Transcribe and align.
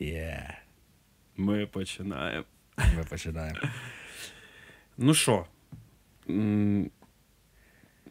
Є. 0.00 0.54
Ми 1.36 1.66
починаємо. 1.66 2.44
Ми 2.96 3.04
починаємо. 3.10 3.58
Ну 5.02 5.14
що, 5.14 5.46
у 6.28 6.34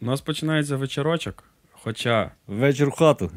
нас 0.00 0.20
починається 0.20 0.76
вечірочок. 0.76 1.44
Хоча, 1.72 2.30
Вечір 2.46 2.88
в 2.88 2.92
хату. 2.92 3.30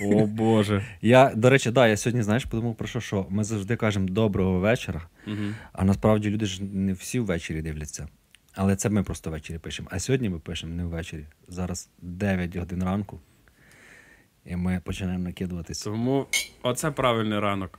о 0.00 0.26
Боже. 0.26 0.84
Я, 1.02 1.34
до 1.34 1.50
речі, 1.50 1.70
да, 1.70 1.88
я 1.88 1.96
сьогодні, 1.96 2.22
знаєш, 2.22 2.44
подумав 2.44 2.74
про 2.74 2.86
що, 2.88 3.00
що 3.00 3.26
ми 3.30 3.44
завжди 3.44 3.76
кажемо 3.76 4.08
доброго 4.08 4.58
вечора, 4.60 5.08
Угу. 5.26 5.36
а 5.72 5.84
насправді 5.84 6.30
люди 6.30 6.46
ж 6.46 6.64
не 6.64 6.92
всі 6.92 7.20
ввечері 7.20 7.62
дивляться. 7.62 8.08
Але 8.54 8.76
це 8.76 8.90
ми 8.90 9.02
просто 9.02 9.30
ввечері 9.30 9.58
пишемо. 9.58 9.88
А 9.92 9.98
сьогодні 9.98 10.28
ми 10.28 10.38
пишемо 10.38 10.74
не 10.74 10.84
ввечері. 10.84 11.24
Зараз 11.48 11.90
9 11.98 12.56
годин 12.56 12.84
ранку. 12.84 13.20
І 14.46 14.56
ми 14.56 14.80
починаємо 14.84 15.24
накидуватися. 15.24 15.84
Тому 15.84 16.26
оце 16.62 16.90
правильний 16.90 17.38
ранок. 17.38 17.78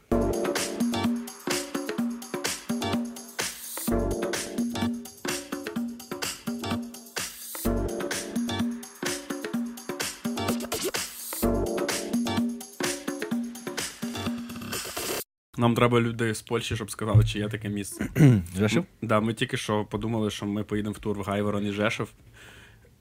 Нам 15.58 15.76
треба 15.76 16.02
людей 16.02 16.34
з 16.34 16.42
Польщі, 16.42 16.76
щоб 16.76 16.92
сказали, 16.92 17.24
чи 17.26 17.40
є 17.40 17.50
таке 17.50 17.70
місце. 17.70 18.08
Жешив? 18.58 18.86
Да, 19.02 19.20
ми 19.20 19.34
тільки 19.34 19.58
що 19.58 19.86
подумали, 19.86 20.30
що 20.30 20.46
ми 20.46 20.64
поїдемо 20.64 20.94
в 20.94 21.00
тур 21.00 21.20
в 21.20 21.22
Гайворон 21.22 21.66
і 21.68 21.72
Жешев. 21.72 22.10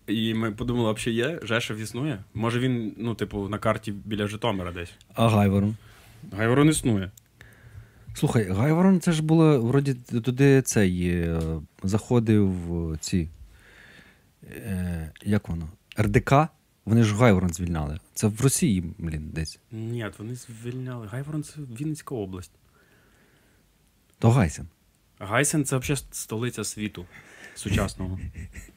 І 0.06 0.34
ми 0.34 0.52
подумали, 0.52 0.92
взагалі 0.92 1.16
є? 1.16 1.40
Жешев 1.42 1.76
існує? 1.76 2.24
Може 2.34 2.60
він, 2.60 2.94
ну, 2.96 3.14
типу, 3.14 3.48
на 3.48 3.58
карті 3.58 3.92
біля 3.92 4.26
Житомира 4.26 4.72
десь. 4.72 4.92
А 5.14 5.28
Гайворон? 5.28 5.76
Гайворон 6.32 6.68
існує. 6.68 7.10
Слухай, 8.14 8.48
Гайворон 8.48 9.00
це 9.00 9.12
ж 9.12 9.22
було 9.22 9.60
вроді 9.60 9.94
туди 9.94 10.62
цей 10.62 11.08
е, 11.08 11.40
заходив 11.82 12.52
ці. 13.00 13.28
Е, 14.44 15.12
як 15.22 15.48
воно? 15.48 15.68
РДК? 16.00 16.32
Вони 16.84 17.02
ж 17.02 17.14
Гайворон 17.14 17.50
звільняли. 17.50 17.98
Це 18.14 18.26
в 18.26 18.40
Росії, 18.40 18.94
блін, 18.98 19.30
десь. 19.34 19.58
Ні, 19.72 20.06
вони 20.18 20.34
звільняли. 20.34 21.06
Гайворон 21.06 21.42
це 21.42 21.60
Вінницька 21.80 22.14
область. 22.14 22.52
То 24.18 24.30
Гайсен. 24.30 24.68
Гайсен 25.18 25.64
це 25.64 25.76
взагалі 25.76 26.02
столиця 26.10 26.64
світу 26.64 27.06
сучасного. 27.54 28.18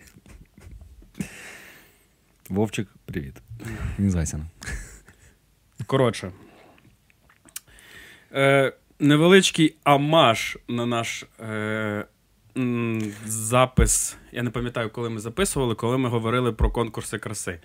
Вовчик, 2.49 2.87
привіт. 3.05 3.41
Він 3.99 4.11
з 4.11 4.15
Коротше. 5.85 6.31
Е, 8.33 8.73
невеличкий 8.99 9.75
амаш 9.83 10.57
на 10.67 10.85
наш 10.85 11.25
е, 11.39 12.05
м, 12.57 13.01
запис. 13.25 14.17
Я 14.31 14.43
не 14.43 14.49
пам'ятаю, 14.49 14.89
коли 14.89 15.09
ми 15.09 15.19
записували, 15.19 15.75
коли 15.75 15.97
ми 15.97 16.09
говорили 16.09 16.51
про 16.51 16.71
конкурси 16.71 17.17
краси. 17.17 17.59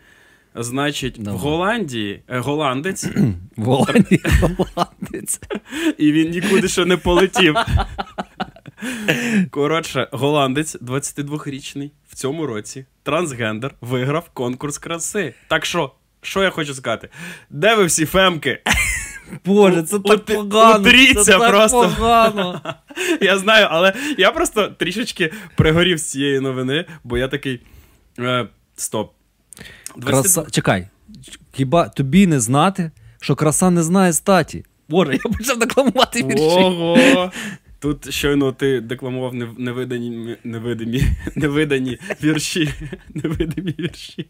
Значить, 0.55 1.19
в 1.19 1.31
Голландії 1.31 2.23
е, 2.29 2.39
голландець, 2.39 3.05
В 3.57 3.65
Голландії 3.65 4.23
голландець. 4.41 5.41
і 5.99 6.13
він 6.13 6.31
нікуди 6.31 6.69
ще 6.69 6.85
не 6.85 6.97
полетів. 6.97 7.55
Коротше, 9.51 10.09
голландець, 10.13 10.77
22-річний, 10.77 11.91
в 12.09 12.15
цьому 12.15 12.47
році, 12.47 12.85
трансгендер, 13.05 13.75
виграв 13.81 14.29
конкурс 14.35 14.79
краси. 14.79 15.35
Так 15.49 15.67
що, 15.67 15.93
що 16.23 16.43
я 16.43 16.51
хочу 16.51 16.75
сказати? 16.75 17.09
Де 17.51 17.75
ви 17.75 17.85
всі 17.85 18.07
фемки? 18.07 18.63
Боже, 19.45 19.83
це 19.83 19.99
так 19.99 20.13
Ути- 20.13 20.35
погано. 20.35 20.81
утріться 20.81 21.25
це 21.25 21.39
так 21.39 21.51
просто. 21.51 21.81
погано. 21.99 22.61
Я 23.21 23.39
знаю, 23.39 23.67
але 23.71 23.93
я 24.19 24.31
просто 24.31 24.69
трішечки 24.69 25.33
пригорів 25.57 25.99
з 25.99 26.11
цієї 26.11 26.41
новини, 26.41 26.85
бо 27.05 27.19
я 27.19 27.29
такий. 27.29 27.61
Е, 28.19 28.47
стоп. 28.77 29.13
22 29.97 30.23
Краса... 30.23 30.51
Чекай. 30.51 30.89
Хіба 31.53 31.89
тобі 31.89 32.27
не 32.27 32.41
знати, 32.41 32.91
що 33.21 33.35
краса 33.35 33.71
не 33.71 33.83
знає 33.83 34.13
статі? 34.13 34.65
Боже, 34.89 35.13
я 35.13 35.31
почав 35.39 35.59
декламувати 35.59 36.23
вірші. 36.23 36.45
Ого! 36.45 37.33
Тут 37.85 38.15
щойно 38.15 38.53
ти 38.53 38.81
декламував 38.81 39.35
невидані, 39.59 40.37
невидимі, 40.45 41.03
невидані 41.35 41.99
вірші. 42.23 42.75
Невидимі 43.15 43.75
вірші. 43.79 44.27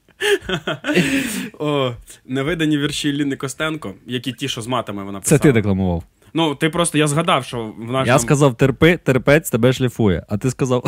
О, 1.58 1.94
невидані 2.24 2.78
вірші 2.78 3.12
Ліни 3.12 3.36
Костенко, 3.36 3.94
які 4.06 4.32
ті, 4.32 4.48
що 4.48 4.62
з 4.62 4.66
матами 4.66 5.04
вона 5.04 5.20
Це 5.20 5.22
писала. 5.22 5.38
ти 5.38 5.52
декламував. 5.52 6.04
Ну, 6.32 6.54
ти 6.54 6.70
просто 6.70 6.98
я 6.98 7.06
згадав, 7.06 7.44
що 7.44 7.64
в 7.78 7.80
нашому... 7.80 8.06
Я 8.06 8.18
сказав 8.18 8.56
терпи, 8.56 8.96
терпець 8.96 9.50
тебе 9.50 9.72
шліфує. 9.72 10.26
А 10.28 10.38
ти 10.38 10.50
сказав. 10.50 10.84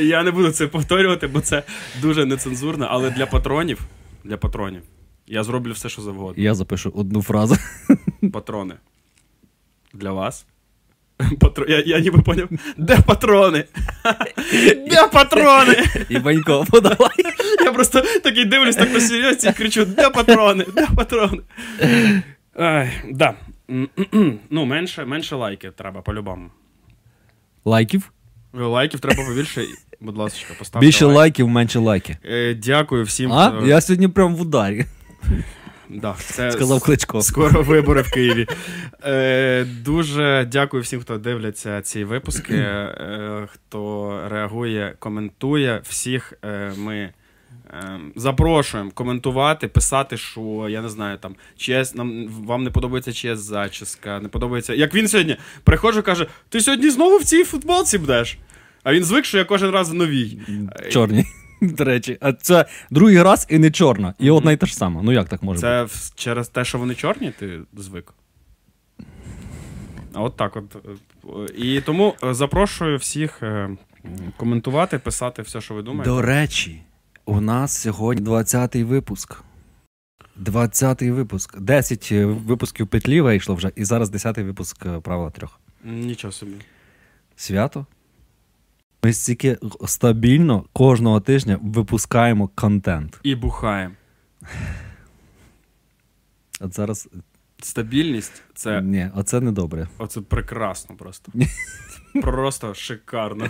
Я 0.00 0.22
не 0.22 0.30
буду 0.30 0.50
це 0.50 0.66
повторювати, 0.66 1.26
бо 1.26 1.40
це 1.40 1.62
дуже 2.02 2.26
нецензурно, 2.26 2.86
але 2.90 3.10
для 3.10 3.26
патронів. 3.26 3.80
Для 4.24 4.36
патронів. 4.36 4.82
Я 5.26 5.44
зроблю 5.44 5.72
все, 5.72 5.88
що 5.88 6.02
завгодно. 6.02 6.42
Я 6.42 6.54
запишу 6.54 6.92
одну 6.94 7.22
фразу. 7.22 7.56
Патрони. 8.32 8.74
Для 9.94 10.12
вас. 10.12 10.46
Патро... 11.40 11.66
Я, 11.68 11.82
я 11.86 12.00
ніби 12.00 12.22
поняв. 12.22 12.48
Де 12.76 12.98
патрони? 13.06 13.64
Де 14.90 15.08
патрони? 15.12 15.76
І 16.08 16.18
Банько, 16.18 16.66
подавай. 16.70 17.16
Я 17.64 17.72
просто 17.72 18.00
такий 18.00 18.44
дивлюсь 18.44 18.76
так 18.76 18.92
посерйозно 18.92 19.50
і 19.50 19.52
кричу: 19.52 19.84
де 19.84 20.10
патрони? 20.10 20.66
Де 20.74 20.86
патрони? 20.96 21.40
Ай, 22.54 22.90
да. 23.10 23.34
Ну, 24.50 24.64
менше, 24.64 25.04
менше 25.04 25.36
лайки 25.36 25.70
треба 25.70 26.02
по-любому. 26.02 26.50
Лайків? 27.64 28.12
Лайків 28.52 29.00
треба 29.00 29.24
побільше. 29.24 29.64
Будь 30.00 30.16
ласка, 30.16 30.54
поставте. 30.58 30.86
Більше 30.86 31.04
лайк. 31.04 31.16
лайків, 31.16 31.48
менше 31.48 31.78
лайки. 31.78 32.16
Е, 32.24 32.54
дякую 32.54 33.04
всім. 33.04 33.32
А? 33.32 33.62
Я 33.66 33.80
сьогодні 33.80 34.08
прям 34.08 34.34
в 34.34 34.40
ударі, 34.40 34.84
Да, 35.88 36.14
це 36.18 36.52
сказав 36.52 36.80
Кличко. 36.80 37.22
Скоро 37.22 37.62
вибори 37.62 38.02
в 38.02 38.10
Києві. 38.10 38.46
Е, 39.04 39.64
дуже 39.64 40.48
дякую 40.52 40.82
всім, 40.82 41.00
хто 41.00 41.18
дивляться 41.18 41.82
ці 41.82 42.04
випуски, 42.04 42.54
е, 42.54 43.48
хто 43.52 44.20
реагує, 44.30 44.94
коментує. 44.98 45.80
Всіх 45.88 46.32
е, 46.44 46.72
ми 46.76 46.96
е, 46.96 47.12
запрошуємо 48.16 48.90
коментувати, 48.90 49.68
писати, 49.68 50.16
що 50.16 50.66
я 50.70 50.82
не 50.82 50.88
знаю, 50.88 51.18
там 51.18 51.34
чиясь, 51.56 51.94
нам 51.94 52.28
вам 52.28 52.64
не 52.64 52.70
подобається 52.70 53.12
чиясь 53.12 53.38
зачіска, 53.38 54.20
не 54.20 54.28
подобається. 54.28 54.74
Як 54.74 54.94
він 54.94 55.08
сьогодні 55.08 55.36
приходжу, 55.64 56.02
каже: 56.02 56.26
Ти 56.48 56.60
сьогодні 56.60 56.90
знову 56.90 57.18
в 57.18 57.24
цій 57.24 57.44
футболці 57.44 57.98
будеш? 57.98 58.38
А 58.82 58.94
він 58.94 59.04
звик, 59.04 59.24
що 59.24 59.38
я 59.38 59.44
кожен 59.44 59.70
раз 59.70 59.92
новій. 59.92 60.38
Чорні. 60.90 61.24
До 61.76 61.84
речі, 61.84 62.18
а 62.20 62.32
це 62.32 62.66
другий 62.90 63.22
раз 63.22 63.46
і 63.50 63.58
не 63.58 63.70
чорна. 63.70 64.14
І 64.18 64.30
одна 64.30 64.52
і 64.52 64.56
та 64.56 64.66
ж 64.66 64.76
сама. 64.76 65.00
Ну 65.02 65.12
як 65.12 65.28
так 65.28 65.42
може 65.42 65.56
бути? 65.56 65.66
Це 65.66 65.82
в- 65.84 66.12
через 66.14 66.48
те, 66.48 66.64
що 66.64 66.78
вони 66.78 66.94
чорні, 66.94 67.32
ти 67.38 67.60
звик. 67.76 68.14
От 70.14 70.36
так 70.36 70.56
от. 70.56 70.76
І 71.58 71.80
тому 71.80 72.14
е, 72.24 72.34
запрошую 72.34 72.96
всіх 72.98 73.42
е, 73.42 73.70
коментувати, 74.36 74.98
писати 74.98 75.42
все, 75.42 75.60
що 75.60 75.74
ви 75.74 75.82
думаєте. 75.82 76.10
До 76.10 76.22
речі, 76.22 76.82
у 77.24 77.40
нас 77.40 77.78
сьогодні 77.78 78.26
20-й 78.26 78.82
випуск. 78.82 79.36
20-й 80.42 81.10
випуск. 81.10 81.60
10 81.60 82.08
е, 82.12 82.24
випусків 82.26 82.86
петлі 82.86 83.20
вийшло 83.20 83.54
вже, 83.54 83.72
і 83.76 83.84
зараз 83.84 84.10
10-й 84.10 84.42
випуск 84.42 85.00
правила 85.02 85.30
трьох. 85.30 85.60
Нічого 85.84 86.32
собі. 86.32 86.52
Свято. 87.36 87.86
Ми 89.04 89.12
стільки 89.12 89.58
стабільно 89.86 90.64
кожного 90.72 91.20
тижня 91.20 91.58
випускаємо 91.62 92.50
контент. 92.54 93.20
І 93.22 93.34
бухаємо. 93.34 93.94
От 96.60 96.74
зараз. 96.74 97.08
Стабільність 97.62 98.42
це 98.54 98.82
Ні, 98.82 99.10
оце 99.14 99.40
не 99.40 99.52
добре. 99.52 99.88
оце 99.98 100.20
прекрасно 100.20 100.96
просто. 100.96 101.32
Просто 102.22 102.74
шикарно. 102.74 103.46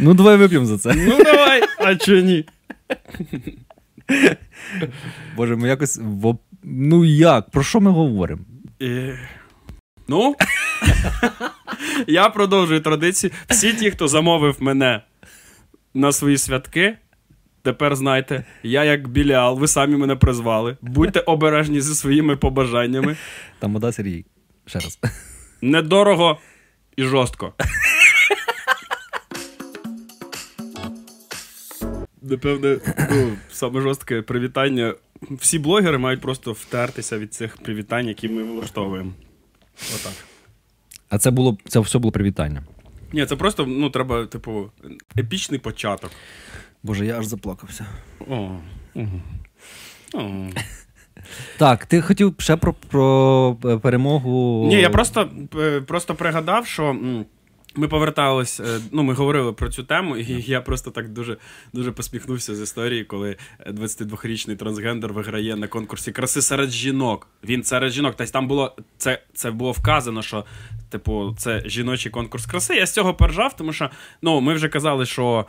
Ну, 0.00 0.14
давай 0.14 0.36
вип'ємо 0.36 0.66
за 0.66 0.78
це. 0.78 0.94
Ну 0.94 1.24
давай, 1.24 1.62
а 1.78 1.94
чого 1.96 2.20
ні? 2.20 2.44
Боже, 5.36 5.56
ми 5.56 5.68
якось. 5.68 6.00
Ну 6.62 7.04
як? 7.04 7.50
Про 7.50 7.62
що 7.62 7.80
ми 7.80 7.90
говоримо? 7.90 8.42
Ну, 10.08 10.36
я 12.06 12.28
продовжую 12.28 12.80
традицію. 12.80 13.30
Всі 13.48 13.72
ті, 13.72 13.90
хто 13.90 14.08
замовив 14.08 14.56
мене 14.60 15.00
на 15.94 16.12
свої 16.12 16.38
святки, 16.38 16.96
тепер 17.62 17.96
знайте, 17.96 18.44
я 18.62 18.84
як 18.84 19.08
Біліал, 19.08 19.58
ви 19.58 19.68
самі 19.68 19.96
мене 19.96 20.16
призвали. 20.16 20.76
Будьте 20.80 21.20
обережні 21.20 21.80
зі 21.80 21.94
своїми 21.94 22.36
побажаннями. 22.36 23.16
Там 23.58 23.72
вода 23.72 23.92
Сергій. 23.92 24.24
Ще 24.66 24.78
раз. 24.78 24.98
Недорого 25.62 26.38
і 26.96 27.04
жорстко. 27.04 27.52
Напевне, 32.22 32.78
ну, 33.10 33.36
саме 33.50 33.80
жорстке 33.80 34.22
привітання. 34.22 34.94
Всі 35.30 35.58
блогери 35.58 35.98
мають 35.98 36.20
просто 36.20 36.52
втертися 36.52 37.18
від 37.18 37.34
цих 37.34 37.56
привітань, 37.56 38.08
які 38.08 38.28
ми 38.28 38.42
влаштовуємо. 38.42 39.12
Отак. 39.94 40.12
А 41.08 41.18
це 41.18 41.30
було 41.30 41.58
це 41.68 41.80
все 41.80 41.98
було 41.98 42.12
привітання. 42.12 42.62
Ні, 43.12 43.26
це 43.26 43.36
просто, 43.36 43.66
ну, 43.66 43.90
треба, 43.90 44.26
типу, 44.26 44.70
епічний 45.18 45.60
початок. 45.60 46.10
Боже, 46.82 47.06
я 47.06 47.18
аж 47.18 47.26
заплакався. 47.26 47.86
О. 48.28 48.50
Угу. 48.94 49.20
О. 50.14 50.46
Так, 51.58 51.86
ти 51.86 52.00
хотів 52.00 52.34
ще 52.38 52.56
про, 52.56 52.72
про 52.72 53.56
е, 53.64 53.76
перемогу. 53.78 54.66
Ні, 54.68 54.80
я 54.80 54.90
просто, 54.90 55.30
е, 55.58 55.80
просто 55.80 56.14
пригадав, 56.14 56.66
що. 56.66 56.96
Ми 57.76 57.88
повертались, 57.88 58.60
е, 58.60 58.80
ну 58.92 59.02
ми 59.02 59.14
говорили 59.14 59.52
про 59.52 59.68
цю 59.68 59.84
тему, 59.84 60.16
і 60.16 60.44
я 60.46 60.60
просто 60.60 60.90
так 60.90 61.08
дуже 61.08 61.36
дуже 61.72 61.92
посміхнувся 61.92 62.54
з 62.54 62.60
історії, 62.60 63.04
коли 63.04 63.36
22-річний 63.66 64.56
трансгендер 64.56 65.12
виграє 65.12 65.56
на 65.56 65.68
конкурсі 65.68 66.12
краси 66.12 66.42
серед 66.42 66.70
жінок. 66.70 67.28
Він 67.44 67.62
серед 67.62 67.92
жінок. 67.92 68.14
Тобто 68.16 68.32
там 68.32 68.48
було 68.48 68.76
це 68.98 69.22
це 69.34 69.50
було 69.50 69.72
вказано, 69.72 70.22
що 70.22 70.44
типу 70.90 71.34
це 71.38 71.62
жіночий 71.66 72.12
конкурс 72.12 72.46
краси. 72.46 72.74
Я 72.74 72.86
з 72.86 72.92
цього 72.92 73.14
поржав, 73.14 73.56
тому 73.56 73.72
що 73.72 73.90
ну 74.22 74.40
ми 74.40 74.54
вже 74.54 74.68
казали, 74.68 75.06
що 75.06 75.46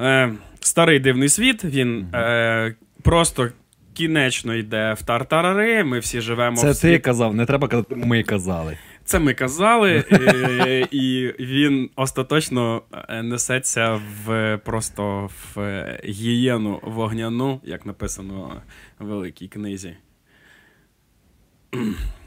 е, 0.00 0.32
старий 0.60 0.98
дивний 0.98 1.28
світ 1.28 1.64
він 1.64 2.06
е, 2.14 2.74
просто 3.02 3.48
кінечно 3.94 4.54
йде 4.54 4.94
в 4.98 5.02
тартарари. 5.02 5.84
Ми 5.84 5.98
всі 5.98 6.20
живемо 6.20 6.56
Це 6.56 6.70
в 6.70 6.80
ти 6.80 6.98
казав, 6.98 7.34
не 7.34 7.46
треба 7.46 7.68
казати, 7.68 7.94
ми 7.94 8.22
казали. 8.22 8.78
Це 9.10 9.18
ми 9.18 9.34
казали, 9.34 10.04
е, 10.12 10.88
і 10.90 11.34
він 11.40 11.90
остаточно 11.96 12.82
е, 12.92 13.22
несеться 13.22 14.00
в 14.24 14.58
просто 14.64 15.30
в 15.54 15.60
е, 15.60 16.00
гієну 16.04 16.80
вогняну, 16.82 17.60
як 17.64 17.86
написано 17.86 18.62
в 18.98 19.04
великій 19.04 19.48
книзі. 19.48 19.96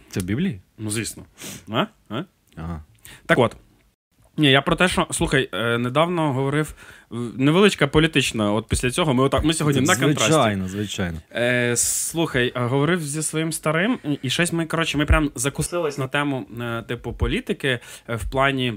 Це 0.10 0.20
в 0.20 0.24
Біблії? 0.24 0.62
Ну, 0.78 0.90
звісно. 0.90 1.26
А? 1.70 1.86
А? 2.10 2.24
Ага. 2.56 2.84
Так 3.26 3.38
от. 3.38 3.58
Ні, 4.38 4.52
я 4.52 4.62
про 4.62 4.76
те, 4.76 4.88
що 4.88 5.08
слухай, 5.12 5.50
е, 5.54 5.78
недавно 5.78 6.34
говорив 6.34 6.74
е, 7.12 7.16
невеличка 7.38 7.88
політична. 7.88 8.54
От 8.54 8.68
після 8.68 8.92
цього 8.92 9.14
ми 9.14 9.24
отак. 9.24 9.44
Ми 9.44 9.54
сьогодні 9.54 9.82
на 9.82 9.96
контрасті. 9.96 10.32
Звичайно, 10.34 10.68
звичайно. 10.68 11.18
Е, 11.36 11.74
слухай, 11.78 12.52
а 12.56 12.66
говорив 12.68 13.02
зі 13.04 13.24
своїм 13.24 13.52
старим, 13.52 14.00
і- 14.22 14.30
щось 14.30 14.54
ми, 14.54 14.66
коротше, 14.66 14.98
ми 14.98 15.06
прям 15.06 15.32
закусились 15.36 15.98
на 15.98 16.08
тему, 16.08 16.46
е, 16.62 16.82
типу, 16.88 17.14
політики 17.14 17.80
е, 18.10 18.16
в 18.16 18.32
плані. 18.32 18.74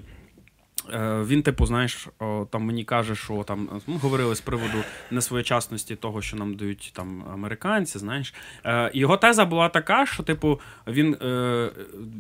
Е, 0.93 1.23
Він, 1.27 1.43
типу, 1.43 1.67
знаєш, 1.67 2.09
там 2.50 2.62
мені 2.62 2.85
каже, 2.85 3.15
що 3.15 3.44
там 3.47 3.69
ми 3.87 3.97
говорили 3.97 4.35
з 4.35 4.41
приводу 4.41 4.79
несвоєчасності 5.11 5.97
того, 5.97 6.23
що 6.23 6.37
нам 6.37 6.55
дають 6.55 6.93
там 6.94 7.25
американці. 7.33 7.99
Знаєш, 7.99 8.35
Е, 8.67 8.91
його 8.94 9.17
теза 9.17 9.44
була 9.44 9.69
така, 9.69 10.06
що, 10.06 10.23
типу, 10.23 10.61
він, 10.87 11.15
е, 11.15 11.71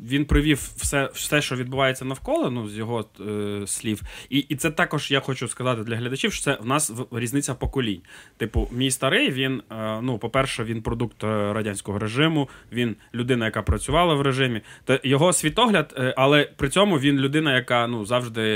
він 0.08 0.24
привів 0.24 0.70
все, 0.76 1.10
все, 1.14 1.42
що 1.42 1.56
відбувається 1.56 2.04
навколо, 2.04 2.50
ну, 2.50 2.68
з 2.68 2.76
його 2.76 3.04
е, 3.20 3.66
слів. 3.66 4.02
І, 4.30 4.38
і 4.38 4.56
це 4.56 4.70
також 4.70 5.10
я 5.10 5.20
хочу 5.20 5.48
сказати 5.48 5.82
для 5.82 5.96
глядачів, 5.96 6.32
що 6.32 6.44
це 6.44 6.58
в 6.60 6.66
нас 6.66 6.92
різниця 7.12 7.54
поколінь. 7.54 8.00
Типу, 8.36 8.68
мій 8.72 8.90
старий, 8.90 9.30
він, 9.30 9.62
е, 9.72 10.00
ну, 10.02 10.18
по-перше, 10.18 10.64
він 10.64 10.82
продукт 10.82 11.24
е, 11.24 11.52
радянського 11.52 11.98
режиму, 11.98 12.48
він 12.72 12.96
людина, 13.14 13.44
яка 13.44 13.62
працювала 13.62 14.14
в 14.14 14.22
режимі. 14.22 14.60
То 14.84 15.00
його 15.02 15.32
світогляд, 15.32 15.94
е, 15.98 16.14
але 16.16 16.50
при 16.56 16.68
цьому 16.68 16.98
він 16.98 17.18
людина, 17.18 17.54
яка 17.54 17.86
ну, 17.86 18.04
завжди 18.04 18.42
е, 18.42 18.55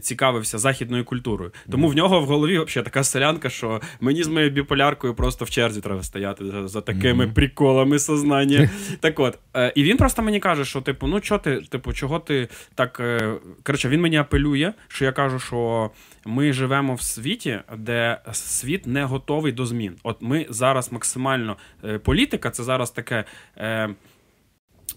цікавився 0.00 0.58
західною 0.58 1.04
культурою. 1.04 1.52
Тому 1.70 1.88
в 1.88 1.96
нього 1.96 2.20
в 2.20 2.24
голові 2.24 2.58
взагалі 2.58 2.84
така 2.84 3.04
селянка, 3.04 3.50
що 3.50 3.80
мені 4.00 4.22
з 4.22 4.28
моєю 4.28 4.50
біполяркою 4.50 5.14
просто 5.14 5.44
в 5.44 5.50
черзі 5.50 5.80
треба 5.80 6.02
стояти 6.02 6.44
за, 6.44 6.68
за 6.68 6.80
такими 6.80 7.28
приколами 7.28 7.98
сознання. 7.98 8.70
Так 9.00 9.20
от, 9.20 9.38
е, 9.56 9.72
і 9.74 9.82
він 9.82 9.96
просто 9.96 10.22
мені 10.22 10.40
каже, 10.40 10.64
що, 10.64 10.80
типу, 10.80 11.06
ну 11.06 11.20
чого 11.20 11.38
ти, 11.38 11.60
типу, 11.60 11.92
чого 11.92 12.18
ти 12.18 12.48
так. 12.74 13.00
е, 13.00 13.34
Коротше, 13.62 13.88
він 13.88 14.00
мені 14.00 14.16
апелює, 14.16 14.72
що 14.88 15.04
я 15.04 15.12
кажу, 15.12 15.38
що 15.38 15.90
ми 16.24 16.52
живемо 16.52 16.94
в 16.94 17.02
світі, 17.02 17.60
де 17.76 18.18
світ 18.32 18.86
не 18.86 19.04
готовий 19.04 19.52
до 19.52 19.66
змін. 19.66 19.96
От 20.02 20.16
ми 20.20 20.46
зараз 20.50 20.92
максимально 20.92 21.56
е, 21.84 21.98
політика, 21.98 22.50
це 22.50 22.62
зараз 22.62 22.90
таке. 22.90 23.24
Е, 23.56 23.88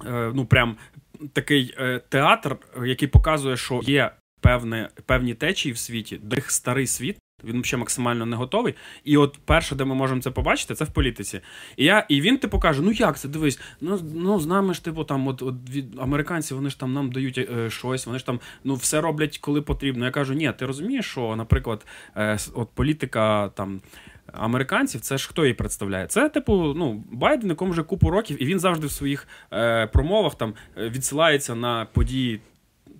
е, 0.05 0.31
ну, 0.33 0.45
прям 0.45 0.77
такий 1.33 1.75
е, 1.79 2.01
театр, 2.09 2.57
який 2.85 3.07
показує, 3.07 3.57
що 3.57 3.81
є 3.83 4.11
певне, 4.41 4.89
певні 5.05 5.33
течії 5.33 5.73
в 5.73 5.77
світі, 5.77 6.19
до 6.23 6.35
їх 6.35 6.51
старий 6.51 6.87
світ. 6.87 7.17
Він 7.43 7.63
ще 7.63 7.77
максимально 7.77 8.25
не 8.25 8.35
готовий. 8.35 8.75
І 9.03 9.17
от 9.17 9.39
перше, 9.45 9.75
де 9.75 9.85
ми 9.85 9.95
можемо 9.95 10.21
це 10.21 10.31
побачити, 10.31 10.75
це 10.75 10.85
в 10.85 10.91
політиці. 10.91 11.41
І 11.77 11.85
я, 11.85 12.05
і 12.09 12.21
він 12.21 12.37
типу 12.37 12.59
каже: 12.59 12.81
ну 12.81 12.91
як 12.91 13.19
це 13.19 13.27
дивись? 13.27 13.59
Ну, 13.81 13.99
ну 14.15 14.39
з 14.39 14.45
нами 14.45 14.73
ж, 14.73 14.83
типу, 14.83 15.03
там, 15.03 15.27
от, 15.27 15.41
от 15.41 15.55
від 15.69 15.99
американці, 15.99 16.53
вони 16.53 16.69
ж 16.69 16.79
там 16.79 16.93
нам 16.93 17.11
дають 17.11 17.37
е, 17.37 17.69
щось, 17.69 18.05
вони 18.05 18.19
ж 18.19 18.25
там 18.25 18.39
ну 18.63 18.75
все 18.75 19.01
роблять, 19.01 19.37
коли 19.37 19.61
потрібно. 19.61 20.05
Я 20.05 20.11
кажу, 20.11 20.33
ні, 20.33 20.53
ти 20.59 20.65
розумієш, 20.65 21.05
що, 21.05 21.35
наприклад, 21.35 21.85
е, 22.15 22.37
от 22.53 22.69
політика 22.75 23.49
там. 23.49 23.81
Американців, 24.33 25.01
це 25.01 25.17
ж 25.17 25.29
хто 25.29 25.43
її 25.43 25.53
представляє? 25.53 26.07
Це, 26.07 26.29
типу, 26.29 26.73
ну, 26.77 27.03
Байден, 27.11 27.49
якому 27.49 27.71
вже 27.71 27.83
купу 27.83 28.09
років, 28.09 28.41
і 28.43 28.45
він 28.45 28.59
завжди 28.59 28.87
в 28.87 28.91
своїх 28.91 29.27
е, 29.53 29.87
промовах 29.87 30.35
там 30.35 30.53
е, 30.77 30.89
відсилається 30.89 31.55
на 31.55 31.85
події 31.85 32.41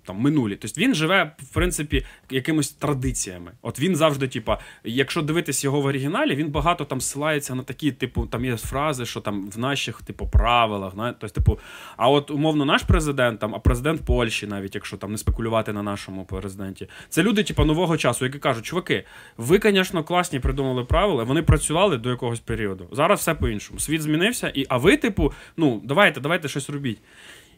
там 0.04 0.16
минулі. 0.16 0.56
Тобто 0.56 0.80
він 0.80 0.94
живе, 0.94 1.32
в 1.38 1.54
принципі, 1.54 2.04
якимись 2.30 2.72
традиціями. 2.72 3.52
От 3.62 3.80
він 3.80 3.96
завжди, 3.96 4.28
типа, 4.28 4.58
якщо 4.84 5.22
дивитись 5.22 5.64
його 5.64 5.80
в 5.80 5.84
оригіналі, 5.84 6.34
він 6.34 6.48
багато 6.50 6.84
там 6.84 7.00
ссилається 7.00 7.54
на 7.54 7.62
такі, 7.62 7.92
типу, 7.92 8.26
там 8.26 8.44
є 8.44 8.56
фрази, 8.56 9.06
що 9.06 9.20
там 9.20 9.50
в 9.50 9.58
наших, 9.58 10.02
типу, 10.02 10.26
правилах. 10.26 10.96
на- 10.96 11.12
Тобто, 11.12 11.34
типу, 11.40 11.58
а 11.96 12.08
от 12.10 12.30
умовно 12.30 12.64
наш 12.64 12.82
президент, 12.82 13.40
там, 13.40 13.54
а 13.54 13.58
президент 13.58 14.00
Польщі, 14.04 14.46
навіть 14.46 14.74
якщо 14.74 14.96
там 14.96 15.12
не 15.12 15.18
спекулювати 15.18 15.72
на 15.72 15.82
нашому 15.82 16.24
президенті, 16.24 16.88
це 17.08 17.22
люди, 17.22 17.42
типу, 17.44 17.64
нового 17.64 17.96
часу, 17.96 18.24
які 18.24 18.38
кажуть, 18.38 18.64
чуваки, 18.64 19.04
ви, 19.36 19.60
звісно, 19.62 20.04
класні 20.04 20.40
придумали 20.40 20.84
правила, 20.84 21.24
вони 21.24 21.42
працювали 21.42 21.96
до 21.98 22.10
якогось 22.10 22.40
періоду. 22.40 22.88
Зараз 22.92 23.20
все 23.20 23.34
по-іншому. 23.34 23.80
Світ 23.80 24.02
змінився, 24.02 24.48
і 24.54 24.66
а 24.68 24.76
ви, 24.76 24.96
типу, 24.96 25.32
ну, 25.56 25.80
давайте, 25.84 26.20
давайте 26.20 26.48
щось 26.48 26.70
робіть. 26.70 26.98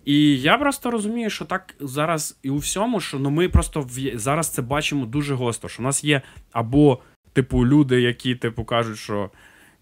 І 0.05 0.41
я 0.41 0.59
просто 0.59 0.91
розумію, 0.91 1.31
що 1.31 1.45
так 1.45 1.75
зараз 1.81 2.39
і 2.43 2.51
у 2.51 2.57
всьому, 2.57 3.01
що 3.01 3.19
ну 3.19 3.31
ми 3.31 3.49
просто 3.49 3.81
в... 3.81 4.19
зараз 4.19 4.49
це 4.49 4.63
бачимо 4.63 5.07
дуже 5.07 5.35
гостро. 5.35 5.69
Що 5.69 5.83
в 5.83 5.87
нас 5.87 6.05
є 6.05 6.23
або, 6.53 6.99
типу, 7.33 7.67
люди, 7.67 8.01
які, 8.01 8.35
типу, 8.35 8.65
кажуть, 8.65 8.99
що 8.99 9.31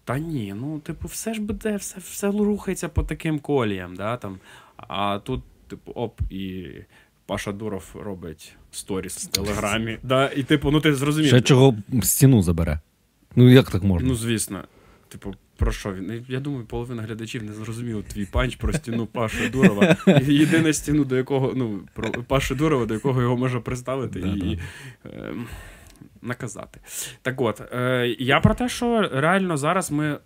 та 0.03 0.19
ні, 0.19 0.53
ну, 0.57 0.79
типу, 0.79 1.07
все 1.07 1.33
ж 1.33 1.41
буде, 1.41 1.75
все, 1.75 1.99
все 1.99 2.31
рухається 2.31 2.89
по 2.89 3.03
таким 3.03 3.39
коліям, 3.39 3.95
да, 3.95 4.17
там. 4.17 4.39
А 4.77 5.19
тут, 5.19 5.41
типу, 5.67 5.91
оп, 5.91 6.21
і 6.29 6.67
Паша 7.25 7.51
Дуров 7.51 7.95
робить 7.99 8.53
сторіс 8.71 9.17
в 9.17 9.27
Телеграмі. 9.27 9.97
Да, 10.03 10.31
і, 10.35 10.43
типу, 10.43 10.71
ну 10.71 10.81
ти 10.81 10.95
зрозумів. 10.95 11.27
Ще 11.27 11.41
чого 11.41 11.75
стіну 12.03 12.41
забере. 12.41 12.79
Ну 13.35 13.49
як 13.49 13.71
так 13.71 13.83
можна? 13.83 14.09
Ну, 14.09 14.15
звісно. 14.15 14.63
Типу, 15.07 15.35
про 15.61 15.71
що 15.71 15.93
він? 15.93 16.25
Я 16.27 16.39
думаю, 16.39 16.65
половина 16.65 17.03
глядачів 17.03 17.43
не 17.43 17.53
зрозуміла 17.53 18.01
твій 18.01 18.25
панч 18.25 18.55
про 18.55 18.73
стіну 18.73 19.05
Паши 19.05 19.49
Дурова. 19.49 19.97
І 20.27 20.33
Єдине 20.33 20.73
стіну, 20.73 21.05
до 21.05 21.17
якого, 21.17 21.53
ну, 21.55 21.79
про 21.93 22.11
Паши 22.11 22.55
Дурова, 22.55 22.85
до 22.85 22.93
якого 22.93 23.21
його 23.21 23.37
можна 23.37 23.59
представити 23.59 24.19
і 24.19 24.59
е, 25.05 25.33
наказати. 26.21 26.79
Так 27.21 27.41
от, 27.41 27.61
е, 27.73 28.15
я 28.19 28.39
про 28.39 28.55
те, 28.55 28.69
що 28.69 29.09
реально 29.13 29.57
зараз 29.57 29.91
ми. 29.91 30.17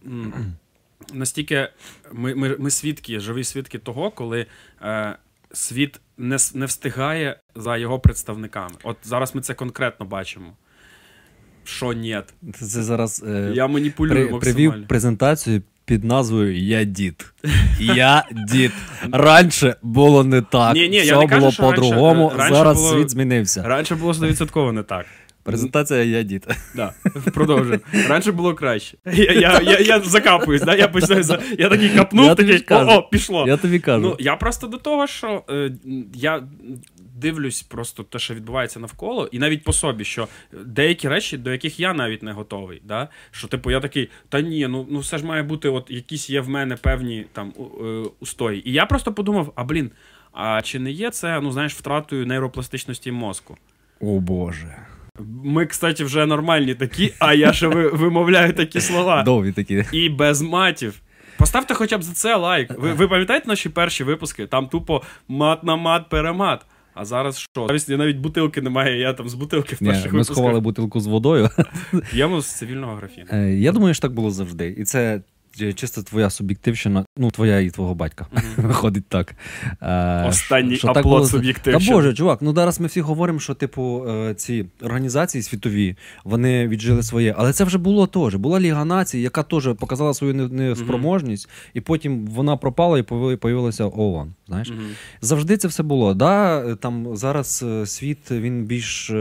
Настільки 1.14 1.70
ми, 2.12 2.36
ми, 2.36 2.56
ми 2.60 2.70
свідки, 2.72 3.20
живі 3.20 3.44
свідки 3.44 3.80
того, 3.80 4.12
коли 4.12 4.46
е, 4.82 5.16
світ 5.52 6.00
не, 6.18 6.38
не 6.54 6.66
встигає 6.66 7.40
за 7.56 7.78
його 7.78 8.00
представниками. 8.00 8.76
От 8.84 8.98
зараз 9.04 9.36
ми 9.36 9.42
це 9.42 9.54
конкретно 9.54 10.06
бачимо. 10.06 10.54
Що 11.66 11.94
ні. 11.94 12.18
Це 12.60 12.84
зараз 12.84 13.24
е, 13.28 13.52
Я 13.54 13.68
маніпулюю 13.68 14.14
при, 14.16 14.34
максимально. 14.34 14.40
привів 14.72 14.88
презентацію 14.88 15.62
під 15.86 16.04
назвою 16.04 16.58
Я 16.60 16.84
дід. 16.84 17.34
Я 17.80 18.24
дід. 18.52 18.72
Раніше 19.12 19.76
було 19.82 20.24
не 20.24 20.42
так. 20.42 20.76
Ні, 20.76 20.90
ні, 20.90 20.98
я 20.98 21.20
не 21.20 21.28
кажу, 21.28 21.40
було 21.42 21.52
що 21.52 21.64
раніше- 21.64 21.76
по-другому. 21.82 22.32
раніше 22.38 22.56
Зараз 22.56 22.78
було- 22.78 22.94
світ 22.94 23.10
змінився. 23.10 23.64
Раніше 23.64 23.96
було 23.96 24.12
100% 24.12 24.72
не 24.72 24.84
так. 24.84 25.06
Презентація 25.44 26.04
Я 26.04 26.24
дід. 26.24 26.48
Да. 26.76 26.94
Продовжуємо. 27.34 27.84
Раніше 28.10 28.32
було 28.32 28.54
краще. 28.54 28.98
Я, 29.14 29.32
я, 29.34 29.62
я, 29.64 29.80
я 29.80 30.00
закапуюсь, 30.00 30.62
да? 30.62 30.76
я 30.76 30.88
починаю 30.88 31.24
за. 31.24 31.40
Я 31.60 31.70
такий 31.70 31.90
капнув, 31.90 32.26
Я 32.26 32.36
тобі 32.36 32.48
такий, 32.48 32.58
ж 32.60 32.66
кажу. 32.66 32.92
о, 32.92 32.96
о, 32.98 33.10
пішло. 33.10 33.46
Я 33.48 33.58
тобі 33.58 33.80
кажу. 33.80 34.02
Ну, 34.02 34.16
я 34.20 34.36
просто 34.36 34.68
до 34.68 34.78
того, 34.78 35.08
що 35.08 35.44
е, 35.50 35.72
я 36.14 36.44
дивлюсь 37.16 37.64
просто 37.64 38.04
те, 38.04 38.20
що 38.20 38.34
відбувається 38.34 38.80
навколо, 38.80 39.30
і 39.32 39.40
навіть 39.40 39.64
по 39.64 39.74
собі, 39.74 40.04
що 40.04 40.28
деякі 40.66 41.10
речі, 41.10 41.38
до 41.38 41.52
яких 41.52 41.80
я 41.80 41.94
навіть 41.94 42.24
не 42.24 42.32
готовий. 42.32 42.82
Да? 42.84 43.08
Що, 43.32 43.48
типу, 43.48 43.72
я 43.72 43.80
такий, 43.80 44.10
та 44.30 44.42
ні, 44.42 44.68
ну, 44.68 44.88
ну 44.90 45.00
все 45.00 45.18
ж 45.18 45.26
має 45.26 45.44
бути, 45.44 45.70
от 45.70 45.92
якісь 45.92 46.30
є 46.30 46.42
в 46.42 46.50
мене 46.50 46.76
певні 46.76 47.26
там 47.34 47.54
е, 47.60 48.04
устої. 48.20 48.70
І 48.70 48.74
я 48.74 48.86
просто 48.86 49.14
подумав: 49.14 49.54
а 49.56 49.64
блін, 49.64 49.92
а 50.32 50.62
чи 50.62 50.80
не 50.80 50.92
є 50.92 51.12
це, 51.12 51.42
ну 51.42 51.52
знаєш, 51.52 51.74
втратою 51.74 52.26
нейропластичності 52.26 53.12
мозку? 53.12 53.58
О 54.02 54.20
Боже. 54.20 54.76
Ми, 55.44 55.66
кстати, 55.66 56.04
вже 56.04 56.26
нормальні 56.26 56.76
такі, 56.76 57.14
а 57.20 57.34
я 57.34 57.54
ще 57.54 57.68
ви- 57.68 57.90
вимовляю 57.90 58.54
такі 58.54 58.82
слова. 58.82 59.24
Довгі 59.24 59.52
такі. 59.52 59.84
І 59.92 60.10
без 60.10 60.42
матів. 60.42 61.02
Поставте 61.38 61.74
хоча 61.74 61.98
б 61.98 62.04
за 62.04 62.14
це 62.14 62.36
лайк. 62.36 62.72
Ви, 62.80 62.94
ви 62.94 63.08
пам'ятаєте 63.08 63.48
наші 63.48 63.70
перші 63.70 64.04
випуски? 64.04 64.48
Там 64.48 64.68
тупо 64.68 65.02
мат 65.28 65.64
на 65.64 65.76
мат, 65.76 66.10
перемат. 66.10 66.66
А 66.96 67.06
зараз 67.06 67.38
що? 67.38 67.66
Навіть 67.68 67.90
навіть 67.90 68.18
бутилки 68.18 68.62
немає, 68.62 69.00
я 69.00 69.14
там 69.14 69.30
з 69.30 69.34
бутилки 69.34 69.76
в 69.76 69.80
перших 69.80 69.96
випусках. 69.96 70.14
ми 70.14 70.24
сховали 70.24 70.60
бутилку 70.60 71.00
з 71.00 71.08
водою. 71.08 71.50
п'ємо 72.12 72.42
з 72.42 72.46
цивільного 72.58 72.96
графіну. 72.96 73.28
Е, 73.32 73.54
Я 73.54 73.72
думаю, 73.72 73.94
що 73.94 74.02
так 74.02 74.14
було 74.14 74.32
завжди. 74.32 74.76
І 74.78 74.84
це 74.84 75.22
чисто 75.76 76.04
твоя 76.04 76.30
суб'єктивщина, 76.30 77.06
ну, 77.18 77.32
твоя 77.32 77.60
і 77.60 77.70
твого 77.70 77.96
батька. 77.96 78.28
Виходить 78.58 79.06
так. 79.08 79.36
Е, 79.82 80.26
Останній 80.28 80.76
що 80.76 80.88
аплод 80.88 81.04
було- 81.04 81.28
суб'єктивщини. 81.28 81.86
Та 81.86 81.92
Боже, 81.94 82.14
чувак, 82.14 82.42
ну 82.42 82.54
зараз 82.56 82.80
ми 82.80 82.88
всі 82.88 83.02
говоримо, 83.02 83.40
що, 83.40 83.54
типу, 83.54 84.06
е, 84.10 84.34
ці 84.34 84.66
організації 84.82 85.42
світові 85.42 85.96
вони 86.24 86.68
віджили 86.68 87.04
своє. 87.04 87.36
Але 87.38 87.54
це 87.54 87.64
вже 87.64 87.78
було 87.78 88.08
теж. 88.08 88.36
Була 88.36 88.60
Ліга 88.60 88.86
націй, 88.86 89.20
яка 89.20 89.44
теж 89.44 89.70
показала 89.80 90.14
свою 90.14 90.34
не- 90.34 90.48
неспроможність, 90.48 91.50
і 91.74 91.82
потім 91.82 92.28
вона 92.28 92.58
пропала 92.58 93.00
і 93.00 93.02
появи- 93.02 93.36
появилася 93.38 93.86
ООН. 93.86 94.34
Знаєш? 94.48 94.70
Мгм. 94.70 94.80
Завжди 95.22 95.58
це 95.58 95.68
все 95.68 95.84
було. 95.84 96.14
Да, 96.14 96.60
е, 96.60 96.76
там 96.76 97.18
зараз 97.18 97.66
е, 97.68 97.86
світ 97.86 98.32
він 98.32 98.64
більш. 98.66 99.12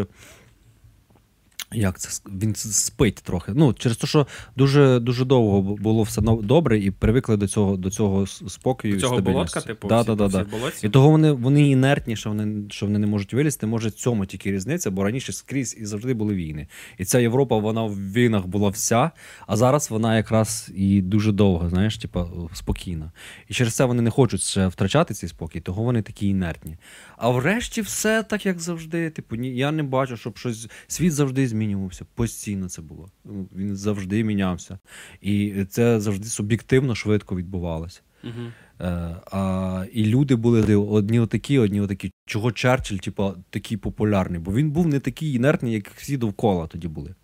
Як 1.75 1.99
це 1.99 2.23
він 2.41 2.55
спить 2.55 3.15
трохи. 3.15 3.53
Ну, 3.55 3.73
через 3.73 3.97
те, 3.97 4.07
що 4.07 4.27
дуже 4.57 5.01
дуже 5.01 5.25
довго 5.25 5.63
було 5.63 6.03
все 6.03 6.23
добре, 6.23 6.79
і 6.79 6.91
привикли 6.91 7.37
до 7.37 7.49
цього 7.49 7.77
до 7.77 7.91
цього 7.91 8.27
спокою. 8.27 8.95
До 8.95 9.01
цього 9.01 9.21
болотка, 9.21 9.61
типу, 9.61 9.89
да, 9.89 10.01
всі- 10.01 10.07
да, 10.09 10.15
да, 10.15 10.29
да. 10.29 10.47
І 10.83 10.89
того 10.89 11.11
вони, 11.11 11.33
вони 11.33 11.69
інертні, 11.69 12.17
що 12.17 12.31
вони, 12.31 12.71
що 12.71 12.87
вони 12.87 12.99
не 12.99 13.07
можуть 13.07 13.35
вилізти. 13.35 13.67
Може, 13.67 13.89
в 13.89 13.93
цьому 13.93 14.27
тільки 14.27 14.53
різниця, 14.53 14.91
бо 14.91 15.05
раніше 15.05 15.33
скрізь 15.33 15.77
і 15.81 15.87
завжди 15.87 16.15
були 16.15 16.35
війни. 16.35 16.67
І 16.99 17.05
ця 17.05 17.19
Європа, 17.19 17.59
вона 17.59 17.83
в 17.83 18.13
війнах 18.13 18.47
була 18.47 18.69
вся, 18.69 19.11
а 19.47 19.57
зараз 19.57 19.91
вона 19.91 20.17
якраз 20.17 20.71
і 20.75 21.03
дуже 21.03 21.33
довго, 21.33 21.69
знаєш, 21.69 21.99
типа 21.99 22.29
спокійна. 22.53 23.13
І 23.49 23.55
через 23.55 23.75
це 23.75 23.85
вони 23.85 24.03
не 24.03 24.11
хочуть 24.11 24.43
ще 24.43 24.67
втрачати 24.67 25.15
цей 25.15 25.29
спокій, 25.29 25.61
того 25.61 25.83
вони 25.83 26.03
такі 26.03 26.29
інертні. 26.29 26.77
А 27.17 27.31
врешті 27.31 27.81
все 27.81 28.23
так, 28.23 28.47
як 28.47 28.61
завжди. 28.61 29.11
Типу, 29.11 29.37
ні, 29.37 29.57
я 29.57 29.73
не 29.73 29.83
бачу, 29.83 30.17
щоб 30.17 30.39
щось. 30.39 30.69
Світ 30.87 31.13
завжди 31.13 31.47
змінювався. 31.65 32.07
Постійно 32.15 32.69
це 32.69 32.83
було. 32.83 33.09
Ну, 33.25 33.49
Він 33.57 33.77
завжди 33.77 34.25
мінявся. 34.25 34.79
І 35.21 35.65
це 35.71 36.01
завжди 36.01 36.27
суб'єктивно 36.27 36.95
швидко 36.95 37.37
відбувалося. 37.37 38.01
Мгм. 38.23 38.53
Е, 38.81 39.17
а, 39.33 39.85
і 39.93 40.07
люди 40.07 40.37
були 40.37 40.77
одні 40.77 41.21
отакі, 41.21 41.59
одні 41.59 41.81
отакі. 41.81 42.11
Чого 42.27 42.53
Черчилль, 42.53 42.97
типу, 42.97 43.35
такий 43.51 43.77
популярний? 43.77 44.41
Бо 44.41 44.53
він 44.53 44.71
був 44.71 44.87
не 44.87 45.01
такий 45.01 45.35
інертний, 45.35 45.73
як 45.73 45.91
всі 45.91 46.17
довкола 46.17 46.67
тоді 46.67 46.89
були. 46.89 47.15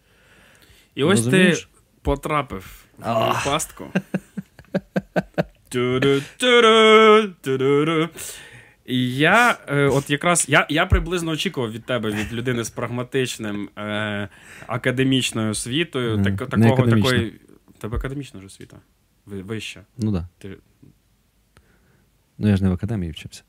І 0.94 1.02
ось 1.04 1.18
Розумієш? 1.18 1.60
ти 1.60 1.80
потрапив 2.02 2.84
в 2.98 3.02
А. 3.02 3.42
пастку. 3.44 3.84
І 8.90 9.16
я 9.16 9.58
е, 9.68 9.84
от 9.84 10.10
якраз 10.10 10.46
я, 10.48 10.66
я 10.70 10.86
приблизно 10.86 11.30
очікував 11.30 11.72
від 11.72 11.84
тебе, 11.84 12.10
від 12.10 12.32
людини 12.32 12.64
з 12.64 12.70
прагматичним 12.70 13.68
е, 13.78 14.28
академічною 14.66 15.50
освітою, 15.50 16.14
Мгм. 16.18 16.24
так, 16.36 16.50
такого 16.50 16.72
академічна. 16.74 17.10
такої. 17.10 17.40
Тебе 17.78 17.96
академічна 17.96 18.40
ж 18.40 18.46
освіта? 18.46 18.76
Вища. 19.26 19.82
Ну 19.98 20.12
так. 20.12 20.22
Да. 20.22 20.28
Ти, 20.38 20.56
Ну 22.38 22.48
я 22.48 22.56
ж 22.56 22.62
не 22.62 22.70
в 22.70 22.72
академії 22.72 23.12
вчився. 23.12 23.42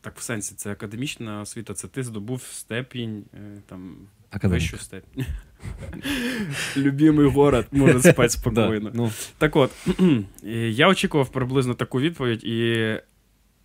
так, 0.00 0.18
в 0.18 0.22
сенсі, 0.22 0.54
це 0.54 0.72
академічна 0.72 1.40
освіта, 1.40 1.74
це 1.74 1.88
ти 1.88 2.02
здобув 2.02 2.42
степінь, 2.42 3.24
е, 3.34 3.60
там, 3.66 3.96
Академік. 4.30 4.62
вищу 4.62 4.78
степінь. 4.78 5.26
Любимий 6.76 7.26
город, 7.26 7.66
може 7.72 8.02
спати 8.02 8.36
Да. 8.52 8.80
Ну, 8.94 9.10
Так 9.38 9.56
от, 9.56 9.70
я 10.70 10.88
очікував 10.88 11.28
приблизно 11.32 11.74
таку 11.74 12.00
відповідь, 12.00 12.44
і, 12.44 12.96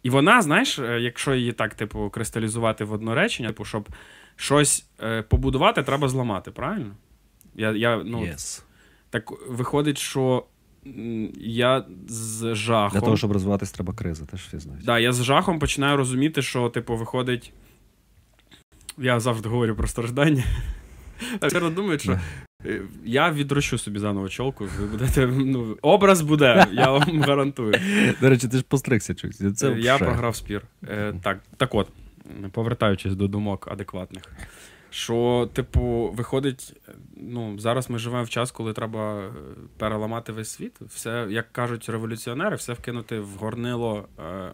і 0.08 0.10
вона, 0.10 0.42
знаєш, 0.42 0.80
е, 0.80 1.00
якщо 1.02 1.36
її 1.36 1.52
так, 1.52 1.74
типу, 1.76 2.10
кристалізувати 2.10 2.84
в 2.84 2.92
одно 2.94 3.16
речення, 3.16 3.50
типу, 3.50 3.66
щоб 3.66 3.90
щось 4.36 4.86
е, 5.04 5.22
побудувати, 5.22 5.84
треба 5.84 6.08
зламати, 6.08 6.52
правильно? 6.52 6.96
Я, 7.56 7.72
я, 7.72 8.04
ну, 8.06 8.22
yes. 8.22 8.64
Так 9.10 9.32
виходить, 9.50 9.98
що 9.98 10.46
я 11.38 11.86
з 12.08 12.56
жахом. 12.56 13.00
Для 13.00 13.06
того, 13.06 13.18
щоб 13.18 13.32
розвиватись, 13.32 13.72
треба 13.72 13.94
криза, 13.94 14.26
теж 14.26 14.42
всі 14.42 14.60
знають. 14.60 14.86
Да, 14.86 15.00
я 15.00 15.14
з 15.14 15.24
жахом 15.24 15.60
починаю 15.60 15.98
розуміти, 15.98 16.42
що, 16.42 16.70
типу, 16.70 16.96
виходить. 16.96 17.54
Я 18.98 19.20
завжди 19.20 19.50
говорю 19.50 19.76
про 19.76 19.88
страждання. 19.88 20.44
Все 21.42 21.70
думають, 21.70 22.02
що 22.02 22.20
я 23.06 23.32
відрощу 23.32 23.78
собі 23.78 24.00
заново 24.00 24.30
чолку, 24.30 24.68
ви 24.80 24.86
будете. 24.86 25.28
Ну, 25.28 25.78
образ 25.82 26.22
буде, 26.22 26.66
я 26.72 26.92
вам 26.92 27.22
гарантую. 27.22 27.74
До 28.22 28.30
речі, 28.30 28.48
ти 28.48 28.58
ж 28.58 28.64
постригся 28.64 29.16
чогось. 29.16 29.64
Е, 29.64 29.76
я 29.80 29.98
програв 29.98 30.36
спір. 30.36 30.62
Е, 30.90 31.14
так, 31.24 31.40
так 31.58 31.76
от, 31.76 31.88
повертаючись 32.52 33.16
до 33.16 33.28
думок 33.28 33.68
адекватних. 33.72 34.24
Що, 34.90 35.50
типу, 35.54 36.12
виходить, 36.16 36.74
е, 36.90 36.92
ну, 37.18 37.60
зараз 37.60 37.90
ми 37.90 38.00
живемо 38.00 38.24
в 38.24 38.30
час, 38.30 38.52
коли 38.52 38.74
треба 38.74 39.20
е, 39.20 39.32
переламати 39.78 40.32
весь 40.32 40.50
світ. 40.50 40.82
Все, 40.82 41.28
як 41.30 41.52
кажуть 41.52 41.90
революціонери, 41.90 42.56
все 42.56 42.74
вкинути 42.74 43.20
в 43.20 43.30
горнило 43.30 44.08
е, 44.20 44.52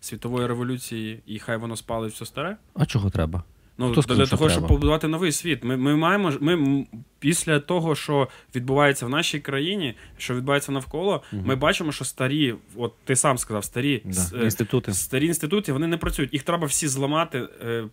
світової 0.00 0.46
революції, 0.46 1.22
і 1.26 1.38
хай 1.38 1.56
воно 1.56 1.76
спалить 1.76 2.12
все 2.12 2.26
старе. 2.26 2.56
А 2.74 2.86
чого 2.86 3.10
треба? 3.10 3.42
Ну, 3.80 3.92
Хто 3.92 4.14
для 4.14 4.26
того, 4.26 4.48
щоб 4.50 4.66
побудувати 4.66 5.08
новий 5.08 5.32
світ. 5.32 5.64
Ми, 5.64 5.76
ми 5.76 5.96
маємо 5.96 6.32
ми 6.40 6.86
після 7.18 7.60
того, 7.60 7.94
що 7.94 8.28
відбувається 8.54 9.06
в 9.06 9.08
нашій 9.08 9.40
країні, 9.40 9.94
що 10.16 10.34
відбувається 10.34 10.72
навколо, 10.72 11.22
Мгм. 11.32 11.42
ми 11.46 11.56
бачимо, 11.56 11.92
що 11.92 12.04
старі, 12.04 12.54
от 12.76 12.92
ти 13.04 13.16
сам 13.16 13.38
сказав, 13.38 13.64
старі 13.64 14.02
Да. 14.04 14.10
с- 14.12 14.32
е, 14.34 14.44
Інститути. 14.44 14.94
Старі 14.94 15.26
інститути 15.26 15.72
вони 15.72 15.86
не 15.86 15.96
працюють. 15.96 16.32
Їх 16.32 16.42
треба 16.42 16.66
всі 16.66 16.88
зламати, 16.88 17.48
е, 17.66 17.84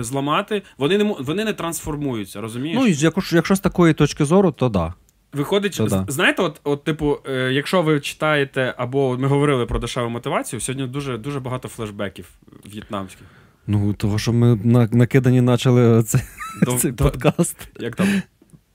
зламати. 0.00 0.62
Вони 0.78 0.98
не 0.98 1.04
вони 1.20 1.44
не 1.44 1.52
трансформуються, 1.52 2.40
розумієш? 2.40 2.78
Ну, 2.80 2.86
якщо, 2.86 3.36
якщо 3.36 3.56
з 3.56 3.60
такої 3.60 3.94
точки 3.94 4.24
зору, 4.24 4.52
то 4.52 4.68
да. 4.68 4.94
Виходить, 5.32 5.76
то 5.76 5.86
да. 5.86 6.04
знаєте, 6.08 6.42
от, 6.42 6.60
от 6.64 6.84
типу, 6.84 7.18
е, 7.28 7.52
якщо 7.52 7.82
ви 7.82 8.00
читаєте, 8.00 8.74
або 8.76 9.16
ми 9.18 9.28
говорили 9.28 9.66
про 9.66 9.78
дешеву 9.78 10.08
мотивацію, 10.10 10.60
сьогодні 10.60 10.86
дуже 10.86 11.18
дуже 11.18 11.40
багато 11.40 11.68
флешбеків 11.68 12.28
в'єтнамських. 12.66 13.26
Ну, 13.72 13.92
того, 13.94 14.18
що 14.18 14.32
ми 14.32 14.56
на, 14.64 14.88
накидані 14.92 15.42
почали 15.42 16.02
цей, 16.02 16.20
До- 16.62 16.78
цей 16.78 16.92
до- 16.92 17.04
подкаст. 17.04 17.68
як 17.80 17.96
там 17.96 18.22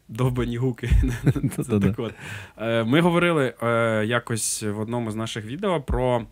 довбані 0.08 0.58
гуки. 0.58 0.90
Це 1.56 1.64
так 1.80 2.00
от. 2.00 2.14
Е, 2.58 2.84
Ми 2.84 3.02
говорили 3.02 3.54
е, 3.64 4.06
якось 4.06 4.64
в 4.64 4.80
одному 4.80 5.12
з 5.12 5.16
наших 5.16 5.46
відео 5.46 5.82
про. 5.82 6.22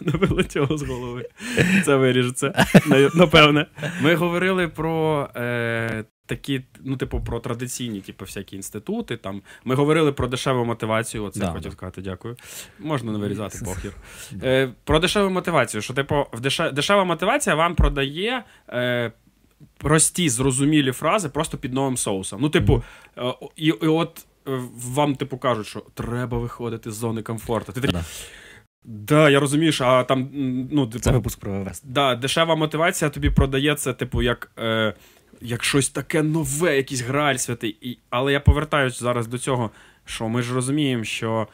Не 0.00 0.12
вилетіло 0.12 0.78
з 0.78 0.82
голови. 0.82 1.28
Це 1.84 1.96
виріжеться. 1.96 2.66
на- 2.86 3.10
Напевне. 3.14 3.66
Ми 4.02 4.14
говорили 4.14 4.68
про 4.68 5.28
е, 5.36 6.04
такі, 6.26 6.64
ну, 6.84 6.96
типу, 6.96 7.20
про 7.20 7.40
традиційні, 7.40 8.00
типу, 8.00 8.24
всякі 8.24 8.56
інститути. 8.56 9.16
Там. 9.16 9.42
Ми 9.64 9.74
говорили 9.74 10.12
про 10.12 10.26
дешеву 10.28 10.64
мотивацію. 10.64 11.24
Оце 11.24 11.40
Да, 11.40 11.46
хотів 11.46 11.70
да. 11.70 11.76
сказати, 11.76 12.02
дякую. 12.02 12.36
Можна 12.78 13.12
не 13.12 13.18
вирізати 13.18 13.58
похір. 13.64 13.92
Е, 14.42 14.72
про 14.84 14.98
дешеву 14.98 15.30
мотивацію. 15.30 15.80
Що, 15.82 15.94
типу, 15.94 16.26
в 16.32 16.40
деше... 16.40 16.70
дешева 16.70 17.04
мотивація 17.04 17.56
вам 17.56 17.74
продає. 17.74 18.44
Е, 18.68 19.12
Прості, 19.78 20.28
зрозумілі 20.28 20.92
фрази 20.92 21.28
просто 21.28 21.58
під 21.58 21.72
новим 21.74 21.96
соусом. 21.96 22.40
Ну, 22.42 22.48
типу, 22.48 22.82
е, 23.18 23.34
і, 23.56 23.66
і 23.66 23.86
от 23.86 24.26
е, 24.48 24.60
вам, 24.76 25.14
типу, 25.16 25.38
кажуть, 25.38 25.66
що 25.66 25.82
треба 25.94 26.38
виходити 26.38 26.90
з 26.90 26.94
зони 26.94 27.22
комфорту. 27.22 27.72
Ти 27.72 27.80
такий, 27.80 27.96
Да. 27.96 28.04
да, 28.84 29.30
я 29.30 29.40
розумію, 29.40 29.72
що, 29.72 29.84
а 29.84 30.04
там, 30.04 30.28
ну, 30.72 30.86
типу, 30.86 30.98
Це 31.04 31.10
випуск 31.10 31.40
про 31.40 31.62
ВВС. 31.62 31.82
да, 31.84 32.14
дешева 32.14 32.56
мотивація 32.56 33.10
тобі 33.10 33.30
продається, 33.30 33.92
типу, 33.92 34.22
як, 34.22 34.50
е, 34.58 34.94
як 35.44 35.64
щось 35.64 35.88
таке 35.88 36.22
нове, 36.22 36.76
якийсь 36.76 37.00
граль 37.00 37.36
святий. 37.36 37.76
І, 37.80 37.98
але 38.10 38.32
я 38.32 38.40
повертаюсь 38.40 38.98
зараз 39.00 39.26
до 39.26 39.38
цього, 39.38 39.70
що 40.04 40.28
ми 40.28 40.42
ж 40.42 40.54
розуміємо, 40.54 41.04
що 41.04 41.48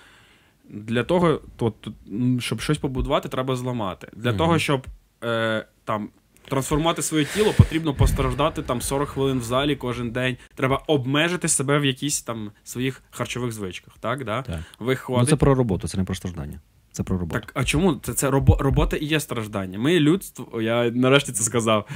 для 0.69 1.05
того, 1.05 1.41
то, 1.57 1.71
то, 1.71 1.93
щоб 2.41 2.61
щось 2.61 2.79
побудувати, 2.79 3.29
треба 3.29 3.57
зламати. 3.57 4.09
Для 4.17 4.31
Мгм. 4.31 4.39
того, 4.39 4.59
щоб 4.59 4.87
е, 5.25 5.67
там. 5.85 6.09
Трансформувати 6.49 7.03
своє 7.03 7.25
тіло, 7.25 7.53
потрібно 7.57 7.95
постраждати 7.95 8.63
там 8.63 8.81
40 8.81 9.09
хвилин 9.09 9.39
в 9.39 9.43
залі 9.43 9.77
кожен 9.77 10.11
день. 10.11 10.37
Треба 10.55 10.77
обмежити 10.87 11.49
себе 11.49 11.79
в 11.79 11.85
якісь 11.85 12.23
там 12.23 12.51
своїх 12.65 13.03
харчових 13.11 13.53
звичках. 13.53 13.95
Так, 14.01 14.25
да? 14.25 14.43
Так. 14.43 14.61
Виходить. 14.79 15.23
Ну, 15.23 15.27
це 15.31 15.37
про 15.37 15.55
роботу, 15.55 15.89
це 15.89 15.99
не 15.99 16.05
про 16.05 16.15
страждання. 16.15 16.61
Це 16.93 17.03
про 17.03 17.19
роботу. 17.19 17.41
Так, 17.41 17.53
а 17.55 17.65
чому? 17.65 17.95
Це, 18.03 18.15
це 18.15 18.31
робо, 18.31 18.57
робота 18.61 18.97
і 18.97 19.05
є 19.05 19.21
страждання. 19.21 19.79
Ми 19.79 20.01
людство, 20.01 20.63
я 20.63 20.91
нарешті 20.91 21.33
це 21.33 21.43
сказав. 21.45 21.89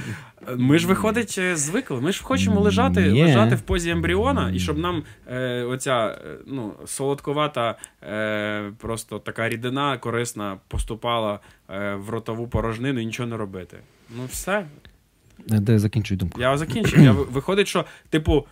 Ми 0.57 0.79
ж, 0.79 0.87
виходить, 0.87 1.35
е, 1.37 1.55
звикли. 1.55 2.01
Ми 2.01 2.11
ж 2.11 2.23
хочемо 2.23 2.61
лежати, 2.61 3.11
лежати 3.11 3.55
в 3.55 3.61
позі 3.61 3.89
ембріона, 3.89 4.51
і 4.51 4.59
щоб 4.59 4.77
нам 4.77 5.03
е, 5.27 5.63
оця 5.63 6.07
е, 6.07 6.37
ну, 6.47 6.73
солодковата, 6.85 7.75
е, 8.03 8.71
просто 8.77 9.19
така 9.19 9.49
рідина 9.49 9.97
корисна 9.97 10.57
поступала 10.67 11.39
е, 11.69 11.95
в 11.95 12.09
ротову 12.09 12.47
порожнину 12.47 12.99
і 12.99 13.05
нічого 13.05 13.29
не 13.29 13.37
робити. 13.37 13.77
Ну, 14.17 14.25
все. 14.29 14.65
Е, 15.51 15.59
Де 15.59 15.79
закінчуй 15.79 16.17
думку. 16.17 16.41
Я 16.41 16.57
закінчив. 16.57 16.99
Я, 16.99 17.11
виходить, 17.11 17.67
що, 17.67 17.85
типу, 18.09 18.45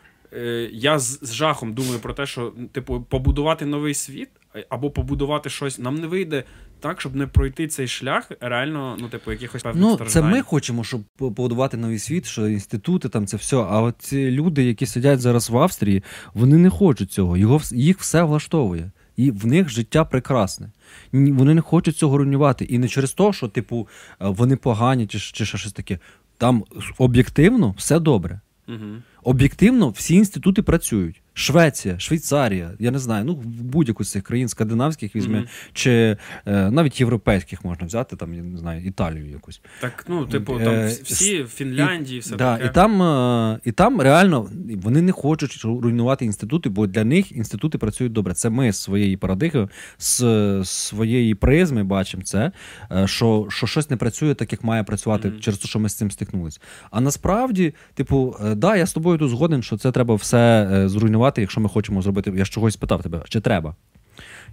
я 0.71 0.99
з, 0.99 1.19
з 1.21 1.33
жахом 1.33 1.73
думаю 1.73 1.99
про 1.99 2.13
те, 2.13 2.25
що 2.25 2.53
типу 2.71 3.01
побудувати 3.01 3.65
новий 3.65 3.93
світ 3.93 4.29
або 4.69 4.91
побудувати 4.91 5.49
щось, 5.49 5.79
нам 5.79 5.95
не 5.95 6.07
вийде 6.07 6.43
так, 6.79 7.01
щоб 7.01 7.15
не 7.15 7.27
пройти 7.27 7.67
цей 7.67 7.87
шлях, 7.87 8.31
реально, 8.39 8.97
ну, 8.99 9.09
типу, 9.09 9.31
якихось 9.31 9.63
певних 9.63 9.83
Ну, 9.83 9.93
страждань. 9.95 10.23
це 10.23 10.29
ми 10.29 10.41
хочемо, 10.41 10.83
щоб 10.83 11.01
побудувати 11.17 11.77
новий 11.77 11.99
світ, 11.99 12.25
що 12.25 12.47
інститути, 12.47 13.09
там 13.09 13.27
це 13.27 13.37
все. 13.37 13.57
А 13.57 13.81
от 13.81 13.95
ці 13.99 14.31
люди, 14.31 14.63
які 14.63 14.85
сидять 14.85 15.19
зараз 15.21 15.49
в 15.49 15.57
Австрії, 15.57 16.03
вони 16.33 16.57
не 16.57 16.69
хочуть 16.69 17.11
цього. 17.11 17.37
Його 17.37 17.61
їх 17.71 17.99
все 17.99 18.23
влаштовує. 18.23 18.91
І 19.17 19.31
в 19.31 19.45
них 19.45 19.69
життя 19.69 20.05
прекрасне. 20.05 20.71
Вони 21.11 21.53
не 21.53 21.61
хочуть 21.61 21.97
цього 21.97 22.17
руйнувати. 22.17 22.65
І 22.65 22.77
не 22.79 22.87
через 22.87 23.13
те, 23.13 23.33
що, 23.33 23.47
типу, 23.47 23.87
вони 24.19 24.55
погані, 24.55 25.07
чи 25.07 25.19
чи 25.19 25.45
щось 25.45 25.71
таке. 25.73 25.99
Там 26.37 26.63
об'єктивно 26.97 27.75
все 27.77 27.99
добре. 27.99 28.39
Угу. 28.67 28.77
Об'єктивно 29.23 29.89
всі 29.89 30.15
інститути 30.15 30.61
працюють. 30.61 31.23
Швеція, 31.35 31.99
Швейцарія, 31.99 32.71
я 32.79 32.91
не 32.91 32.99
знаю, 32.99 33.25
ну 33.25 33.33
будь-яку 33.45 34.03
з 34.03 34.11
цих 34.11 34.23
країн 34.23 34.47
скандинавських 34.47 35.15
візьме, 35.15 35.37
mm-hmm. 35.37 35.69
чи 35.73 36.17
е, 36.45 36.71
навіть 36.71 36.99
європейських 36.99 37.65
можна 37.65 37.85
взяти, 37.85 38.15
там, 38.15 38.33
я 38.33 38.43
не 38.43 38.57
знаю, 38.57 38.85
Італію 38.85 39.29
якусь. 39.29 39.61
Так, 39.81 40.05
ну, 40.07 40.25
типу, 40.25 40.59
там 40.59 40.73
е, 40.73 40.97
всі 41.03 41.43
в 41.43 41.47
Фінляндії, 41.47 42.19
все 42.19 42.35
да, 42.35 42.57
таке. 42.57 42.69
І 42.69 42.73
там, 42.73 43.01
е, 43.01 43.59
і 43.63 43.71
там 43.71 44.01
реально 44.01 44.49
вони 44.75 45.01
не 45.01 45.11
хочуть 45.11 45.61
руйнувати 45.63 46.25
інститути, 46.25 46.69
бо 46.69 46.87
для 46.87 47.03
них 47.03 47.31
інститути 47.31 47.77
працюють 47.77 48.13
добре. 48.13 48.33
Це 48.33 48.49
ми 48.49 48.71
з 48.71 48.77
своєї 48.77 49.17
парадигми, 49.17 49.69
з 49.97 50.61
своєї 50.63 51.35
призми 51.35 51.83
бачимо 51.83 52.23
це, 52.23 52.51
е, 52.91 53.07
що 53.07 53.47
що 53.49 53.67
щось 53.67 53.89
не 53.89 53.97
працює 53.97 54.33
так, 54.33 54.51
як 54.51 54.63
має 54.63 54.83
працювати, 54.83 55.27
mm-hmm. 55.27 55.39
через 55.39 55.59
те, 55.59 55.67
що 55.67 55.79
ми 55.79 55.89
з 55.89 55.95
цим 55.95 56.11
стикнулися. 56.11 56.59
А 56.91 57.01
насправді, 57.01 57.73
типу, 57.93 58.35
е, 58.45 58.55
да, 58.55 58.75
я 58.75 58.85
з 58.85 58.93
тобою 58.93 59.12
тут 59.17 59.29
згоден, 59.29 59.63
що 59.63 59.77
це 59.77 59.91
треба 59.91 60.15
все 60.15 60.67
зруйнувати 60.87 61.13
зруйнувати, 61.13 61.41
якщо 61.41 61.61
ми 61.61 61.69
хочемо 61.69 62.01
зробити. 62.01 62.33
Я 62.35 62.45
ж 62.45 62.51
чогось 62.51 62.75
питав 62.75 63.03
тебе, 63.03 63.21
чи 63.29 63.41
треба? 63.41 63.75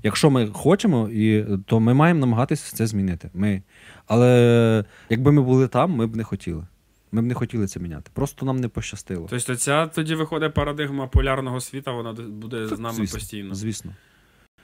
Якщо 0.03 0.31
ми 0.31 0.47
хочемо, 0.47 1.09
і, 1.09 1.45
то 1.67 1.81
ми 1.81 1.95
маємо 1.95 2.21
намагатися 2.21 2.77
це 2.77 2.87
змінити. 2.87 3.31
Ми. 3.35 3.63
Але 4.07 4.85
якби 5.11 5.33
ми 5.33 5.43
були 5.43 5.69
там, 5.69 5.91
ми 5.91 6.07
б 6.07 6.17
не 6.17 6.25
хотіли. 6.25 6.67
Ми 7.13 7.23
б 7.23 7.25
не 7.25 7.35
хотіли 7.35 7.67
це 7.67 7.81
міняти. 7.81 8.11
Просто 8.15 8.47
нам 8.47 8.61
не 8.61 8.69
пощастило. 8.69 9.27
Тобто, 9.31 9.57
ця 9.57 9.87
тоді 9.87 10.15
виходить 10.15 10.55
парадигма 10.55 11.07
полярного 11.07 11.61
світа, 11.61 11.93
вона 11.93 12.13
буде 12.13 12.67
з 12.67 12.79
нами 12.79 12.95
звісно, 12.95 13.19
постійно. 13.19 13.55
Звісно. 13.55 13.93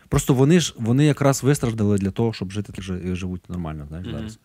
Просто 0.09 0.35
вони 0.35 0.61
ж 0.61 0.75
вони 0.79 1.05
якраз 1.05 1.43
вистраждали 1.43 1.99
для 1.99 2.11
того, 2.11 2.33
щоб 2.33 2.51
жити 2.53 2.83
живуть 3.15 3.51
нормально. 3.51 3.87
знаєш, 3.89 4.07
mm-hmm. 4.07 4.13
зараз. 4.13 4.39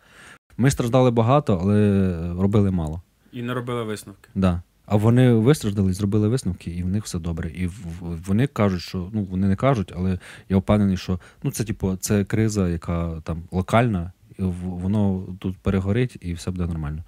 Ми 0.58 0.72
страждали 0.72 1.12
багато, 1.12 1.60
але 1.62 2.34
робили 2.42 2.72
мало. 2.72 3.02
І 3.32 3.42
не 3.42 3.54
робили 3.54 3.84
висновки. 3.84 4.30
Да. 4.36 4.62
А 4.92 4.96
вони 4.96 5.34
вистраждали, 5.34 5.94
зробили 5.94 6.28
висновки, 6.28 6.72
і 6.72 6.84
в 6.84 6.88
них 6.88 7.04
все 7.04 7.20
добре. 7.20 7.50
І 7.50 7.70
вони 8.02 8.48
кажуть, 8.48 8.82
що 8.82 9.10
ну 9.14 9.24
вони 9.24 9.48
не 9.48 9.56
кажуть, 9.56 9.94
але 9.96 10.20
я 10.50 10.58
впевнений, 10.58 10.98
що 10.98 11.20
ну 11.44 11.52
це 11.52 11.64
типу, 11.64 11.96
це 11.96 12.26
криза, 12.26 12.70
яка 12.70 13.22
там 13.22 13.44
локальна, 13.52 14.12
і 14.40 14.44
воно 14.44 15.28
тут 15.40 15.58
перегорить 15.58 16.18
і 16.22 16.34
все 16.34 16.52
буде 16.52 16.66
нормально. 16.66 17.04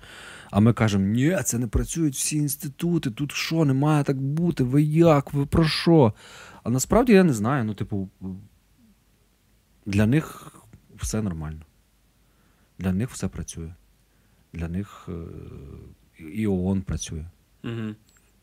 А 0.52 0.60
ми 0.60 0.74
кажемо, 0.74 1.06
ні, 1.06 1.38
це 1.46 1.58
не 1.58 1.68
працюють 1.68 2.16
всі 2.16 2.38
інститути, 2.38 3.12
тут 3.12 3.32
що, 3.32 3.66
не 3.66 3.74
має 3.74 4.04
так 4.04 4.22
бути, 4.22 4.64
ви 4.64 4.84
як, 4.84 5.34
ви 5.34 5.46
про 5.46 5.66
що? 5.66 6.14
А 6.64 6.70
насправді 6.70 7.14
я 7.14 7.24
не 7.24 7.34
знаю. 7.34 7.64
Ну, 7.64 7.74
типу, 7.74 8.10
для 9.86 10.06
них 10.06 10.54
все 10.96 11.22
нормально. 11.22 11.62
Для 12.80 12.94
них 12.94 13.10
все 13.10 13.28
працює. 13.28 13.74
Для 14.54 14.68
них 14.68 15.10
е, 15.10 15.14
і 16.34 16.48
ООН 16.48 16.82
працює. 16.82 17.26
Угу. 17.64 17.96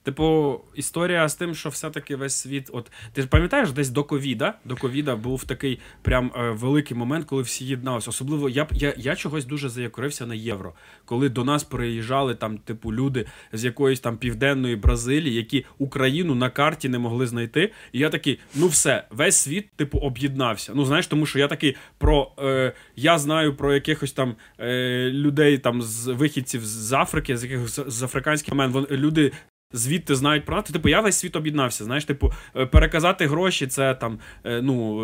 Типу, 0.02 0.60
історія 0.74 1.28
з 1.28 1.34
тим, 1.34 1.54
що 1.54 1.68
все-таки 1.68 2.16
весь 2.16 2.34
світ. 2.34 2.70
От 2.72 2.92
ти 3.12 3.22
ж 3.22 3.28
пам'ятаєш, 3.28 3.72
десь 3.72 3.88
до 3.88 4.04
ковіда 4.04 4.54
до 4.64 4.76
ковіда 4.76 5.16
був 5.16 5.44
такий 5.44 5.80
прям 6.02 6.32
е, 6.36 6.50
великий 6.50 6.96
момент, 6.96 7.26
коли 7.26 7.42
всі 7.42 7.64
єдналися. 7.64 8.10
Особливо 8.10 8.48
я 8.48 8.66
я, 8.72 8.94
я 8.96 9.16
чогось 9.16 9.44
дуже 9.44 9.68
заякорився 9.68 10.26
на 10.26 10.34
євро, 10.34 10.74
коли 11.04 11.28
до 11.28 11.44
нас 11.44 11.64
приїжджали 11.64 12.34
там, 12.34 12.58
типу, 12.58 12.92
люди 12.92 13.26
з 13.52 13.64
якоїсь 13.64 14.00
там 14.00 14.16
південної 14.16 14.76
Бразилії, 14.76 15.34
які 15.34 15.64
Україну 15.78 16.34
на 16.34 16.50
карті 16.50 16.88
не 16.88 16.98
могли 16.98 17.26
знайти. 17.26 17.72
І 17.92 17.98
я 17.98 18.10
такий, 18.10 18.38
ну 18.54 18.68
все, 18.68 19.04
весь 19.10 19.36
світ, 19.36 19.70
типу, 19.76 19.98
об'єднався. 19.98 20.72
Ну 20.74 20.84
знаєш, 20.84 21.06
тому 21.06 21.26
що 21.26 21.38
я 21.38 21.48
такий 21.48 21.76
про 21.98 22.32
е, 22.38 22.72
я 22.96 23.18
знаю 23.18 23.56
про 23.56 23.74
якихось 23.74 24.12
там 24.12 24.36
е, 24.60 25.10
людей 25.10 25.58
там 25.58 25.82
з 25.82 26.06
вихідців 26.06 26.64
з 26.64 26.92
Африки, 26.92 27.36
з 27.36 27.44
якихось 27.44 27.80
з 27.86 28.02
африканських 28.02 28.54
мен. 28.54 28.86
Люди 28.90 29.32
Звідти 29.72 30.14
знають 30.14 30.44
про 30.44 30.56
НАТО. 30.56 30.72
Типу, 30.72 30.88
я 30.88 31.00
весь 31.00 31.18
світ 31.18 31.36
об'єднався. 31.36 31.84
Знаєш, 31.84 32.04
типу, 32.04 32.32
е, 32.56 32.66
переказати 32.66 33.26
гроші 33.26 33.66
це 33.66 33.94
там 33.94 34.18
е, 34.44 34.62
ну 34.62 34.96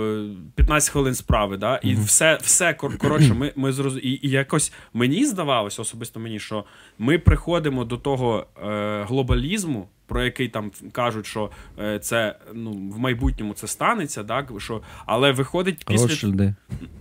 15 0.55 0.89
е, 0.89 0.93
хвилин 0.93 1.15
справи. 1.15 1.57
Да? 1.57 1.77
І 1.77 1.95
mm-hmm. 1.95 2.05
все 2.05 2.39
все 2.43 2.75
коротше, 2.75 3.35
ми 3.35 3.53
ми 3.57 3.73
зроз... 3.73 3.97
і, 3.97 4.21
і 4.23 4.31
якось 4.31 4.73
мені 4.93 5.27
здавалося, 5.27 5.83
особисто 5.83 6.21
мені, 6.21 6.39
що 6.39 6.65
ми 6.99 7.19
приходимо 7.19 7.85
до 7.85 7.97
того 7.97 8.47
е, 8.65 9.05
глобалізму 9.09 9.89
про 10.07 10.25
який 10.25 10.49
там 10.49 10.71
кажуть, 10.93 11.27
що 11.27 11.51
е, 11.79 11.99
це 11.99 12.37
ну, 12.55 12.73
в 12.73 12.99
майбутньому 12.99 13.55
це 13.55 13.67
станеться, 13.67 14.25
так, 14.25 14.53
що, 14.59 14.83
але 15.07 15.33
виходить 15.33 15.85
після. 15.89 16.07
Ротшильди. 16.07 16.55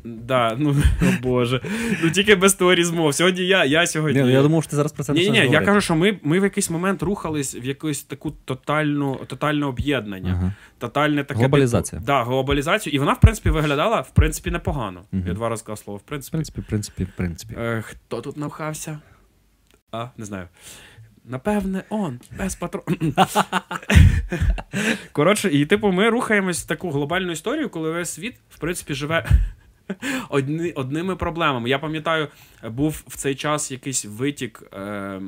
Да, 0.04 0.56
ну, 0.60 0.76
о 1.02 1.06
Боже. 1.22 1.62
Ну 2.04 2.10
тільки 2.10 2.36
без 2.36 2.54
теорії 2.54 2.86
змов. 2.86 3.16
Сьогодні 3.16 3.42
я 3.42 3.66
я 3.66 3.88
сьогодні. 3.88 4.20
Ні, 4.20 4.26
ну, 4.26 4.32
Я 4.32 4.42
думав, 4.42 4.64
що 4.64 4.70
ти 4.70 4.76
зараз 4.76 4.92
про 4.92 5.04
це 5.04 5.14
не 5.14 5.20
Ні, 5.20 5.30
ні, 5.30 5.38
я 5.38 5.62
кажу, 5.62 5.82
що 5.82 5.96
ми 5.96 6.20
ми 6.24 6.40
в 6.40 6.44
якийсь 6.44 6.70
момент 6.70 7.04
рухались 7.04 7.56
в 7.56 7.66
якусь 7.66 8.04
таку 8.04 8.32
тотальну, 8.32 9.16
тотальне 9.28 9.66
об'єднання. 9.66 10.32
Ага. 10.40 10.54
Тотальне 10.78 11.24
таке 11.24 11.40
Глобалізація. 11.40 12.02
Да, 12.06 12.24
глобалізацію. 12.24 12.94
І 12.94 13.00
вона, 13.00 13.14
в 13.14 13.20
принципі, 13.20 13.50
виглядала 13.50 14.02
в 14.02 14.12
принципі 14.12 14.52
непогано. 14.52 15.02
Угу. 15.14 15.24
Я 15.28 15.34
два 15.34 15.50
рази 15.50 15.60
сказав 15.60 15.78
слово. 15.78 15.98
В 15.98 16.02
принципі, 16.02 16.30
в 16.30 16.32
принципі, 16.38 16.62
в 16.62 16.66
принципі, 16.66 17.04
в 17.04 17.18
принципі. 17.18 17.56
Е, 17.58 17.84
Хто 17.86 18.22
тут 18.22 18.38
навхався? 18.38 19.00
А, 19.96 20.12
не 20.18 20.26
знаю. 20.26 20.50
Напевне, 21.24 21.86
он, 21.90 22.20
без 22.38 22.56
патрон. 22.56 22.84
Коротше, 25.12 25.50
і 25.50 25.66
типу, 25.66 25.92
ми 25.92 26.10
рухаємось 26.10 26.64
в 26.64 26.68
таку 26.68 26.92
глобальну 26.92 27.32
історію, 27.32 27.70
коли 27.70 27.92
весь 27.92 28.10
світ, 28.10 28.36
в 28.50 28.60
принципі, 28.60 28.94
живе 28.94 29.26
одні, 30.30 30.72
одними 30.72 31.16
проблемами. 31.16 31.70
Я 31.70 31.80
пам'ятаю, 31.80 32.28
був 32.70 33.04
в 33.08 33.16
цей 33.16 33.36
час 33.36 33.72
якийсь 33.72 34.06
витік 34.06 34.64
е, 34.74 35.22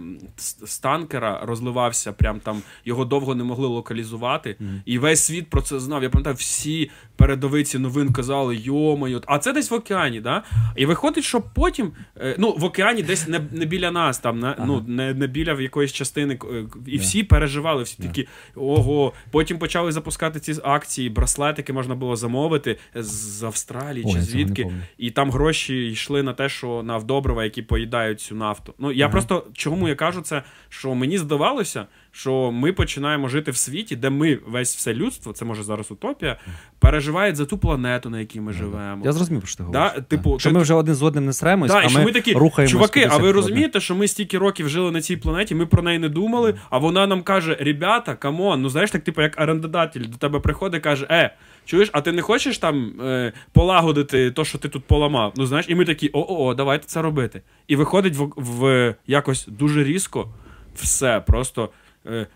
з 0.65 0.79
танкера, 0.79 1.41
розливався, 1.43 2.13
прям 2.13 2.39
там 2.39 2.61
його 2.85 3.05
довго 3.05 3.35
не 3.35 3.43
могли 3.43 3.67
локалізувати. 3.67 4.49
Mm-hmm. 4.49 4.81
І 4.85 4.97
весь 4.97 5.23
світ 5.23 5.49
про 5.49 5.61
це 5.61 5.79
знав. 5.79 6.03
Я 6.03 6.09
пам'ятаю, 6.09 6.35
всі 6.35 6.91
передовиці 7.15 7.79
новин 7.79 8.13
казали, 8.13 8.55
йомаю, 8.55 9.21
а 9.25 9.39
це 9.39 9.53
десь 9.53 9.71
в 9.71 9.73
океані. 9.73 10.21
да? 10.21 10.43
І 10.75 10.85
виходить, 10.85 11.23
що 11.23 11.41
потім, 11.41 11.91
е, 12.17 12.35
ну, 12.37 12.55
в 12.57 12.63
океані 12.63 13.03
десь 13.03 13.27
не 13.27 13.41
не 13.51 13.65
біля 13.65 13.91
нас, 13.91 14.19
там, 14.19 14.39
не, 14.39 14.47
ага. 14.47 14.65
ну, 14.65 14.83
не 14.87 15.13
не 15.13 15.27
біля 15.27 15.61
якоїсь 15.61 15.93
частини. 15.93 16.39
Е, 16.53 16.65
і 16.87 16.97
всі 16.97 17.23
переживали, 17.23 17.83
всі 17.83 18.01
yeah. 18.01 18.07
такі, 18.07 18.27
ого. 18.55 19.13
Потім 19.31 19.59
почали 19.59 19.91
запускати 19.91 20.39
ці 20.39 20.55
акції, 20.63 21.09
браслетики 21.09 21.73
можна 21.73 21.95
було 21.95 22.15
замовити 22.15 22.77
з 22.95 23.43
Австралії 23.43 24.05
Ой, 24.07 24.13
чи 24.13 24.19
звідки. 24.47 24.73
І 24.97 25.12
там 25.12 25.31
гроші 25.31 25.88
йшли 25.88 26.23
на 26.23 26.33
те, 26.33 26.49
що 26.49 26.83
на 26.83 26.97
вдобрива, 26.97 27.43
які 27.43 27.62
поїдають 27.62 28.21
цю 28.21 28.36
нафту. 28.36 28.73
Ну 28.79 28.91
я 28.91 29.05
ага. 29.05 29.12
просто 29.12 29.45
чому 29.53 29.88
я 29.88 29.95
кажу 29.95 30.21
це, 30.21 30.43
що 30.69 30.95
мені 30.95 31.17
здавалося, 31.17 31.86
що 32.17 32.51
ми 32.51 32.73
починаємо 32.73 33.27
жити 33.27 33.51
в 33.51 33.58
світі, 33.58 33.95
де 33.95 34.10
ми 34.10 34.39
весь 34.47 34.75
все 34.75 34.93
людство, 34.93 35.34
це 35.34 35.45
може 35.45 35.63
зараз 35.63 35.91
утопія, 35.91 36.38
переживають 36.80 37.36
за 37.36 37.45
ту 37.45 37.58
планету, 37.58 38.10
на 38.10 38.19
якій 38.19 38.41
ми 38.41 38.53
живемо. 38.53 39.06
Я 39.06 39.12
зрозумів, 39.12 39.47
що 39.47 39.58
ти 39.58 39.63
говориш. 39.63 39.93
Да? 39.95 40.01
Типу, 40.01 40.39
Що 40.39 40.49
ти... 40.49 40.56
ми 40.56 40.62
вже 40.62 40.73
один 40.73 40.95
з 40.95 41.03
одним 41.03 41.25
не 41.25 41.34
сремось, 41.34 41.71
да, 41.71 41.82
а 41.86 41.89
ми, 41.89 42.06
ми 42.06 42.12
такі, 42.12 42.34
рухаємося. 42.34 42.71
Чуваки, 42.71 43.10
а 43.12 43.17
ви 43.17 43.32
розумієте, 43.32 43.80
що 43.80 43.95
ми 43.95 44.08
стільки 44.08 44.38
років 44.38 44.69
жили 44.69 44.91
на 44.91 45.01
цій 45.01 45.17
планеті, 45.17 45.56
ми 45.56 45.65
про 45.65 45.84
неї 45.84 45.99
не 45.99 46.10
думали, 46.10 46.56
а 46.69 46.77
вона 46.77 47.08
нам 47.08 47.23
каже: 47.23 47.58
ребята, 47.60 48.15
come 48.15 48.42
on, 48.42 48.62
ну 48.62 48.69
знаєш, 48.69 48.91
так, 48.91 49.03
типу, 49.03 49.21
як 49.21 49.41
орендодатель 49.41 50.01
до 50.01 50.17
тебе 50.17 50.39
приходить 50.39 50.84
каже, 50.84 51.08
е. 51.12 51.36
Чуєш, 51.65 51.89
а 51.91 52.01
ти 52.01 52.12
не 52.12 52.21
хочеш 52.21 52.58
там 52.58 53.01
е, 53.01 53.34
полагодити 53.53 54.32
то, 54.32 54.45
що 54.45 54.58
ти 54.58 54.69
тут 54.69 54.84
поламав? 54.84 55.34
Ну 55.36 55.45
знаєш, 55.45 55.65
і 55.69 55.75
ми 55.75 55.86
такі, 55.86 56.10
о-о, 56.13 56.53
давайте 56.53 56.88
це 56.88 57.01
робити. 57.01 57.41
І 57.67 57.75
виходить 57.75 58.15
в, 58.15 58.32
в 58.36 58.95
якось 59.08 59.47
дуже 59.47 59.84
різко 59.84 60.27
все. 60.75 61.23
Просто 61.27 61.69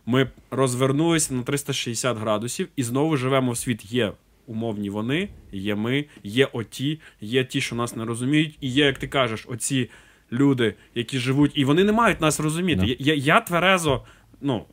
ми 0.06 0.28
розвернулися 0.52 1.34
на 1.34 1.44
360 1.44 2.18
градусів 2.18 2.68
і 2.76 2.84
знову 2.84 3.18
живемо 3.18 3.52
в 3.52 3.58
світ. 3.58 3.92
Є 3.92 4.12
умовні 4.48 4.90
вони, 4.90 5.30
є 5.52 5.76
ми, 5.76 6.06
є 6.24 6.46
оті, 6.46 7.00
є 7.22 7.44
ті, 7.44 7.62
що 7.62 7.76
нас 7.76 7.96
не 7.96 8.06
розуміють, 8.06 8.58
і 8.62 8.70
є, 8.70 8.86
як 8.86 8.98
ти 8.98 9.08
кажеш, 9.08 9.46
оці 9.50 9.90
люди, 10.32 10.74
які 10.96 11.20
живуть, 11.20 11.52
і 11.56 11.66
вони 11.66 11.84
не 11.84 11.92
мають 11.92 12.22
нас 12.22 12.40
розуміти. 12.40 12.82
Yeah. 12.82 12.96
Я, 13.00 13.14
я 13.14 13.42
тверезо, 13.42 14.04
ну 14.42 14.66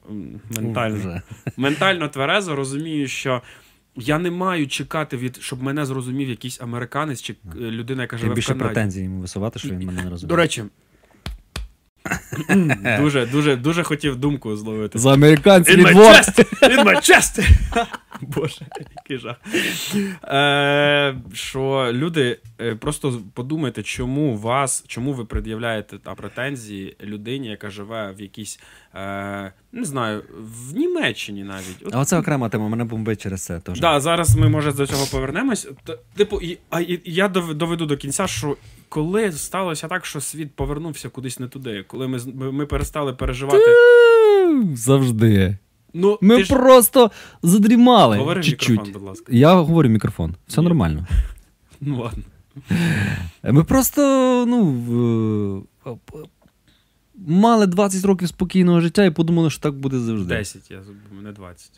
ментально, 0.57 1.23
ментально 1.57 2.09
тверезо 2.09 2.57
розумію, 2.57 3.09
що. 3.09 3.43
Я 4.01 4.19
не 4.19 4.31
маю 4.31 4.69
чекати 4.69 5.17
від, 5.17 5.37
щоб 5.37 5.63
мене 5.63 5.87
зрозумів 5.87 6.29
якийсь 6.29 6.61
американець 6.61 7.23
чи 7.23 7.35
людина, 7.57 8.03
яка 8.03 8.17
живе 8.17 8.29
Ти 8.29 8.35
більше 8.35 8.53
в 8.53 8.59
Канаді. 8.59 8.75
претензій 8.75 9.03
йому 9.03 9.21
висувати, 9.21 9.59
що 9.59 9.69
він 9.69 9.87
мене 9.87 10.03
не 10.03 10.11
розуміє. 10.11 10.29
До 10.29 10.37
речі, 10.37 10.65
Дуже, 13.01 13.27
дуже, 13.27 13.57
дуже 13.57 13.83
хотів 13.83 14.17
думку 14.17 14.57
зловити. 14.57 14.99
За 14.99 15.13
американців 15.13 15.79
In 15.79 15.87
my 15.87 15.93
двор. 15.93 16.05
chest! 16.07 16.45
In 16.63 16.85
my 16.85 16.95
chest! 16.97 17.49
Боже, 18.21 18.67
який 18.97 19.19
жах. 19.19 19.37
Е, 20.25 21.15
що 21.33 21.89
люди, 21.93 22.39
е, 22.61 22.75
просто 22.75 23.21
подумайте, 23.35 23.83
чому 23.83 24.37
вас, 24.37 24.85
чому 24.87 25.13
ви 25.13 25.25
пред'являєте 25.25 25.99
та 25.99 26.15
претензії 26.15 26.97
людині, 27.05 27.49
яка 27.49 27.71
живе 27.71 28.15
в 28.19 28.21
якійсь, 28.23 28.61
е, 28.95 29.53
не 29.73 29.85
знаю, 29.85 30.23
в 30.71 30.77
Німеччині 30.77 31.45
навіть. 31.45 31.77
От, 31.85 31.95
А 31.95 31.99
оце 32.01 32.19
окрема 32.19 32.49
тема, 32.49 32.69
мене 32.69 32.85
бомбить 32.85 33.23
через 33.23 33.45
це 33.45 33.61
теж. 33.61 33.81
Да, 33.81 34.01
зараз 34.01 34.37
ми, 34.37 34.49
може, 34.49 34.73
до 34.73 34.87
цього 34.87 35.07
повернемось. 35.11 35.69
Т- 35.85 35.99
Типу, 36.17 36.41
і, 36.41 36.59
а, 36.71 36.81
і, 36.81 37.01
я 37.05 37.29
дов- 37.29 37.55
доведу 37.55 37.87
до 37.87 37.97
кінця, 37.97 38.27
що 38.27 38.57
коли 38.89 39.33
сталося 39.33 39.89
так, 39.89 40.07
що 40.07 40.21
світ 40.21 40.57
повернувся 40.57 41.09
кудись 41.09 41.39
не 41.39 41.49
туди, 41.49 41.85
коли 41.89 42.09
ми, 42.09 42.19
ми, 42.53 42.67
перестали 42.67 43.13
переживати. 43.13 43.75
Завжди. 44.75 45.59
Ну, 45.95 46.19
Ми 46.21 46.45
ж... 46.45 46.55
просто 46.55 47.11
задрімали. 47.43 48.17
Говори 48.17 48.43
чуть-чуть. 48.43 48.71
мікрофон, 48.71 48.93
будь 48.93 49.03
ласка. 49.03 49.33
Я 49.33 49.55
говорю 49.55 49.89
мікрофон. 49.89 50.35
Все 50.47 50.61
Ні. 50.61 50.65
нормально. 50.69 51.07
Ну 51.81 52.01
ладно. 52.03 52.23
Ми 53.43 53.65
просто, 53.65 54.01
ну. 54.49 55.67
е, 55.87 55.91
Мали 57.27 57.67
20 57.67 58.05
років 58.05 58.29
спокійного 58.29 58.81
життя 58.81 59.05
і 59.05 59.11
подумали, 59.11 59.51
що 59.51 59.61
так 59.61 59.75
буде 59.75 59.99
завжди. 59.99 60.35
10, 60.35 60.71
я 60.71 60.79
не 61.23 61.33
20. 61.33 61.71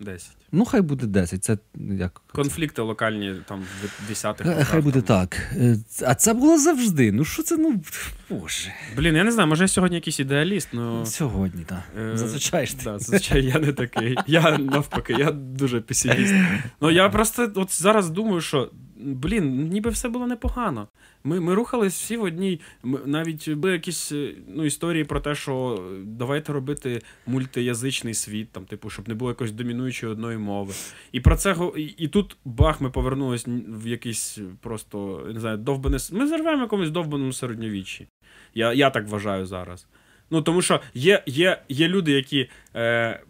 10. 0.00 0.30
Ну, 0.52 0.64
хай 0.64 0.80
буде 0.80 1.06
10. 1.06 1.44
Це 1.44 1.58
як. 1.98 2.20
Конфлікти 2.32 2.82
локальні 2.82 3.34
там 3.48 3.62
в 4.08 4.10
10-х. 4.12 4.44
Хай, 4.44 4.58
роках, 4.58 4.80
буде 4.80 5.00
там. 5.00 5.26
так. 5.26 5.42
Е, 5.56 5.76
А 6.06 6.14
це 6.14 6.34
було 6.34 6.58
завжди. 6.58 7.12
Ну 7.12 7.24
що 7.24 7.42
це, 7.42 7.56
ну. 7.56 7.82
Боже. 8.30 8.72
Блін, 8.96 9.16
я 9.16 9.24
не 9.24 9.32
знаю, 9.32 9.48
може 9.48 9.64
я 9.64 9.68
сьогодні 9.68 9.96
якийсь 9.96 10.20
ідеаліст, 10.20 10.68
ну. 10.72 11.06
Сьогодні, 11.06 11.64
так. 11.64 11.82
Е, 11.98 12.16
Зазвичай 12.16 12.66
ж 12.66 12.76
ти. 12.78 12.84
Да, 12.84 12.98
зазвичай 12.98 13.44
я 13.44 13.58
не 13.58 13.72
такий. 13.72 14.16
Я 14.26 14.58
навпаки, 14.58 15.12
я 15.18 15.30
дуже 15.30 15.80
песиміст. 15.80 16.34
Ну 16.80 16.90
я 16.90 17.08
просто 17.08 17.52
от 17.54 17.82
зараз 17.82 18.10
думаю, 18.10 18.40
що 18.40 18.70
блін, 19.04 19.68
ніби 19.68 19.90
все 19.90 20.08
було 20.08 20.26
непогано. 20.26 20.88
Ми, 21.24 21.40
ми 21.40 21.54
рухались 21.54 21.94
всі 21.94 22.16
в 22.16 22.22
одній. 22.22 22.60
Навіть 23.04 23.50
були 23.50 23.72
якісь 23.72 24.12
е, 24.12 24.34
ну, 24.48 24.64
історії 24.64 25.04
про 25.04 25.20
те, 25.20 25.34
що 25.34 25.84
давайте 26.04 26.52
робити 26.52 27.02
мультиязичний 27.26 28.14
світ, 28.14 28.52
там, 28.52 28.64
типу, 28.64 28.90
щоб 28.90 29.08
не 29.08 29.14
було 29.14 29.30
якоїсь 29.30 29.52
домінуючої 29.52 30.12
одної 30.12 30.38
мови. 30.38 30.74
І 31.12 31.20
про 31.20 31.36
це 31.36 31.56
і, 31.76 31.82
і 31.82 32.08
тут 32.08 32.36
бах, 32.44 32.80
ми 32.80 32.90
повернулись 32.90 33.44
в 33.68 33.86
якийсь 33.86 34.38
просто 34.60 35.26
не 35.34 35.40
знаю, 35.40 35.56
довбане. 35.56 35.98
Ми 36.12 36.26
зарвемо 36.26 36.58
в 36.58 36.60
якомусь 36.60 36.90
довбаному 36.90 37.32
середньовіччі. 37.32 38.08
Я, 38.54 38.72
я 38.72 38.90
так 38.90 39.08
вважаю 39.08 39.46
зараз. 39.46 39.86
Ну, 40.30 40.42
тому 40.42 40.62
що 40.62 40.80
є, 40.94 41.22
є, 41.26 41.62
є 41.68 41.88
люди, 41.88 42.12
які 42.12 42.48
е, 42.76 43.20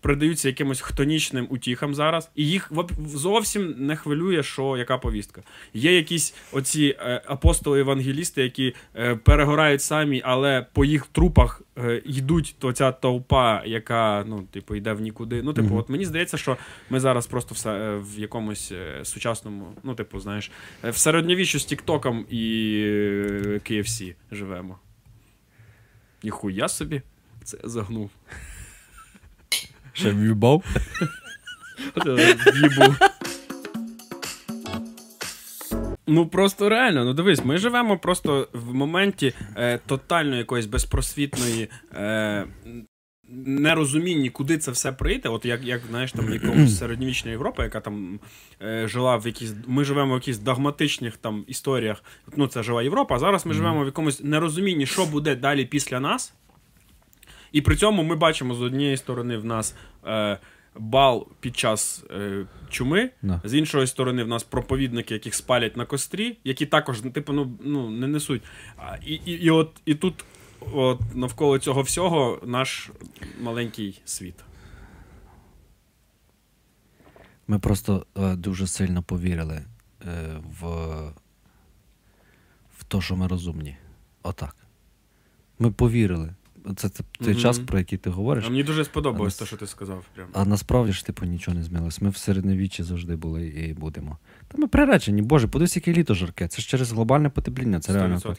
придаються 0.00 0.48
якимось 0.48 0.80
хтонічним 0.80 1.46
утіхам 1.50 1.94
зараз, 1.94 2.30
і 2.34 2.46
їх 2.46 2.72
зовсім 3.06 3.74
не 3.78 3.96
хвилює, 3.96 4.42
що 4.42 4.76
яка 4.76 4.98
повістка. 4.98 5.42
Є 5.74 5.96
якісь 5.96 6.34
оці 6.52 6.96
е, 7.00 7.22
апостоли-евангелісти, 7.26 8.40
які 8.42 8.74
е, 8.96 9.16
перегорають 9.16 9.82
самі, 9.82 10.22
але 10.24 10.66
по 10.72 10.84
їх 10.84 11.06
трупах 11.06 11.62
е, 11.78 12.02
йдуть 12.04 12.54
то 12.58 12.72
ця 12.72 12.92
толпа, 12.92 13.62
яка 13.66 14.24
ну, 14.28 14.42
типу, 14.42 14.74
йде 14.74 14.92
в 14.92 15.00
нікуди. 15.00 15.42
Ну, 15.42 15.52
типу, 15.52 15.68
Мгм. 15.68 15.76
от 15.76 15.88
мені 15.88 16.04
здається, 16.04 16.36
що 16.36 16.56
ми 16.90 17.00
зараз 17.00 17.26
просто 17.26 17.54
все 17.54 17.96
в 17.96 18.18
якомусь 18.18 18.72
сучасному, 19.02 19.66
ну, 19.82 19.94
типу, 19.94 20.20
знаєш, 20.20 20.50
в 20.84 20.96
середньовіччю 20.96 21.58
з 21.58 21.64
Тіктоком 21.64 22.26
і 22.30 22.44
KFC 23.64 24.14
живемо. 24.32 24.78
Ніхуя 26.22 26.68
собі. 26.68 27.02
Це 27.44 27.58
загнув. 27.64 28.10
В'їбав. 30.04 30.64
В'їбу. 32.06 32.94
Ну 36.06 36.26
просто 36.26 36.68
реально, 36.68 37.04
ну 37.04 37.14
дивись, 37.14 37.44
ми 37.44 37.58
живемо 37.58 37.98
просто 37.98 38.48
в 38.52 38.74
моменті 38.74 39.34
е, 39.56 39.78
тотально 39.86 40.36
якоїсь 40.36 40.66
безпросвітної 40.66 41.68
е, 41.94 42.46
нерозумінні, 43.32 44.30
куди 44.30 44.58
це 44.58 44.70
все 44.70 44.92
прийде. 44.92 45.28
От 45.28 45.44
як, 45.44 45.64
як 45.64 45.80
знаєш, 45.90 46.12
там 46.12 46.32
якомусь 46.32 46.78
середньовічна 46.78 47.30
Європа, 47.30 47.64
яка 47.64 47.80
там 47.80 48.20
е, 48.62 48.88
жила 48.88 49.16
в 49.16 49.26
якісь. 49.26 49.54
Ми 49.66 49.84
живемо 49.84 50.14
в 50.14 50.16
якихось 50.16 50.38
догматичних 50.38 51.16
там 51.16 51.44
історіях. 51.46 52.04
Ну, 52.36 52.46
це 52.46 52.62
жила 52.62 52.82
Європа, 52.82 53.14
а 53.14 53.18
зараз 53.18 53.46
ми 53.46 53.54
живемо 53.54 53.82
в 53.82 53.86
якомусь 53.86 54.24
нерозумінні, 54.24 54.86
що 54.86 55.06
буде 55.06 55.36
далі 55.36 55.64
після 55.64 56.00
нас. 56.00 56.34
І 57.52 57.60
при 57.60 57.76
цьому 57.76 58.02
ми 58.02 58.16
бачимо 58.16 58.54
з 58.54 58.62
однієї 58.62 58.96
сторони 58.96 59.36
в 59.36 59.44
нас 59.44 59.74
е, 60.06 60.38
бал 60.76 61.28
під 61.40 61.56
час 61.56 62.04
е, 62.10 62.46
чуми, 62.70 63.10
Да. 63.22 63.40
з 63.44 63.54
іншої 63.54 63.86
сторони, 63.86 64.24
в 64.24 64.28
нас 64.28 64.42
проповідники, 64.42 65.14
яких 65.14 65.34
спалять 65.34 65.76
на 65.76 65.84
кострі, 65.84 66.38
які 66.44 66.66
також 66.66 67.00
типу, 67.00 67.32
ну, 67.32 67.58
ну, 67.60 67.90
не 67.90 68.06
несуть. 68.06 68.42
А, 68.76 68.96
і, 69.06 69.14
і, 69.14 69.32
і, 69.32 69.50
от, 69.50 69.70
і 69.86 69.94
тут 69.94 70.24
от, 70.72 71.00
навколо 71.14 71.58
цього 71.58 71.82
всього 71.82 72.40
наш 72.46 72.90
маленький 73.40 74.00
світ. 74.04 74.34
Ми 77.48 77.58
просто 77.58 78.06
е, 78.16 78.36
дуже 78.36 78.66
сильно 78.66 79.02
повірили 79.02 79.64
е, 80.06 80.40
в, 80.60 80.66
в 82.78 82.84
те, 82.88 83.00
що 83.00 83.16
ми 83.16 83.26
розумні. 83.26 83.76
Отак. 84.22 84.56
Ми 85.58 85.70
повірили. 85.70 86.34
Це, 86.76 86.88
це 86.88 87.04
той 87.18 87.32
Мгм. 87.32 87.40
час, 87.42 87.58
про 87.58 87.78
який 87.78 87.98
ти 87.98 88.10
говориш. 88.10 88.44
А 88.46 88.50
мені 88.50 88.62
дуже 88.62 88.84
сподобалось 88.84 89.36
те, 89.38 89.46
що 89.46 89.56
ти 89.56 89.66
сказав. 89.66 90.04
Прям. 90.14 90.28
А 90.32 90.44
насправді 90.44 90.92
ж, 90.92 91.06
типу, 91.06 91.26
нічого 91.26 91.56
не 91.56 91.62
змінилось. 91.62 92.00
Ми 92.00 92.10
в 92.10 92.16
середньовіччі 92.16 92.82
завжди 92.82 93.16
були 93.16 93.46
і 93.46 93.72
будемо. 93.74 94.18
Та 94.48 94.58
ми 94.58 94.66
приречені, 94.66 95.22
Боже, 95.22 95.48
подивись, 95.48 95.76
яке 95.76 95.92
літо 95.92 96.14
жарке. 96.14 96.48
Це 96.48 96.62
ж 96.62 96.68
через 96.68 96.92
глобальне 96.92 97.28
потепління, 97.28 97.80
це 97.80 97.92
100%. 97.92 98.22
так. 98.22 98.38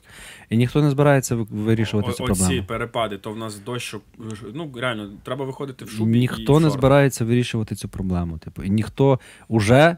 І 0.50 0.58
ніхто 0.58 0.82
не 0.82 0.90
збирається 0.90 1.36
вирішувати 1.36 2.10
О- 2.10 2.14
цю 2.14 2.24
Оці 2.24 2.34
проблему. 2.40 2.66
перепади, 2.68 3.18
то 3.18 3.32
в 3.32 3.38
нас 3.38 3.60
дощ, 3.60 3.96
ну 4.54 4.72
реально, 4.76 5.10
треба 5.24 5.46
виходити 5.46 5.86
в 5.86 5.90
шубі. 5.90 6.20
Ніхто 6.20 6.54
в 6.54 6.60
не 6.60 6.66
шортах. 6.66 6.80
збирається 6.80 7.26
вирішувати 7.26 7.76
цю 7.76 7.90
проблему. 7.90 8.38
Типу, 8.38 8.64
і 8.64 8.70
ніхто 8.70 9.20
уже, 9.48 9.98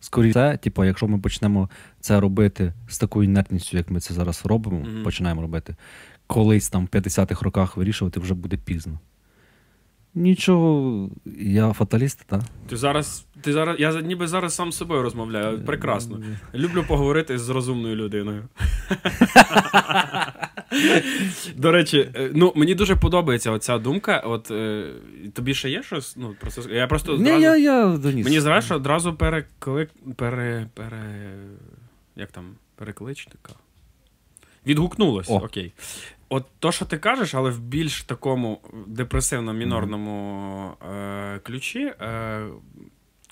скоріше, 0.00 0.58
типу, 0.62 0.84
якщо 0.84 1.08
ми 1.08 1.18
почнемо 1.18 1.70
це 2.00 2.20
робити 2.20 2.72
з 2.88 2.98
такою 2.98 3.24
інертністю, 3.28 3.76
як 3.76 3.90
ми 3.90 4.00
це 4.00 4.14
зараз 4.14 4.42
робимо, 4.46 4.78
Мгм. 4.78 5.02
починаємо 5.04 5.42
робити, 5.42 5.76
колись 6.32 6.68
там 6.68 6.86
в 6.86 6.88
50-х 6.88 7.42
роках 7.42 7.76
вирішувати 7.76 8.20
вже 8.20 8.34
буде 8.34 8.56
пізно. 8.56 8.98
Нічого, 10.14 11.10
я 11.40 11.72
фаталіст, 11.72 12.24
так? 12.26 12.40
Ти 12.68 12.76
зараз, 12.76 13.26
ти 13.40 13.52
зараз, 13.52 13.76
я 13.80 14.00
ніби 14.00 14.28
зараз 14.28 14.54
сам 14.54 14.72
з 14.72 14.76
собою 14.76 15.02
розмовляю. 15.02 15.64
Прекрасно. 15.64 16.20
Люблю 16.54 16.84
поговорити 16.88 17.38
з 17.38 17.48
розумною 17.48 17.96
людиною. 17.96 18.44
До 21.56 21.72
речі, 21.72 22.10
е, 22.14 22.30
ну 22.34 22.52
мені 22.56 22.74
дуже 22.74 22.96
подобається 22.96 23.50
оця 23.50 23.78
думка. 23.78 24.18
От 24.18 24.50
е, 24.50 24.90
тобі 25.32 25.54
ще 25.54 25.70
є 25.70 25.82
щось? 25.82 26.16
Ну, 26.16 26.34
про 26.40 26.50
це... 26.50 26.62
Я 26.70 26.86
просто 26.86 27.12
Ні, 27.12 27.18
одразу... 27.18 27.42
я, 27.42 27.56
я 27.56 27.96
доніс. 27.96 28.24
Мені 28.24 28.40
зразу 28.40 28.74
одразу 28.74 29.14
переклик... 29.14 29.90
пере... 30.16 30.66
пере... 30.74 31.34
Як 32.16 32.32
там? 32.32 32.44
Перекличника? 32.76 33.52
Відгукнулось, 34.66 35.30
О. 35.30 35.36
окей. 35.36 35.72
От 36.32 36.44
то, 36.58 36.72
що 36.72 36.84
ти 36.84 36.98
кажеш, 36.98 37.34
але 37.34 37.50
в 37.50 37.60
більш 37.60 38.02
такому 38.02 38.60
депресивно-мінорному 38.86 40.70
е, 40.92 41.38
ключі, 41.38 41.80
е, 42.00 42.46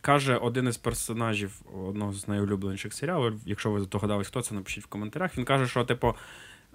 каже 0.00 0.36
один 0.36 0.68
із 0.68 0.76
персонажів 0.76 1.60
одного 1.88 2.12
з 2.12 2.28
найулюбленіших 2.28 2.94
серіалів. 2.94 3.40
Якщо 3.46 3.70
ви 3.70 3.80
здогадались, 3.80 4.26
хто 4.26 4.42
це, 4.42 4.54
напишіть 4.54 4.84
в 4.84 4.86
коментарях. 4.86 5.38
Він 5.38 5.44
каже, 5.44 5.66
що, 5.66 5.84
типу, 5.84 6.14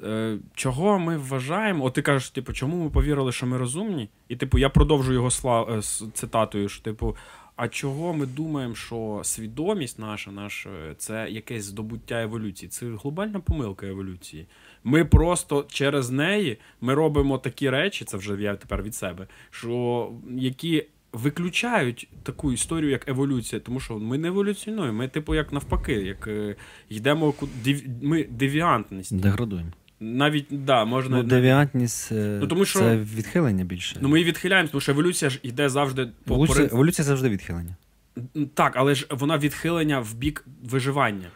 е, 0.03 0.37
чого 0.55 0.99
ми 0.99 1.17
вважаємо? 1.17 1.85
От 1.85 1.93
ти 1.93 2.01
кажеш, 2.01 2.29
типу, 2.29 2.53
чому 2.53 2.83
ми 2.83 2.89
повірили, 2.89 3.31
що 3.31 3.45
ми 3.45 3.57
розумні? 3.57 4.09
І, 4.27 4.35
типу, 4.35 4.57
я 4.57 4.69
продовжу 4.69 5.13
його 5.13 5.31
слав... 5.31 5.69
е, 5.71 5.81
з 5.81 6.03
цитатою, 6.13 6.69
що, 6.69 6.83
типу. 6.83 7.17
А 7.55 7.67
чого 7.67 8.13
ми 8.13 8.25
думаємо, 8.25 8.75
що 8.75 9.21
свідомість 9.23 9.99
наша, 9.99 10.31
наша 10.31 10.69
це 10.97 11.27
якесь 11.29 11.63
здобуття 11.63 12.21
еволюції? 12.21 12.69
Це 12.69 12.85
глобальна 12.85 13.39
помилка 13.39 13.87
еволюції. 13.87 14.47
Ми 14.87 15.05
просто 15.05 15.65
через 15.69 16.09
неї 16.09 16.57
ми 16.81 16.93
робимо 16.93 17.37
такі 17.37 17.69
речі, 17.69 18.05
це 18.05 18.17
вже 18.17 18.41
я 18.41 18.55
тепер 18.55 18.83
від 18.83 18.95
себе, 18.95 19.27
що 19.51 20.09
які 20.37 20.85
виключають 21.13 22.07
таку 22.23 22.51
історію, 22.51 22.91
як 22.91 23.07
еволюція, 23.09 23.59
тому 23.59 23.79
що 23.79 23.99
ми 23.99 24.17
не 24.17 24.27
еволюціонуємо. 24.27 24.97
Ми, 24.97 25.07
типу, 25.07 25.35
як 25.35 25.53
навпаки, 25.53 25.93
як 25.93 26.27
е, 26.27 26.55
йдемо 26.89 27.33
ми 28.01 28.23
девіантність. 28.23 29.15
Деградуємо. 29.15 29.69
Навіть 29.99 30.45
да, 30.51 30.85
можна 30.85 31.17
Ну, 31.17 31.23
девіантність 31.23 32.11
е, 32.11 32.37
Ну, 32.41 32.47
тому 32.47 32.65
що- 32.65 32.79
це 32.79 32.97
відхилення 32.97 33.63
більше. 33.63 33.97
ну 34.01 34.09
ми 34.09 34.19
її 34.19 34.29
відхиляємо, 34.29 34.69
тому 34.71 34.81
що 34.81 34.91
еволюція 34.91 35.29
ж 35.31 35.39
йде 35.43 35.69
завжди 35.69 36.07
по 36.25 36.33
еволюція, 36.33 36.69
еволюція 36.71 37.05
завжди 37.05 37.29
відхилення. 37.29 37.75
Так, 38.53 38.73
але 38.75 38.95
ж 38.95 39.07
вона 39.09 39.37
відхилення 39.37 39.99
в 39.99 40.13
бік 40.13 40.45
виживання. 40.63 41.27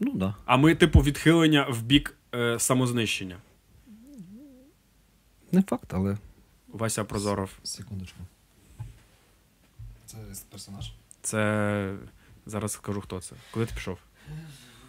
Ну. 0.00 0.12
Да. 0.14 0.34
А 0.44 0.56
ми, 0.56 0.74
типу, 0.74 1.00
відхилення 1.00 1.66
в 1.70 1.82
бік 1.82 2.16
е, 2.36 2.58
самознищення. 2.58 3.38
Не 5.52 5.62
факт, 5.62 5.94
але. 5.94 6.18
Вася 6.68 7.04
Прозоров. 7.04 7.50
Секундочку. 7.62 8.18
Це 10.06 10.16
персонаж. 10.50 10.92
Це. 11.22 11.96
Зараз 12.46 12.72
скажу, 12.72 13.00
хто 13.00 13.20
це. 13.20 13.36
Куди 13.50 13.66
ти 13.66 13.74
пішов? 13.74 13.98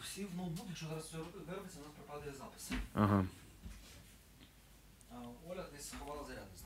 Всі 0.03 0.25
в 0.25 0.37
ноутбук, 0.37 0.65
якщо 0.69 0.85
зараз 0.87 1.03
все 1.03 1.17
виробиться, 1.17 1.79
у 1.79 1.83
нас 1.83 1.91
пропадає 2.05 2.33
запис. 2.37 2.71
Ага. 2.93 3.25
А 5.11 5.15
Оля 5.51 5.65
десь 5.75 5.89
сховала 5.89 6.21
зарядницю. 6.27 6.63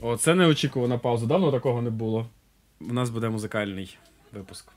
О, 0.00 0.16
це 0.16 0.34
неочікувана 0.34 0.98
пауза. 0.98 1.26
Давно 1.26 1.52
такого 1.52 1.82
не 1.82 1.90
було. 1.90 2.26
У 2.80 2.92
нас 2.92 3.10
буде 3.10 3.28
музикальний 3.28 3.98
випуск. 4.32 4.72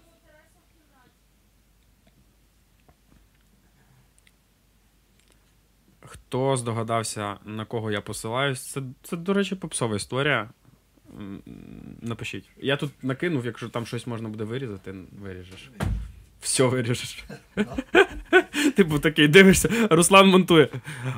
Хто 6.36 6.58
здогадався, 6.58 7.38
на 7.46 7.66
кого 7.66 7.92
я 7.92 8.02
посилаюсь? 8.02 8.62
Це, 8.62 8.82
це 9.04 9.18
до 9.18 9.34
речі, 9.34 9.56
попсова 9.56 9.96
історія. 9.96 10.50
Напишіть. 12.02 12.50
Я 12.58 12.78
тут 12.78 12.92
накинув, 13.04 13.46
якщо 13.46 13.70
там 13.70 13.86
щось 13.86 14.08
можна 14.08 14.30
буде 14.30 14.44
вирізати, 14.44 14.96
виріжеш. 15.22 15.72
Все 16.42 16.64
виріжеш. 16.64 17.26
Типу 18.76 19.00
такий 19.00 19.28
дивишся, 19.28 19.88
Руслан 19.90 20.28
монтує. 20.28 20.70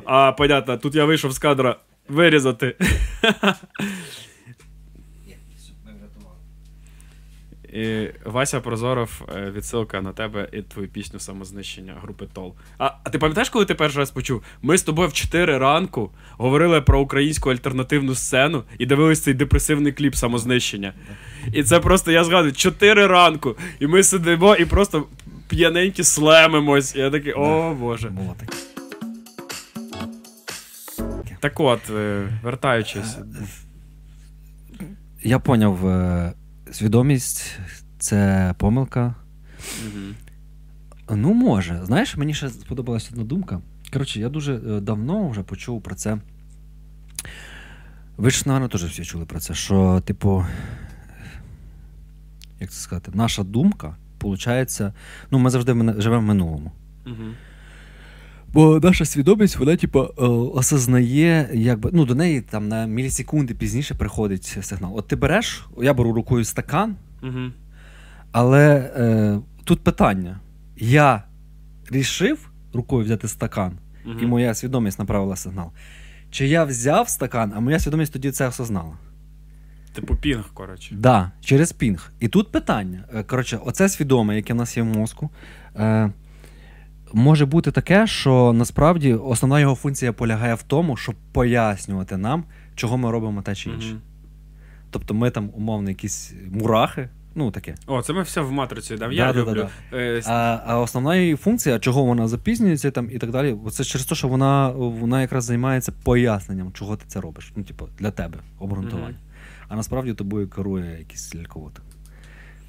А, 0.05 0.31
понятно, 0.31 0.77
тут 0.77 0.95
я 0.95 1.05
вийшов 1.05 1.31
з 1.31 1.39
кадра 1.39 1.79
вирізати. 2.07 2.75
Ні, 5.25 5.37
все, 5.57 5.71
ми 5.85 5.91
врятували. 5.93 6.37
І 7.77 8.09
Вася 8.25 8.59
Прозоров, 8.59 9.21
е, 9.35 9.51
відсилка 9.51 10.01
на 10.01 10.11
тебе 10.11 10.49
і 10.53 10.61
твою 10.61 10.87
пісню 10.87 11.19
самознищення 11.19 11.95
групи 12.01 12.25
Тол. 12.33 12.55
А, 12.77 12.91
а 13.03 13.09
ти 13.09 13.19
пам'ятаєш, 13.19 13.49
коли 13.49 13.65
ти 13.65 13.75
перший 13.75 13.99
раз 13.99 14.11
почув? 14.11 14.43
Ми 14.61 14.77
з 14.77 14.83
тобою 14.83 15.09
в 15.09 15.13
4 15.13 15.57
ранку 15.57 16.11
говорили 16.37 16.81
про 16.81 17.01
українську 17.01 17.49
альтернативну 17.49 18.15
сцену 18.15 18.63
і 18.77 18.85
дивились 18.85 19.21
цей 19.21 19.33
депресивний 19.33 19.91
кліп 19.91 20.15
самознищення. 20.15 20.93
І 21.53 21.63
це 21.63 21.79
просто 21.79 22.11
я 22.11 22.23
згадую 22.23 22.53
4 22.53 23.07
ранку, 23.07 23.55
і 23.79 23.87
ми 23.87 24.03
сидимо 24.03 24.55
і 24.55 24.65
просто 24.65 25.05
п'яненькі 25.47 26.03
слемимось. 26.03 26.95
І 26.95 26.99
я 26.99 27.09
такий, 27.09 27.33
о 27.33 27.73
Боже. 27.73 28.09
Було 28.09 28.35
таке. 28.39 28.57
Так 31.39 31.59
от, 31.59 31.89
е, 31.89 32.27
вертаючись. 32.43 33.17
Я 35.23 35.39
поняв, 35.39 35.87
е, 35.87 36.33
свідомість 36.71 37.59
це 37.99 38.53
помилка. 38.57 39.15
Мгм. 39.85 40.15
Ну, 41.09 41.33
може. 41.33 41.81
Знаєш, 41.85 42.17
мені 42.17 42.33
ще 42.33 42.49
сподобалася 42.49 43.09
одна 43.11 43.23
думка. 43.23 43.61
Коротше, 43.93 44.19
я 44.19 44.29
дуже 44.29 44.55
е, 44.55 44.79
давно 44.79 45.29
вже 45.29 45.43
почув 45.43 45.81
про 45.81 45.95
це. 45.95 46.17
Ви 48.17 48.29
ж, 48.29 48.43
напевно, 48.45 48.67
теж 48.67 48.83
всі 48.83 49.05
чули 49.05 49.25
про 49.25 49.39
це, 49.39 49.53
що, 49.53 50.01
типу, 50.05 50.45
як 52.59 52.71
це 52.71 52.79
сказати, 52.79 53.11
наша 53.13 53.43
думка, 53.43 53.95
виходить, 54.21 54.81
ну, 55.31 55.39
ми 55.39 55.49
завжди 55.49 55.93
живемо 55.97 56.21
в 56.21 56.25
минулому. 56.25 56.71
Мгм. 57.05 57.33
Бо 58.53 58.79
наша 58.83 59.05
свідомість, 59.05 59.57
вона, 59.57 59.75
типу, 59.75 59.99
осознає, 60.53 61.49
якби, 61.53 61.89
ну, 61.93 62.05
до 62.05 62.15
неї 62.15 62.41
там 62.41 62.67
на 62.67 62.85
мілісекунди 62.85 63.53
пізніше 63.53 63.95
приходить 63.95 64.57
сигнал. 64.61 64.97
От 64.97 65.07
ти 65.07 65.15
береш, 65.15 65.65
я 65.81 65.93
беру 65.93 66.13
рукою 66.13 66.43
стакан, 66.45 66.95
Мгм. 67.21 67.53
але 68.31 68.75
е, 68.97 69.39
тут 69.63 69.83
питання. 69.83 70.39
Я 70.77 71.23
рішив 71.91 72.49
рукою 72.73 73.05
взяти 73.05 73.27
стакан, 73.27 73.71
Мгм. 74.05 74.19
і 74.23 74.25
моя 74.25 74.53
свідомість 74.53 74.99
направила 74.99 75.35
сигнал. 75.35 75.71
Чи 76.31 76.47
я 76.47 76.63
взяв 76.63 77.09
стакан, 77.09 77.53
а 77.55 77.59
моя 77.59 77.79
свідомість 77.79 78.13
тоді 78.13 78.31
це 78.31 78.47
осознала? 78.47 78.97
Типу 79.93 80.15
пінг, 80.15 80.49
коротше. 80.53 80.95
Да, 80.99 81.31
через 81.41 81.71
пінг. 81.71 82.11
І 82.19 82.27
тут 82.27 82.51
питання. 82.51 83.03
Е, 83.15 83.23
Коротше, 83.23 83.59
оце 83.65 83.89
свідоме, 83.89 84.35
яке 84.35 84.53
в 84.53 84.55
нас 84.55 84.77
є 84.77 84.83
в 84.83 84.85
мозку. 84.85 85.29
Е, 85.75 86.11
може 87.13 87.45
бути 87.45 87.71
таке, 87.71 88.07
що 88.07 88.53
насправді 88.53 89.13
основна 89.13 89.59
його 89.59 89.75
функція 89.75 90.13
полягає 90.13 90.53
в 90.55 90.63
тому, 90.63 90.97
щоб 90.97 91.15
пояснювати 91.31 92.17
нам, 92.17 92.43
чого 92.75 92.97
ми 92.97 93.11
робимо 93.11 93.41
те 93.41 93.55
чи 93.55 93.69
інше. 93.69 93.89
Мгм. 93.89 94.01
Тобто 94.91 95.13
ми 95.13 95.29
там, 95.29 95.49
умовно, 95.53 95.89
якісь 95.89 96.33
мурахи, 96.51 97.09
ну 97.35 97.51
таке. 97.51 97.75
О, 97.87 98.01
це 98.01 98.13
ми 98.13 98.21
все 98.21 98.41
в 98.41 98.51
матрицю 98.51 98.97
дав. 98.97 99.13
Я 99.13 99.33
Да-да-да-да. 99.33 99.69
Е, 99.97 100.21
А, 100.25 100.59
а 100.65 100.79
основна 100.79 101.15
її 101.15 101.35
функція, 101.35 101.79
чого 101.79 102.03
вона 102.03 102.27
запізнюється 102.27 102.91
там 102.91 103.09
і 103.11 103.17
так 103.17 103.31
далі, 103.31 103.55
це 103.71 103.83
через 103.83 104.05
те, 104.05 104.15
що 104.15 104.27
вона, 104.27 104.69
вона 104.69 105.21
якраз 105.21 105.43
займається 105.43 105.91
поясненням, 106.03 106.71
чого 106.73 106.95
ти 106.95 107.03
це 107.07 107.21
робиш. 107.21 107.53
Ну, 107.55 107.63
типу, 107.63 107.87
для 107.99 108.11
тебе 108.11 108.37
обґрунтування. 108.59 109.07
Мгм. 109.07 109.17
А 109.67 109.75
насправді 109.75 110.13
тобою 110.13 110.49
керує 110.49 110.99
якийсь 110.99 111.35
ляльковод. 111.35 111.81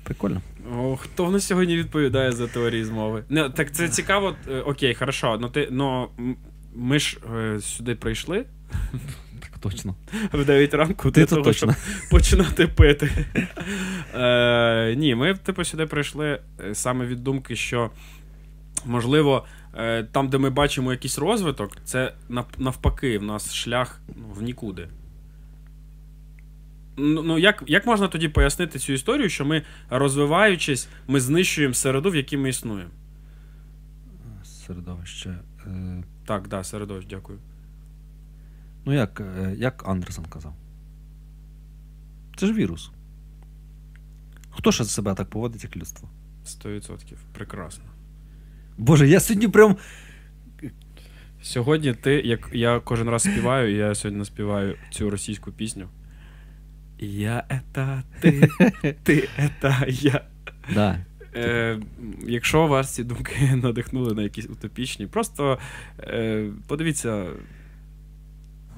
Прикольно. 0.08 0.40
О, 0.78 0.96
хто 0.96 1.24
в 1.24 1.32
нас 1.32 1.46
сьогодні 1.46 1.76
відповідає 1.76 2.32
за 2.32 2.46
теорії 2.46 2.84
змови? 2.84 3.24
Не, 3.28 3.50
так 3.50 3.72
це 3.72 3.88
цікаво. 3.88 4.34
е, 4.50 4.60
Окей, 4.60 4.94
хорошо. 4.94 5.38
Ну 5.40 5.48
ти 5.48 5.68
ну 5.70 6.08
м- 6.18 6.36
ми 6.74 6.98
ж 6.98 7.18
е, 7.36 7.60
сюди 7.60 7.94
прийшли 7.94 8.44
Так 9.40 9.58
точно. 9.60 9.94
в 10.32 10.44
9 10.44 10.74
ранку 10.74 11.10
Ти 11.10 11.20
для 11.20 11.26
то 11.26 11.34
того, 11.34 11.44
точно. 11.44 11.72
щоб 11.72 12.10
починати 12.10 12.66
пити. 12.66 13.10
Е, 14.14 14.94
ні, 14.96 15.14
ми, 15.14 15.34
типу, 15.34 15.64
сюди 15.64 15.86
прийшли 15.86 16.40
е, 16.68 16.74
саме 16.74 17.06
від 17.06 17.24
думки, 17.24 17.56
що 17.56 17.90
можливо. 18.86 19.44
е, 19.78 20.04
Там, 20.12 20.28
де 20.28 20.38
ми 20.38 20.50
бачимо 20.50 20.92
якийсь 20.92 21.18
розвиток, 21.18 21.70
це 21.84 22.12
навпаки, 22.58 23.18
в 23.18 23.22
нас 23.22 23.54
шлях 23.54 24.00
ну, 24.16 24.24
в 24.34 24.42
нікуди. 24.42 24.88
Ну, 26.98 27.22
ну 27.22 27.38
як, 27.38 27.62
як 27.66 27.86
можна 27.86 28.08
тоді 28.08 28.28
пояснити 28.28 28.78
цю 28.78 28.92
історію, 28.92 29.28
що 29.28 29.44
ми, 29.44 29.62
розвиваючись, 29.90 30.88
ми 31.06 31.20
знищуємо 31.20 31.74
середу, 31.74 32.10
в 32.10 32.16
якій 32.16 32.36
ми 32.36 32.48
існуємо? 32.48 32.90
Середовище. 34.44 35.38
Е, 35.66 36.02
Так, 36.26 36.48
да, 36.48 36.64
середовище, 36.64 37.08
дякую. 37.10 37.38
ну, 38.84 38.92
як, 38.94 39.20
е, 39.20 39.54
як 39.58 39.88
Андерсон 39.88 40.24
казав. 40.24 40.54
Це 42.36 42.46
ж 42.46 42.52
вірус. 42.52 42.90
Хто 44.50 44.72
ще 44.72 44.84
себе 44.84 45.14
так 45.14 45.30
поводить, 45.30 45.64
як 45.64 45.76
людство? 45.76 46.08
100%. 46.44 47.16
Прекрасно. 47.32 47.84
Боже, 48.78 49.08
я 49.08 49.20
сьогодні 49.20 49.48
прям. 49.48 49.76
Сьогодні 51.42 51.94
ти, 51.94 52.14
як 52.14 52.50
я 52.52 52.80
кожен 52.80 53.08
раз 53.08 53.22
співаю, 53.22 53.72
і 53.74 53.76
я 53.76 53.94
сьогодні 53.94 54.18
наспіваю 54.18 54.76
цю 54.90 55.10
російську 55.10 55.52
пісню. 55.52 55.88
Я 56.98 57.44
ета 57.48 58.02
ти, 58.20 58.48
ти 59.02 59.28
ета 59.38 59.84
я. 59.88 60.24
Да. 60.74 60.98
Е, 61.34 61.80
якщо 62.26 62.66
вас 62.66 62.94
ці 62.94 63.04
думки 63.04 63.50
надихнули 63.62 64.14
на 64.14 64.22
якісь 64.22 64.46
утопічні, 64.46 65.06
просто 65.06 65.58
е, 66.00 66.46
подивіться 66.66 67.26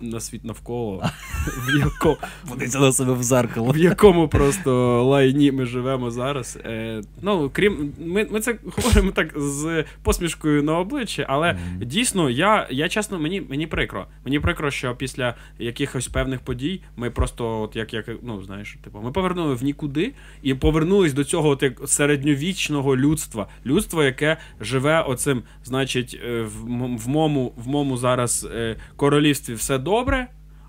на 0.00 0.20
світ 0.20 0.44
навколо, 0.44 1.04
в 1.46 1.78
якому, 1.78 2.16
Подивіться 2.48 2.78
на 2.80 2.92
себе 2.92 3.12
в 3.12 3.22
зеркало. 3.22 3.72
в 3.72 3.76
якому 3.76 4.28
просто 4.28 5.02
лайні 5.04 5.52
ми 5.52 5.66
живемо 5.66 6.10
зараз. 6.10 6.58
Е, 6.64 7.02
ну, 7.22 7.50
крім, 7.52 7.92
ми, 7.98 8.26
ми 8.30 8.40
це 8.40 8.58
говоримо 8.76 9.10
так 9.10 9.32
з 9.36 9.84
посмішкою 10.02 10.62
на 10.62 10.78
обличчі, 10.78 11.24
але 11.28 11.52
Мгм. 11.52 11.84
дійсно, 11.88 12.30
я, 12.30 12.66
я 12.70 12.88
чесно, 12.88 13.18
мені, 13.18 13.40
мені 13.40 13.66
прикро. 13.66 14.06
Мені 14.24 14.40
прикро, 14.40 14.70
що 14.70 14.94
після 14.96 15.34
якихось 15.58 16.08
певних 16.08 16.40
подій 16.40 16.82
ми 16.96 17.10
просто, 17.10 17.60
от 17.60 17.76
як, 17.76 17.94
як 17.94 18.10
ну 18.22 18.42
знаєш, 18.42 18.78
типу, 18.84 19.00
ми 19.00 19.12
повернули 19.12 19.54
в 19.54 19.62
нікуди 19.64 20.12
і 20.42 20.54
повернулись 20.54 21.12
до 21.12 21.24
цього 21.24 21.48
от, 21.48 21.62
як 21.62 21.88
середньовічного 21.88 22.96
людства. 22.96 23.46
Людство, 23.66 24.02
яке 24.04 24.36
живе 24.60 25.00
оцим, 25.00 25.42
значить, 25.64 26.20
е, 26.26 26.42
в, 26.42 26.50
в, 26.96 27.08
мому, 27.08 27.52
в 27.56 27.68
мому 27.68 27.96
зараз 27.96 28.48
е, 28.54 28.76
королівстві 28.96 29.54
все 29.54 29.78
добре. 29.78 29.89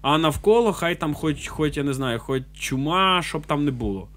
А 0.01 0.17
навколо 0.17 0.73
хай 0.73 0.95
там 0.95 1.13
хоч, 1.13 1.47
хоч 1.47 1.77
я 1.77 1.83
не 1.83 1.93
знаю, 1.93 2.19
хоч 2.19 2.43
чума, 2.53 3.21
щоб 3.21 3.45
там 3.45 3.65
не 3.65 3.71
було. 3.71 4.07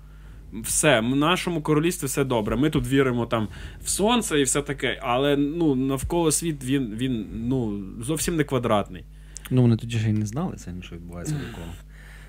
Все, 0.53 1.01
в 1.01 1.17
нашому 1.17 1.63
королівстві 1.63 2.07
все 2.07 2.25
добре. 2.25 2.57
Ми 2.57 2.71
тут 2.71 2.89
віримо 2.89 3.27
там 3.27 3.49
в 3.83 3.89
сонце 3.89 4.41
і 4.41 4.43
все 4.43 4.63
таке, 4.63 5.01
але 5.03 5.37
ну, 5.37 5.75
навколо 5.75 6.33
світ 6.33 6.65
він, 6.65 6.95
він 6.97 7.27
ну, 7.35 7.85
зовсім 8.01 8.37
не 8.37 8.45
квадратний. 8.45 9.05
Ну, 9.51 9.63
вони 9.63 9.77
тоді 9.77 9.99
ще 9.99 10.11
й 10.11 10.13
не 10.13 10.27
знали 10.27 10.57
це, 10.57 10.73
що 10.83 10.97
відбувається 10.97 11.35
навколо. 11.35 11.67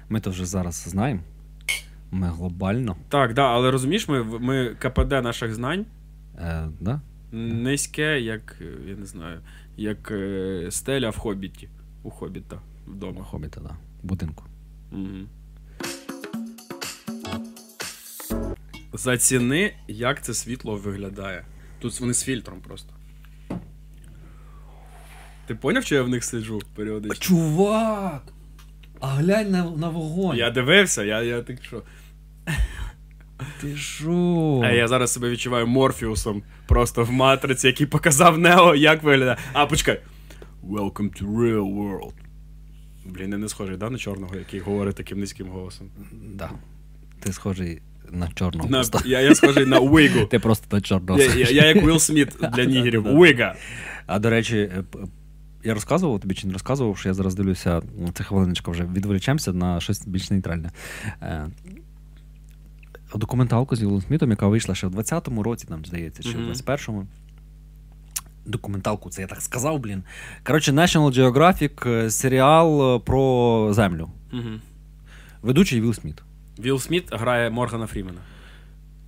Ми 0.09 0.19
то 0.19 0.29
вже 0.29 0.45
зараз 0.45 0.75
знаємо. 0.75 1.21
Ми 2.11 2.27
глобально. 2.27 2.95
Так, 3.09 3.33
да, 3.33 3.41
але 3.41 3.71
розумієш, 3.71 4.07
ми, 4.09 4.23
ми 4.23 4.75
КПД 4.79 5.11
наших 5.11 5.53
знань 5.55 5.85
Е, 6.39 6.67
да? 6.79 7.01
низьке, 7.31 8.21
як 8.21 8.61
я 8.88 8.95
не 8.95 9.05
знаю, 9.05 9.39
як 9.77 10.11
е, 10.11 10.67
стеля 10.69 11.09
в 11.09 11.17
хобіті. 11.17 11.69
У 12.06 12.10
хобіта 12.10 12.60
вдома. 12.88 13.22
У 13.22 13.24
Хобіта, 13.24 13.62
да. 13.62 13.70
В 14.04 14.08
будинку. 14.08 14.44
Угу. 14.91 15.28
Заціни, 18.94 19.76
як 19.88 20.24
це 20.24 20.34
світло 20.34 20.76
виглядає. 20.76 21.46
Тут 21.80 22.00
вони 22.00 22.13
з 22.13 22.24
фільтром 22.24 22.62
просто. 22.62 22.94
Ти 25.48 25.56
поняв, 25.56 25.84
що 25.84 25.96
я 25.96 26.04
в 26.04 26.10
них 26.10 26.24
сиджу 26.24 26.62
періодично? 26.76 27.15
Чувак! 27.15 28.24
А 29.00 29.08
глянь 29.08 29.52
на, 29.52 29.70
на 29.70 29.89
вогонь. 29.89 30.38
Я 30.38 30.50
дивився, 30.50 31.04
я, 31.04 31.22
я 31.22 31.41
так 31.41 31.63
що. 31.63 31.84
Ти 33.62 33.78
що? 33.78 34.62
А 34.63 34.72
я 34.72 34.88
зараз 34.88 35.13
себе 35.13 35.30
відчуваю 35.30 35.68
Морфіусом 35.68 36.44
просто 36.68 37.04
в 37.04 37.12
матриці, 37.12 37.68
який 37.68 37.88
показав 37.88 38.38
Нео, 38.38 38.76
як 38.76 39.04
виглядає. 39.04 39.38
А, 39.54 39.65
почекай. 39.65 40.02
Welcome 40.69 41.21
to 41.21 41.25
real 41.28 41.73
world. 41.73 42.13
Блін, 43.06 43.32
я 43.32 43.38
не 43.38 43.49
схожий, 43.49 43.78
да, 43.78 43.89
на 43.89 43.97
чорного, 43.97 44.36
який 44.36 44.60
говорить 44.60 44.95
таким 44.95 45.19
низьким 45.19 45.47
голосом. 45.47 45.88
Да. 46.34 46.49
Ти 47.19 47.34
схожий 47.34 47.82
на 48.12 48.28
чорного. 48.28 48.69
На, 48.69 48.84
я, 49.06 49.21
я 49.21 49.36
схожий 49.36 49.65
на 49.65 49.80
Уигу. 49.80 50.25
Ти 50.25 50.39
просто 50.39 50.75
на 50.75 50.82
чорного. 50.82 51.21
Я, 51.21 51.34
я, 51.34 51.49
я 51.49 51.65
як 51.65 51.86
Уилл 51.86 51.99
Сміт 51.99 52.36
для 52.56 52.65
нігерів. 52.65 53.08
Уига. 53.08 53.56
А 54.06 54.19
до 54.19 54.30
речі, 54.30 54.58
е, 54.58 54.84
я 55.63 55.73
розказував 55.73 56.19
тобі 56.19 56.36
чи 56.36 56.47
не 56.47 56.54
розказував, 56.54 56.97
що 56.97 57.10
я 57.10 57.13
зараз 57.13 57.36
дивлюся, 57.36 57.82
це 58.13 58.23
хвилиночка 58.23 58.71
вже 58.71 58.84
відволічемося 58.84 59.54
на 59.54 59.80
щось 59.80 60.08
більш 60.08 60.32
нейтральне. 60.32 60.71
Е, 61.21 61.47
документалку 63.15 63.75
з 63.75 63.82
Вілом 63.82 64.01
Смітом, 64.01 64.30
яка 64.30 64.47
вийшла 64.47 64.75
ще 64.75 64.88
в 64.88 64.95
20-му 64.95 65.43
році, 65.43 65.67
там, 65.67 65.86
здається, 65.86 66.23
чи 66.23 66.38
в 66.38 66.49
21-му. 66.49 67.08
Документалку, 68.45 69.10
це 69.10 69.21
я 69.21 69.27
так 69.27 69.41
сказав, 69.41 69.79
блін. 69.79 70.03
Коротше, 70.43 70.71
National 70.71 71.13
Geographic 71.13 71.89
е, 71.89 72.10
серіал 72.10 72.95
е, 72.95 72.99
про 72.99 73.69
землю. 73.73 74.10
Угу. 74.34 74.49
Ведучий 75.41 75.81
Вілл 75.81 75.93
Сміт. 75.93 76.23
Вілл 76.60 76.79
Сміт 76.79 77.03
грає 77.12 77.49
Моргана 77.49 77.88
Фрімена. 77.88 78.19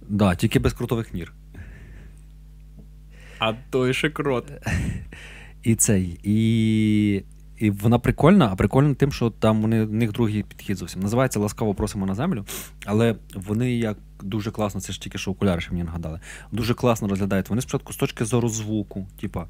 Да, 0.10 0.36
тільки 0.36 0.60
без 0.60 0.73
крутових 0.73 1.13
мір. 1.13 1.34
А 3.39 3.54
той 3.69 3.93
ще 3.93 4.10
крот. 4.10 4.52
І 5.63 5.76
цей. 5.76 6.19
І, 6.23 7.23
і 7.58 7.69
вона 7.69 8.00
прикольна, 8.00 8.50
а 8.52 8.56
прикольна 8.56 8.93
тим, 8.93 9.12
що 9.12 9.30
там 9.30 9.62
вони, 9.62 9.84
в 9.84 9.93
них 9.93 10.12
другий 10.12 10.43
підхід 10.43 10.78
зовсім. 10.78 11.02
Називається 11.02 11.39
Ласкаво 11.39 11.73
просимо 11.73 12.06
на 12.06 12.15
землю, 12.15 12.45
але 12.86 13.15
вони 13.36 13.76
як 13.76 13.97
дуже 14.23 14.51
класно, 14.51 14.82
це 14.82 14.93
ж 14.93 15.01
тільки 15.01 15.17
що 15.17 15.32
окуляри, 15.32 15.62
що 15.62 15.71
мені 15.71 15.84
нагадали. 15.84 16.19
Дуже 16.51 16.73
класно 16.73 17.08
розглядають. 17.08 17.49
Вони 17.49 17.62
спочатку 17.62 17.93
з 17.93 17.97
точки 17.97 18.25
зору 18.25 18.49
звуку, 18.49 19.08
типа, 19.19 19.45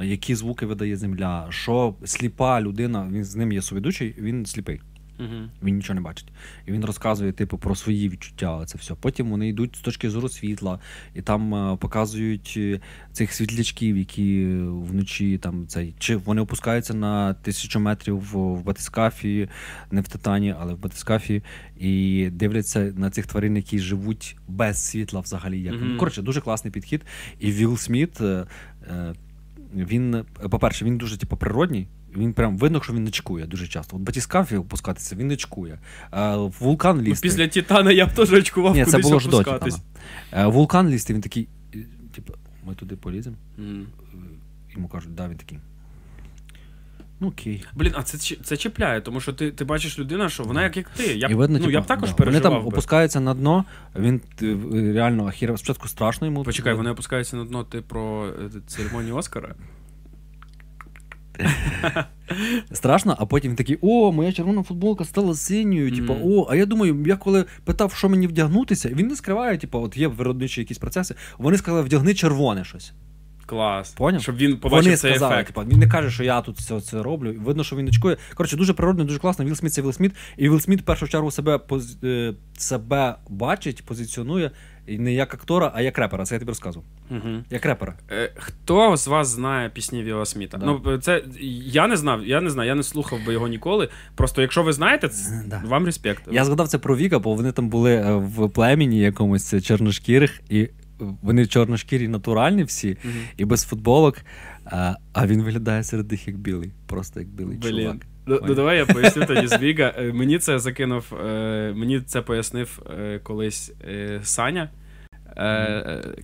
е, 0.00 0.06
які 0.06 0.34
звуки 0.34 0.66
видає 0.66 0.96
земля, 0.96 1.46
що 1.50 1.94
сліпа 2.04 2.60
людина, 2.60 3.08
він 3.12 3.24
з 3.24 3.36
ним 3.36 3.52
є 3.52 3.62
соведучий, 3.62 4.14
він 4.18 4.46
сліпий. 4.46 4.80
Угу. 5.18 5.48
Він 5.62 5.76
нічого 5.76 5.94
не 5.94 6.00
бачить. 6.00 6.28
І 6.66 6.72
він 6.72 6.84
розказує, 6.84 7.32
типу, 7.32 7.58
про 7.58 7.74
свої 7.74 8.08
відчуття. 8.08 8.64
Це 8.66 8.78
все. 8.78 8.94
Потім 8.94 9.30
вони 9.30 9.48
йдуть 9.48 9.76
з 9.76 9.80
точки 9.80 10.10
зору 10.10 10.28
світла, 10.28 10.78
і 11.14 11.22
там 11.22 11.54
е, 11.54 11.76
показують 11.76 12.54
е, 12.56 12.80
цих 13.12 13.32
світлячків, 13.32 13.96
які 13.96 14.46
вночі 14.62 15.38
там 15.38 15.66
цей. 15.66 15.94
Чи 15.98 16.16
вони 16.16 16.40
опускаються 16.40 16.94
на 16.94 17.34
тисячу 17.34 17.80
метрів 17.80 18.16
в, 18.18 18.38
в 18.54 18.64
батискафі, 18.64 19.48
не 19.90 20.00
в 20.00 20.08
титані, 20.08 20.54
але 20.60 20.74
в 20.74 20.78
батискафі, 20.78 21.42
і 21.78 22.28
дивляться 22.32 22.92
на 22.96 23.10
цих 23.10 23.26
тварин, 23.26 23.56
які 23.56 23.78
живуть 23.78 24.36
без 24.48 24.84
світла 24.84 25.20
взагалі. 25.20 25.62
Як 25.62 25.74
Мгм. 25.74 25.96
коротше, 25.98 26.22
дуже 26.22 26.40
класний 26.40 26.72
підхід. 26.72 27.04
І 27.38 27.52
Вілл 27.52 27.76
Сміт. 27.76 28.20
е, 28.20 28.46
е, 28.90 29.14
він, 29.76 30.14
е, 30.14 30.24
по-перше, 30.50 30.84
він 30.84 30.98
дуже 30.98 31.18
типу, 31.18 31.36
природній. 31.36 31.86
Він 32.16 32.32
прям 32.32 32.58
видно, 32.58 32.82
що 32.82 32.92
він 32.92 33.04
не 33.04 33.10
чекує 33.10 33.46
дуже 33.46 33.66
часто. 33.66 33.96
От 33.96 34.02
батіскафі 34.02 34.56
опускатися, 34.56 35.16
він 35.16 35.26
не 35.26 35.36
чекує. 35.36 35.78
А, 36.10 36.36
в 36.36 36.54
вулкан 36.60 37.04
Ну, 37.06 37.14
після 37.22 37.48
Титана 37.48 37.92
я 37.92 38.06
б 38.06 38.12
теж 38.12 38.32
очкував 38.32 38.74
Ні, 38.74 38.84
це 38.84 38.90
кудись 38.90 39.06
було 39.06 39.20
ж 39.20 39.28
до. 39.28 39.38
Титана. 39.42 39.76
Е, 40.32 40.46
Вулкан 40.46 40.88
лізти, 40.88 41.14
він 41.14 41.20
такий, 41.20 41.48
е, 41.74 41.78
типу, 42.14 42.32
ми 42.66 42.74
туди 42.74 42.96
поліземо. 42.96 43.36
М. 43.58 43.86
Йому 44.74 44.88
кажуть, 44.88 45.14
да, 45.14 45.28
він 45.28 45.36
такий. 45.36 45.58
Ну 47.20 47.28
окей. 47.28 47.64
Блін, 47.74 47.92
а 47.96 48.02
це, 48.02 48.36
це 48.36 48.56
чіпляє, 48.56 49.00
тому 49.00 49.20
що 49.20 49.32
ти, 49.32 49.50
ти 49.50 49.64
бачиш 49.64 49.98
людина, 49.98 50.28
що 50.28 50.42
вона 50.42 50.62
як, 50.62 50.76
як 50.76 50.88
ти. 50.88 51.14
Я 51.14 51.28
І 51.28 51.34
видно, 51.34 51.58
ну, 51.58 51.64
типу, 51.64 51.72
я 51.72 51.80
б 51.80 51.86
також 51.86 52.10
да. 52.10 52.16
переживав. 52.16 52.42
Вони 52.52 52.56
там 52.56 52.64
би. 52.64 52.68
опускаються 52.72 53.20
на 53.20 53.34
дно, 53.34 53.64
він 53.96 54.20
е, 54.42 54.56
реально 54.92 55.26
ахірав. 55.26 55.58
Спочатку 55.58 55.88
страшно 55.88 56.26
йому. 56.26 56.44
Почекай, 56.44 56.74
вони 56.74 56.90
опускаються 56.90 57.36
на 57.36 57.44
дно 57.44 57.64
ти 57.64 57.80
про 57.80 58.26
е, 58.28 58.50
церемонію 58.66 59.16
Оскара. 59.16 59.54
Страшно, 62.72 63.16
а 63.18 63.26
потім 63.26 63.50
він 63.50 63.56
такий: 63.56 63.78
о, 63.82 64.12
моя 64.12 64.32
червона 64.32 64.62
футболка 64.62 65.04
стала 65.04 65.34
синьою. 65.34 65.96
Типу, 65.96 66.16
о, 66.24 66.46
а 66.50 66.56
я 66.56 66.66
думаю, 66.66 67.04
я 67.06 67.16
коли 67.16 67.44
питав, 67.64 67.92
що 67.92 68.08
мені 68.08 68.26
вдягнутися, 68.26 68.88
він 68.88 69.06
не 69.06 69.16
скриває, 69.16 69.58
типу, 69.58 69.78
от 69.78 69.96
є 69.96 70.08
виробничі 70.08 70.60
якісь 70.60 70.78
процеси. 70.78 71.14
Вони 71.38 71.58
сказали, 71.58 71.82
вдягни 71.82 72.14
червоне 72.14 72.64
щось. 72.64 72.92
Клас. 73.46 73.90
Поняв? 73.90 74.22
Щоб 74.22 74.36
він 74.36 74.56
побачив 74.56 74.84
Вони 74.84 74.96
цей 74.96 75.10
сказали, 75.10 75.34
ефект. 75.34 75.46
типу, 75.54 75.66
він 75.70 75.78
не 75.78 75.88
каже, 75.88 76.10
що 76.10 76.24
я 76.24 76.40
тут 76.40 76.56
все 76.58 76.80
це 76.80 77.02
роблю. 77.02 77.34
Видно, 77.44 77.64
що 77.64 77.76
він 77.76 77.84
не 77.84 77.90
чекує. 77.90 78.16
Коротше, 78.34 78.56
дуже 78.56 78.72
природно, 78.74 79.04
дуже 79.04 79.18
класно. 79.18 79.44
Вілл 79.44 79.54
Сміт 79.54 79.72
це 79.72 79.82
Вілл 79.82 79.92
Сміт. 79.92 80.12
І 80.36 80.42
Вілл 80.44 80.60
Сміт 80.60 80.80
в 80.80 80.84
першу 80.84 81.08
чергу 81.08 81.30
себе 81.30 81.56
поз- 81.56 82.06
е, 82.06 82.34
себе 82.58 83.14
бачить, 83.28 83.84
позиціонує 83.84 84.50
і 84.88 84.98
не 84.98 85.12
як 85.12 85.34
актора, 85.34 85.72
а 85.74 85.80
як 85.82 85.98
репера. 85.98 86.24
Це 86.24 86.34
я 86.34 86.38
тобі 86.38 86.48
розказував. 86.50 86.86
Угу. 87.10 87.28
Як 87.50 87.66
репера. 87.66 87.94
Е, 88.10 88.32
Хто 88.36 88.96
з 88.96 89.06
вас 89.08 89.28
знає 89.28 89.68
пісні 89.70 90.02
Віла 90.02 90.26
Сміта? 90.26 90.58
Да. 90.58 90.66
Ну, 90.66 90.98
це 90.98 91.22
я 91.66 91.86
не 91.86 91.96
знав, 91.96 92.26
я 92.26 92.40
не 92.40 92.50
знаю, 92.50 92.68
я 92.68 92.74
не 92.74 92.82
слухав 92.82 93.18
би 93.26 93.32
його 93.32 93.48
ніколи. 93.48 93.88
Просто 94.14 94.42
якщо 94.42 94.62
ви 94.62 94.72
знаєте, 94.72 95.08
це, 95.08 95.42
Да. 95.46 95.62
вам 95.66 95.84
респект. 95.86 96.22
Я 96.32 96.44
згадав 96.44 96.68
це 96.68 96.78
про 96.78 96.96
Віка, 96.96 97.18
бо 97.18 97.34
вони 97.34 97.52
там 97.52 97.68
були 97.68 97.94
е, 97.94 98.14
в 98.14 98.48
племені 98.50 98.98
якомусь 98.98 99.54
е, 99.54 99.60
чорношкірих, 99.60 100.40
і 100.48 100.68
вони 101.22 101.46
чорношкірі 101.46 102.08
натуральні 102.08 102.64
всі, 102.64 102.96
Мгм. 103.04 103.14
і 103.36 103.44
без 103.44 103.64
футболок. 103.64 104.16
А, 104.64 104.94
а 105.12 105.26
він 105.26 105.42
виглядає 105.42 105.84
серед 105.84 106.10
них 106.10 106.28
як 106.28 106.38
білий. 106.38 106.72
Просто 106.86 107.20
як 107.20 107.28
білий 107.28 107.58
чувак. 107.58 107.74
Блін. 107.74 107.86
Ну, 107.86 108.00
ну 108.28 108.54
давай 108.54 108.76
я 108.76 108.86
поясню 108.86 109.26
тоді 109.26 109.46
з 109.46 109.58
Віга. 109.60 109.94
Е, 109.98 110.12
Мені 110.12 110.38
це 110.38 110.58
закинув, 110.58 111.14
е, 111.26 111.72
мені 111.76 112.00
це 112.00 112.22
пояснив 112.22 112.82
е, 113.00 113.20
колись 113.22 113.72
Саня. 114.22 114.68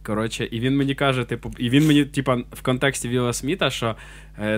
Коротше, 0.03 0.49
і 0.51 0.61
він 0.61 0.77
мені 0.77 0.95
каже, 0.95 1.25
типу, 1.25 1.53
і 1.59 1.71
він 1.71 1.87
мені, 1.87 2.05
типа, 2.05 2.35
в 2.53 2.62
контексті 2.62 3.09
Віла 3.09 3.33
Сміта, 3.33 3.71
що 3.71 3.97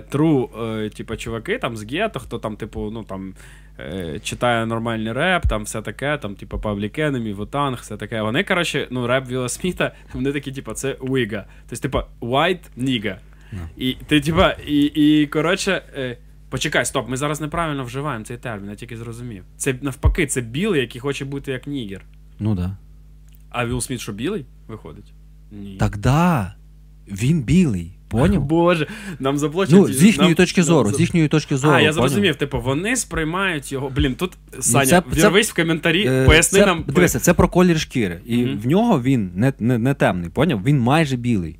тру, 0.09 0.51
типа, 0.97 1.17
чуваки 1.17 1.59
там 1.59 1.77
з 1.77 1.93
гетто, 1.93 2.21
хто 2.21 2.39
там, 2.39 2.57
типу, 2.57 2.91
ну 2.93 3.05
там 3.05 3.35
читає 4.23 4.67
нормальний 4.67 5.13
реп, 5.13 5.43
там 5.49 5.63
все 5.63 5.83
таке, 5.83 6.19
там, 6.19 6.35
типу, 6.35 6.59
Public 6.59 6.99
Enemy, 6.99 7.35
Wu-Tang, 7.35 7.79
все 7.79 7.97
таке. 7.97 8.23
Вони, 8.23 8.45
коротше, 8.45 8.89
ну, 8.91 9.07
реп 9.07 9.29
Віла 9.29 9.49
Сміта, 9.49 9.93
вони 10.15 10.33
такі, 10.33 10.53
типу, 10.53 10.73
це 10.73 10.93
wigga. 10.93 11.45
Тобто, 11.69 11.83
типа, 11.83 12.07
white 12.21 12.65
nigga. 12.79 13.17
Ну. 13.53 13.61
І 13.77 13.97
ти, 14.07 14.21
типа, 14.21 14.57
і, 14.67 14.85
і 14.85 15.27
коротше. 15.27 15.83
Почекай, 16.51 16.85
стоп, 16.87 17.09
ми 17.09 17.17
зараз 17.17 17.41
неправильно 17.41 17.85
вживаємо 17.85 18.25
цей 18.25 18.37
термін, 18.37 18.71
я 18.71 18.77
тільки 18.77 18.97
зрозумів. 18.97 19.45
Це 19.57 19.75
навпаки, 19.83 20.27
це 20.27 20.41
білий, 20.41 20.81
який 20.81 21.01
хоче 21.01 21.25
бути 21.25 21.53
як 21.53 21.67
нігер. 21.67 22.01
Ну 22.41 22.55
да. 22.55 22.77
А 23.51 23.67
Вілл 23.67 23.81
Сміт 23.81 24.01
що 24.01 24.13
білий 24.13 24.45
виходить? 24.69 25.13
Ні. 25.53 25.77
Так 25.77 25.97
да. 25.97 26.55
Він 27.09 27.43
білий. 27.43 27.93
Поняв? 28.09 28.43
Боже, 28.45 28.87
нам 29.19 29.39
заплачуть. 29.39 29.75
Ну, 29.75 29.87
з 29.93 30.03
їхньої 30.03 30.29
нам- 30.31 30.37
точки 30.37 30.61
нам 30.61 30.67
зору, 30.67 30.91
за- 30.91 30.97
з 30.97 31.01
їхньої 31.01 31.29
точки 31.29 31.57
зору. 31.57 31.75
А, 31.75 31.81
я 31.81 31.93
поняв? 31.93 31.95
зрозумів. 32.09 32.37
Типу, 32.37 32.61
вони 32.61 32.97
сприймають 32.97 33.73
його. 33.73 33.91
Блін, 33.91 34.15
тут 34.15 34.33
Саня, 34.61 34.87
це- 34.87 35.03
вірвись 35.17 35.51
в 35.51 35.55
коментарі, 35.55 36.07
Е, 36.09 36.25
поясни 36.27 36.59
це, 36.61 36.67
нам. 36.67 36.85
Дивися, 36.89 37.19
це 37.21 37.35
про 37.35 37.49
колір 37.49 37.81
шкіри. 37.81 38.21
І 38.27 38.45
Мгм. 38.45 38.59
в 38.59 38.67
нього 38.67 39.03
він 39.03 39.31
не, 39.35 39.53
не, 39.61 39.79
не 39.79 39.95
темний, 39.95 40.31
поняв? 40.31 40.65
Він 40.65 40.79
майже 40.81 41.17
білий. 41.17 41.59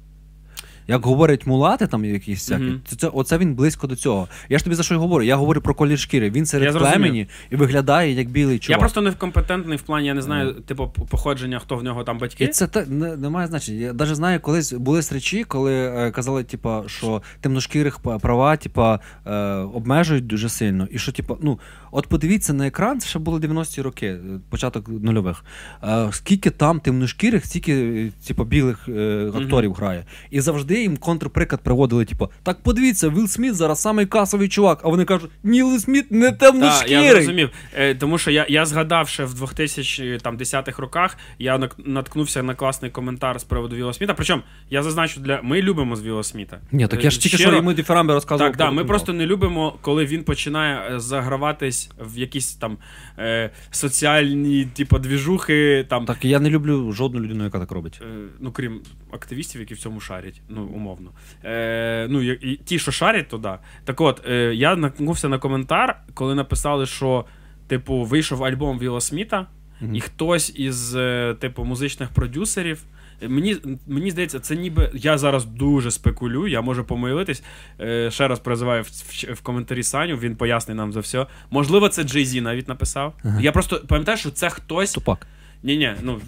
Як 0.89 1.07
говорять 1.07 1.47
мулати, 1.47 1.87
там 1.87 2.05
якісь 2.05 2.39
всякі, 2.39 2.63
Мгм. 2.63 2.81
це, 2.87 2.97
це, 2.97 3.09
оце 3.09 3.39
він 3.39 3.55
близько 3.55 3.87
до 3.87 3.97
цього. 3.97 4.29
Я 4.49 4.59
ж 4.59 4.65
тобі 4.65 4.77
за 4.77 4.83
що 4.83 4.95
й 4.95 4.99
говорю? 4.99 5.25
Я 5.25 5.37
говорю 5.37 5.61
про 5.61 5.75
колір 5.75 5.99
шкіри. 5.99 6.31
Він 6.31 6.47
серед 6.47 6.79
племені 6.79 7.27
і 7.51 7.57
виглядає 7.57 8.13
як 8.13 8.29
білий 8.29 8.59
чувак. 8.59 8.77
Я 8.77 8.81
просто 8.81 9.01
некомпетентний 9.01 9.79
в 9.79 9.83
плані, 9.83 10.07
я 10.07 10.15
не 10.15 10.23
знаю, 10.23 10.53
типу, 10.53 10.89
походження, 11.11 11.59
хто 11.59 11.77
в 11.77 11.85
нього 11.85 12.05
там 12.05 12.19
батьки. 12.19 12.45
І 12.45 12.49
це 12.49 12.67
те, 12.67 12.87
не, 12.87 13.17
не 13.17 13.29
має 13.29 13.47
значення. 13.47 13.81
Я 13.81 13.93
навіть 13.93 14.15
знаю, 14.17 14.41
колись 14.41 14.73
були 14.73 15.03
стрічі, 15.03 15.45
коли 15.45 15.73
е, 15.75 16.11
казали, 16.11 16.45
типа, 16.45 16.83
що 16.87 17.23
темношкірих 17.41 17.99
права, 17.99 18.57
типа, 18.57 19.01
е, 19.27 19.35
обмежують 19.55 20.27
дуже 20.27 20.49
сильно. 20.49 20.89
І 20.91 20.99
що, 20.99 21.13
типа, 21.13 21.37
ну, 21.43 21.59
от 21.91 22.07
подивіться 22.07 22.53
на 22.53 22.67
екран, 22.67 23.01
це 23.01 23.09
ще 23.09 23.19
було 23.19 23.39
90-ті 23.39 23.83
роки, 23.83 24.07
е, 24.07 24.21
початок 24.51 24.89
нульових. 24.89 25.45
Е, 25.85 26.09
скільки 26.13 26.51
там 26.51 26.81
темношкірих, 26.81 27.47
стільки, 27.47 27.73
е, 27.73 28.27
типа, 28.27 28.45
білих 28.45 28.89
е, 28.89 29.31
акторів 29.35 29.73
грає. 29.73 30.05
І 30.31 30.41
завжди 30.41 30.76
їм 30.81 30.97
контрприклад 30.97 31.61
приводили, 31.63 32.05
типу, 32.05 32.31
так 32.43 32.63
подивіться, 32.63 33.09
Вілл 33.09 33.27
Сміт 33.29 33.55
зараз 33.55 33.81
самий 33.81 34.07
касовий 34.07 34.49
чувак, 34.49 34.81
а 34.85 34.89
вони 34.89 35.05
кажуть, 35.05 35.31
ні, 35.43 35.63
Вілл 35.63 35.79
Сміт 35.79 36.11
не 36.11 36.33
Так, 36.33 36.85
я 36.89 37.11
зрозумів. 37.11 37.51
Е, 37.75 37.95
тому 37.95 38.19
що 38.19 38.31
я, 38.31 38.47
я 38.49 38.67
згадав 38.67 39.09
ще 39.09 39.25
в 39.25 39.35
2010-х 39.43 40.83
роках, 40.83 41.17
я 41.39 41.69
наткнувся 41.79 42.43
на 42.43 42.55
класний 42.55 42.91
коментар 42.91 43.41
з 43.41 43.45
приводу 43.45 43.77
Вілла 43.77 43.93
Сміта. 43.93 44.15
Причому 44.15 44.43
я 44.71 44.83
зазначу, 44.83 45.21
для 45.21 45.41
ми 45.43 45.63
любимо 45.63 45.97
з 45.97 46.03
Вілла 46.03 46.23
Сміта. 46.23 46.61
Ні, 46.73 46.87
так 46.87 47.05
я 47.05 47.11
ж 47.11 47.19
Е, 47.19 47.21
тільки 47.21 47.37
щиро- 47.37 47.47
що 47.49 47.57
йому 47.57 47.73
дифірамби 47.73 48.15
розказував. 48.15 48.51
Так, 48.53 48.59
да, 48.59 48.71
ми 48.71 48.85
просто 48.85 49.13
не 49.13 49.27
любимо, 49.27 49.79
коли 49.81 50.05
він 50.07 50.25
починає 50.25 50.95
е, 50.97 51.01
заграватись 51.01 51.91
в 52.01 52.19
якісь 52.19 52.55
там 52.55 52.79
е, 53.19 53.51
соціальні, 53.71 54.65
типу, 54.65 54.99
двіжухи, 54.99 55.87
там, 55.89 56.05
Так, 56.05 56.25
я 56.25 56.41
не 56.41 56.51
люблю 56.51 56.93
жодну 56.93 57.21
людину, 57.21 57.45
яка 57.45 57.59
так 57.59 57.71
робить. 57.73 58.01
е, 58.03 58.07
ну 58.41 58.53
крім 58.53 58.81
активістів, 59.11 59.61
які 59.61 59.75
в 59.75 59.79
цьому 59.79 60.01
шарять. 60.01 60.41
Ну, 60.49 60.66
умовно. 60.75 61.11
Е, 61.45 62.07
ну, 62.11 62.23
і, 62.23 62.53
і 62.53 62.57
Ті, 62.57 62.79
що 62.79 62.93
шарять 62.93 63.29
туди. 63.29 63.53
Так 63.85 64.01
от, 64.01 64.23
е, 64.29 64.55
я 64.55 64.77
наткнувся 64.77 65.29
на 65.29 65.39
коментар, 65.39 66.01
коли 66.15 66.35
написали, 66.35 66.87
що, 66.87 67.25
типу, 67.67 68.05
вийшов 68.05 68.45
альбом 68.45 68.79
Вілла 68.79 69.01
Сміта, 69.01 69.47
mm-hmm. 69.83 69.97
і 69.97 70.01
хтось 70.01 70.53
із, 70.57 70.97
е, 70.97 71.37
типу, 71.41 71.65
музичних 71.65 72.09
продюсерів. 72.09 72.83
Мені 73.23 73.57
мені 73.87 74.11
здається, 74.11 74.41
це 74.41 74.57
ніби 74.57 74.91
я 74.95 75.19
зараз 75.19 75.45
дуже 75.45 75.91
спекулюю, 75.91 76.47
я 76.47 76.61
можу 76.61 76.85
помилитись. 76.85 77.43
Е, 77.81 78.11
Ще 78.11 78.29
раз 78.29 78.39
призиваю 78.39 78.83
в, 78.83 78.87
в, 78.87 79.33
в 79.33 79.41
коментарі 79.41 79.83
Саню, 79.83 80.17
він 80.17 80.37
пояснить 80.37 80.77
нам 80.77 80.93
за 80.93 81.01
все. 81.01 81.27
Можливо, 81.51 81.89
це 81.89 82.03
Джей 82.03 82.25
Зі 82.25 82.41
навіть 82.41 82.69
написав. 82.69 83.15
Ага. 83.25 83.41
Я 83.41 83.53
просто 83.53 83.83
пам'ятаю, 83.89 84.19
що 84.19 84.31
це 84.31 84.51
хтось. 84.51 84.93
Тупак. 84.93 85.27
Ні-ні, 85.63 85.95
ну 86.03 86.21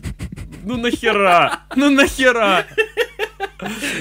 ну 0.66 0.76
нахера! 0.76 1.58
Ну 1.76 1.90
нахера! 1.90 2.64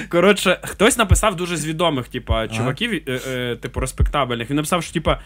Коротше, 0.08 0.60
хтось 0.62 0.98
написав 0.98 1.36
дуже 1.36 1.56
з 1.56 1.66
відомих, 1.66 2.08
типа, 2.08 2.48
чуваків, 2.48 2.92
е, 2.92 3.20
е, 3.28 3.56
типу, 3.56 3.80
респектабельних. 3.80 4.50
Він 4.50 4.56
написав, 4.56 4.82
що 4.82 4.92
типа, 4.92 5.20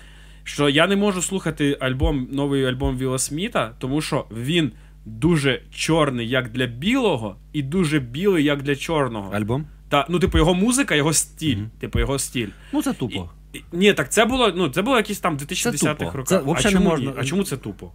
що 0.44 0.68
я 0.68 0.86
не 0.86 0.96
можу 0.96 1.22
слухати 1.22 1.76
альбом, 1.80 2.28
новий 2.32 2.64
альбом 2.64 2.98
Вілла 2.98 3.18
Сміта, 3.18 3.72
тому 3.78 4.00
що 4.00 4.24
він 4.30 4.72
дуже 5.04 5.62
чорний, 5.74 6.28
як 6.28 6.48
для 6.48 6.66
білого, 6.66 7.36
і 7.52 7.62
дуже 7.62 7.98
білий, 7.98 8.44
як 8.44 8.62
для 8.62 8.76
чорного. 8.76 9.32
Альбом? 9.32 9.66
Та, 9.88 10.06
ну, 10.08 10.18
типу, 10.18 10.38
його 10.38 10.54
музика, 10.54 10.94
його 10.94 11.12
стиль. 11.12 11.56
Mm-hmm. 11.56 11.80
Типу, 11.80 11.98
його 11.98 12.18
стиль. 12.18 12.48
Ну, 12.72 12.82
це 12.82 12.92
тупо. 12.92 13.30
І, 13.52 13.58
і, 13.58 13.64
ні, 13.72 13.92
так 13.92 14.12
це 14.12 14.24
було 14.24 14.52
ну, 14.56 14.68
це 14.68 14.82
було 14.82 14.96
якісь 14.96 15.20
там 15.20 15.36
2010-х 15.36 16.16
роках. 16.16 16.42
а 16.56 16.62
чому, 16.62 16.90
можна... 16.90 17.12
а 17.16 17.24
чому 17.24 17.44
це 17.44 17.56
тупо? 17.56 17.92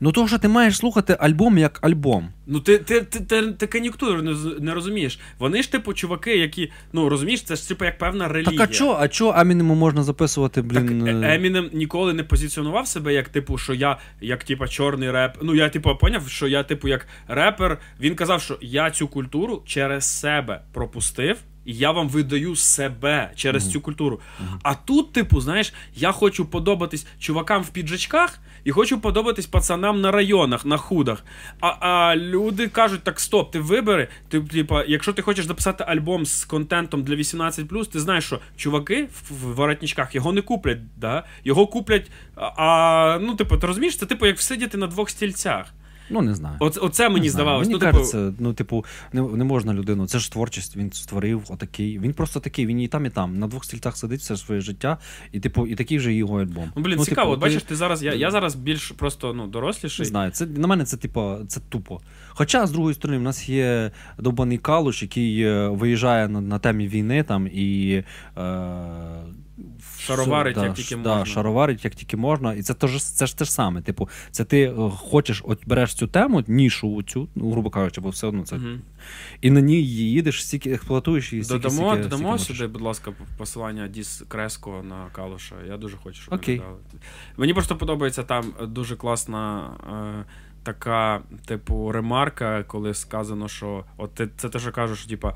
Ну, 0.00 0.12
того, 0.12 0.28
що 0.28 0.38
ти 0.38 0.48
маєш 0.48 0.76
слухати 0.76 1.16
альбом 1.20 1.58
як 1.58 1.78
альбом. 1.82 2.28
Ну, 2.46 2.60
ти 2.60 2.78
ти, 2.78 3.00
ти, 3.00 3.20
ти, 3.20 3.52
ти 3.52 3.66
кон'юнктуру 3.66 4.22
не, 4.22 4.34
не 4.60 4.74
розумієш. 4.74 5.18
Вони 5.38 5.62
ж, 5.62 5.72
типу, 5.72 5.92
чуваки, 5.92 6.36
які, 6.36 6.70
ну 6.92 7.08
розумієш, 7.08 7.42
це 7.42 7.56
ж 7.56 7.68
типу 7.68 7.84
як 7.84 7.98
певна 7.98 8.28
релігія. 8.28 8.58
Так 8.58 8.70
а 8.70 8.72
чо, 8.72 8.96
а 9.00 9.08
чо 9.08 9.34
Емінему 9.36 9.74
можна 9.74 10.02
записувати, 10.02 10.62
блін. 10.62 11.04
Так, 11.04 11.30
е, 11.30 11.34
Емінем 11.34 11.70
ніколи 11.72 12.14
не 12.14 12.24
позиціонував 12.24 12.86
себе 12.88 13.14
як, 13.14 13.28
типу, 13.28 13.58
що 13.58 13.74
я 13.74 13.98
як, 14.20 14.44
типу, 14.44 14.66
чорний 14.66 15.10
реп. 15.10 15.36
Ну, 15.42 15.54
я, 15.54 15.68
типу, 15.68 15.96
поняв, 15.96 16.28
що 16.28 16.48
я, 16.48 16.62
типу, 16.62 16.88
як 16.88 17.06
репер. 17.28 17.78
Він 18.00 18.14
казав, 18.14 18.42
що 18.42 18.58
я 18.60 18.90
цю 18.90 19.08
культуру 19.08 19.62
через 19.66 20.04
себе 20.04 20.60
пропустив. 20.72 21.36
І 21.68 21.74
я 21.74 21.90
вам 21.90 22.08
видаю 22.08 22.56
себе 22.56 23.30
через 23.34 23.66
mm-hmm. 23.66 23.72
цю 23.72 23.80
культуру. 23.80 24.16
Mm-hmm. 24.16 24.58
А 24.62 24.74
тут, 24.74 25.12
типу, 25.12 25.40
знаєш, 25.40 25.72
я 25.96 26.12
хочу 26.12 26.46
подобатись 26.46 27.06
чувакам 27.18 27.62
в 27.62 27.68
піджачках 27.68 28.38
і 28.64 28.70
хочу 28.70 29.00
подобатись 29.00 29.46
пацанам 29.46 30.00
на 30.00 30.10
районах, 30.10 30.66
на 30.66 30.76
худах. 30.76 31.24
А 31.60 31.68
а 31.68 32.16
люди 32.16 32.68
кажуть: 32.68 33.02
так, 33.02 33.20
стоп, 33.20 33.52
ти 33.52 33.60
вибери. 33.60 34.08
Ти, 34.28 34.40
типу, 34.40 34.76
якщо 34.86 35.12
ти 35.12 35.22
хочеш 35.22 35.46
записати 35.46 35.84
альбом 35.84 36.26
з 36.26 36.44
контентом 36.44 37.02
для 37.02 37.14
18, 37.14 37.90
ти 37.92 38.00
знаєш, 38.00 38.24
що 38.24 38.40
чуваки 38.56 39.04
в, 39.04 39.34
в 39.34 39.54
воротничках 39.54 40.14
його 40.14 40.32
не 40.32 40.42
куплять. 40.42 40.96
да? 40.96 41.24
Його 41.44 41.66
куплять. 41.66 42.10
А 42.36 43.18
ну, 43.22 43.34
типу, 43.34 43.56
ти 43.56 43.66
розумієш, 43.66 43.96
це 43.96 44.06
типу 44.06 44.26
як 44.26 44.36
всидіти 44.36 44.78
на 44.78 44.86
двох 44.86 45.10
стільцях. 45.10 45.66
Ну, 46.10 46.22
не 46.22 46.34
знаю. 46.34 46.56
Оце, 46.60 46.80
оце 46.80 47.08
мені 47.08 47.30
здавалося. 47.30 47.70
Мені 47.70 47.80
ну, 47.84 47.92
кажеться, 47.92 48.26
типу... 48.26 48.36
ну, 48.38 48.52
типу, 48.52 48.84
не 49.12 49.22
не 49.22 49.44
можна 49.44 49.74
людину. 49.74 50.06
Це 50.06 50.18
ж 50.18 50.32
творчість, 50.32 50.76
він 50.76 50.92
створив 50.92 51.42
отакий. 51.48 51.98
Він 51.98 52.12
просто 52.12 52.40
такий, 52.40 52.66
він 52.66 52.80
і 52.80 52.88
там, 52.88 53.06
і 53.06 53.10
там. 53.10 53.38
На 53.38 53.46
двох 53.46 53.64
стільцях 53.64 53.96
сидить 53.96 54.20
все 54.20 54.36
своє 54.36 54.60
життя, 54.60 54.98
і 55.32 55.40
типу, 55.40 55.66
і 55.66 55.74
такий 55.74 56.00
же 56.00 56.14
його 56.14 56.40
альбом. 56.40 56.72
Ну, 56.76 56.82
блін, 56.82 56.94
ну, 56.98 57.04
цікаво, 57.04 57.30
типу, 57.30 57.40
бачиш, 57.40 57.62
ти 57.62 57.76
зараз. 57.76 58.02
Я 58.02 58.14
я 58.14 58.30
зараз 58.30 58.54
більш 58.54 58.90
просто 58.90 59.34
ну, 59.34 59.46
доросліший. 59.46 60.04
Не 60.04 60.08
знаю, 60.08 60.30
це 60.30 60.46
на 60.46 60.66
мене 60.66 60.84
це 60.84 60.96
типу, 60.96 61.36
це 61.48 61.60
тупо. 61.68 62.00
Хоча, 62.28 62.66
з 62.66 62.70
другої 62.70 62.94
сторони, 62.94 63.18
в 63.18 63.22
нас 63.22 63.48
є 63.48 63.90
довбаний 64.18 64.58
калуш, 64.58 65.02
який 65.02 65.42
е, 65.42 65.68
виїжджає 65.68 66.28
на 66.28 66.40
на 66.40 66.58
темі 66.58 66.88
війни 66.88 67.22
там 67.22 67.46
і. 67.46 68.02
Е, 68.38 68.42
Шароварить, 69.98 70.54
да, 70.54 70.64
як 70.64 70.74
тільки 70.74 70.96
да, 70.96 71.16
можна. 71.16 71.34
Шароварить, 71.34 71.84
як 71.84 71.94
тільки 71.94 72.16
можна. 72.16 72.54
І 72.54 72.62
це 72.62 72.74
теж, 72.74 73.02
це 73.02 73.26
ж 73.26 73.38
те 73.38 73.44
ж 73.44 73.52
саме. 73.52 73.82
Типу, 73.82 74.08
це 74.30 74.44
ти 74.44 74.62
е, 74.62 74.90
хочеш, 74.96 75.42
от 75.46 75.58
береш 75.66 75.94
цю 75.94 76.06
тему, 76.06 76.44
нішу 76.46 77.02
цю, 77.02 77.28
ну, 77.34 77.50
грубо 77.50 77.70
кажучи, 77.70 78.00
бо 78.00 78.08
все 78.08 78.26
одно 78.26 78.42
це. 78.42 78.56
Угу. 78.56 78.66
І 79.40 79.50
на 79.50 79.60
ній 79.60 79.82
їдеш, 79.86 80.44
стільки 80.44 80.70
експлуатуєш 80.70 81.32
її. 81.32 81.44
Додамо, 81.44 81.92
стільки, 81.92 82.08
додамо 82.08 82.38
стільки 82.38 82.58
сюди, 82.58 82.72
будь 82.72 82.82
ласка, 82.82 83.12
посилання 83.38 83.88
Діс 83.88 84.24
Креско 84.28 84.84
на 84.88 85.06
Калуша. 85.12 85.54
Я 85.68 85.76
дуже 85.76 85.96
хочу, 85.96 86.22
щоб 86.22 86.34
Окей. 86.34 86.56
ми 86.56 86.62
додали. 86.62 86.80
Мені 87.36 87.54
просто 87.54 87.76
подобається 87.76 88.22
там 88.22 88.52
дуже 88.68 88.96
класна. 88.96 89.70
Е, 90.20 90.24
Така, 90.62 91.22
типу, 91.46 91.92
ремарка, 91.92 92.62
коли 92.62 92.94
сказано, 92.94 93.48
що 93.48 93.84
от 93.96 94.14
ти 94.14 94.28
це 94.36 94.48
те, 94.48 94.58
що 94.58 94.72
кажеш, 94.72 94.98
що 94.98 95.08
типа 95.08 95.34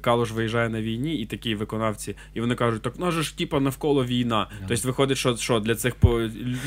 Калуш 0.00 0.30
виїжджає 0.30 0.68
на 0.68 0.82
війні, 0.82 1.16
і 1.16 1.26
такі 1.26 1.54
виконавці, 1.54 2.16
і 2.34 2.40
вони 2.40 2.54
кажуть, 2.54 2.82
так 2.82 2.94
ну 2.98 3.10
ж 3.10 3.38
типа 3.38 3.60
навколо 3.60 4.04
війна. 4.04 4.48
Yeah. 4.50 4.64
Тобто 4.68 4.88
виходить, 4.88 5.18
що 5.18 5.36
що 5.36 5.60
для 5.60 5.74
цих 5.74 5.94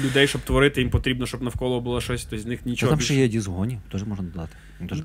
людей, 0.06 0.28
щоб 0.28 0.41
творити, 0.41 0.82
їм 0.82 0.89
потрібно, 0.89 1.26
щоб 1.26 1.41
навколо 1.41 1.82
було 1.82 2.01
щось, 2.01 2.26
тобто 2.26 2.43
з 2.43 2.45
них 2.45 2.66
нічого. 2.66 2.89
Та 2.89 2.95
Там 2.97 3.01
ще 3.01 3.16
є 3.16 3.28
дізгоні, 3.28 3.80
теж 3.91 4.03
можна 4.03 4.26
додати. 4.26 4.56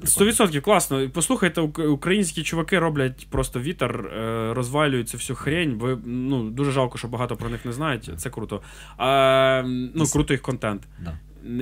Сто 0.05 0.27
відсотків 0.27 0.63
класно. 0.63 1.11
Послухайте, 1.13 1.61
українські 1.61 2.43
чуваки 2.43 2.79
роблять 2.79 3.27
просто 3.31 3.61
вітер, 3.61 4.07
е, 4.07 4.55
розвалюють 4.55 5.09
цю 5.09 5.17
всю 5.17 5.37
хрень. 5.37 5.75
Ви 5.75 5.99
ну 6.05 6.51
дуже 6.51 6.71
жалко, 6.71 6.99
що 6.99 7.09
багато 7.09 7.37
про 7.37 7.49
них 7.51 7.65
не 7.65 7.73
знають. 7.73 8.11
Це 8.17 8.31
круто. 8.31 8.63
А, 8.97 9.63
Ну 9.95 10.05
круто 10.07 10.35
їх 10.35 10.43
контент. 10.43 10.83
Да. 11.05 11.19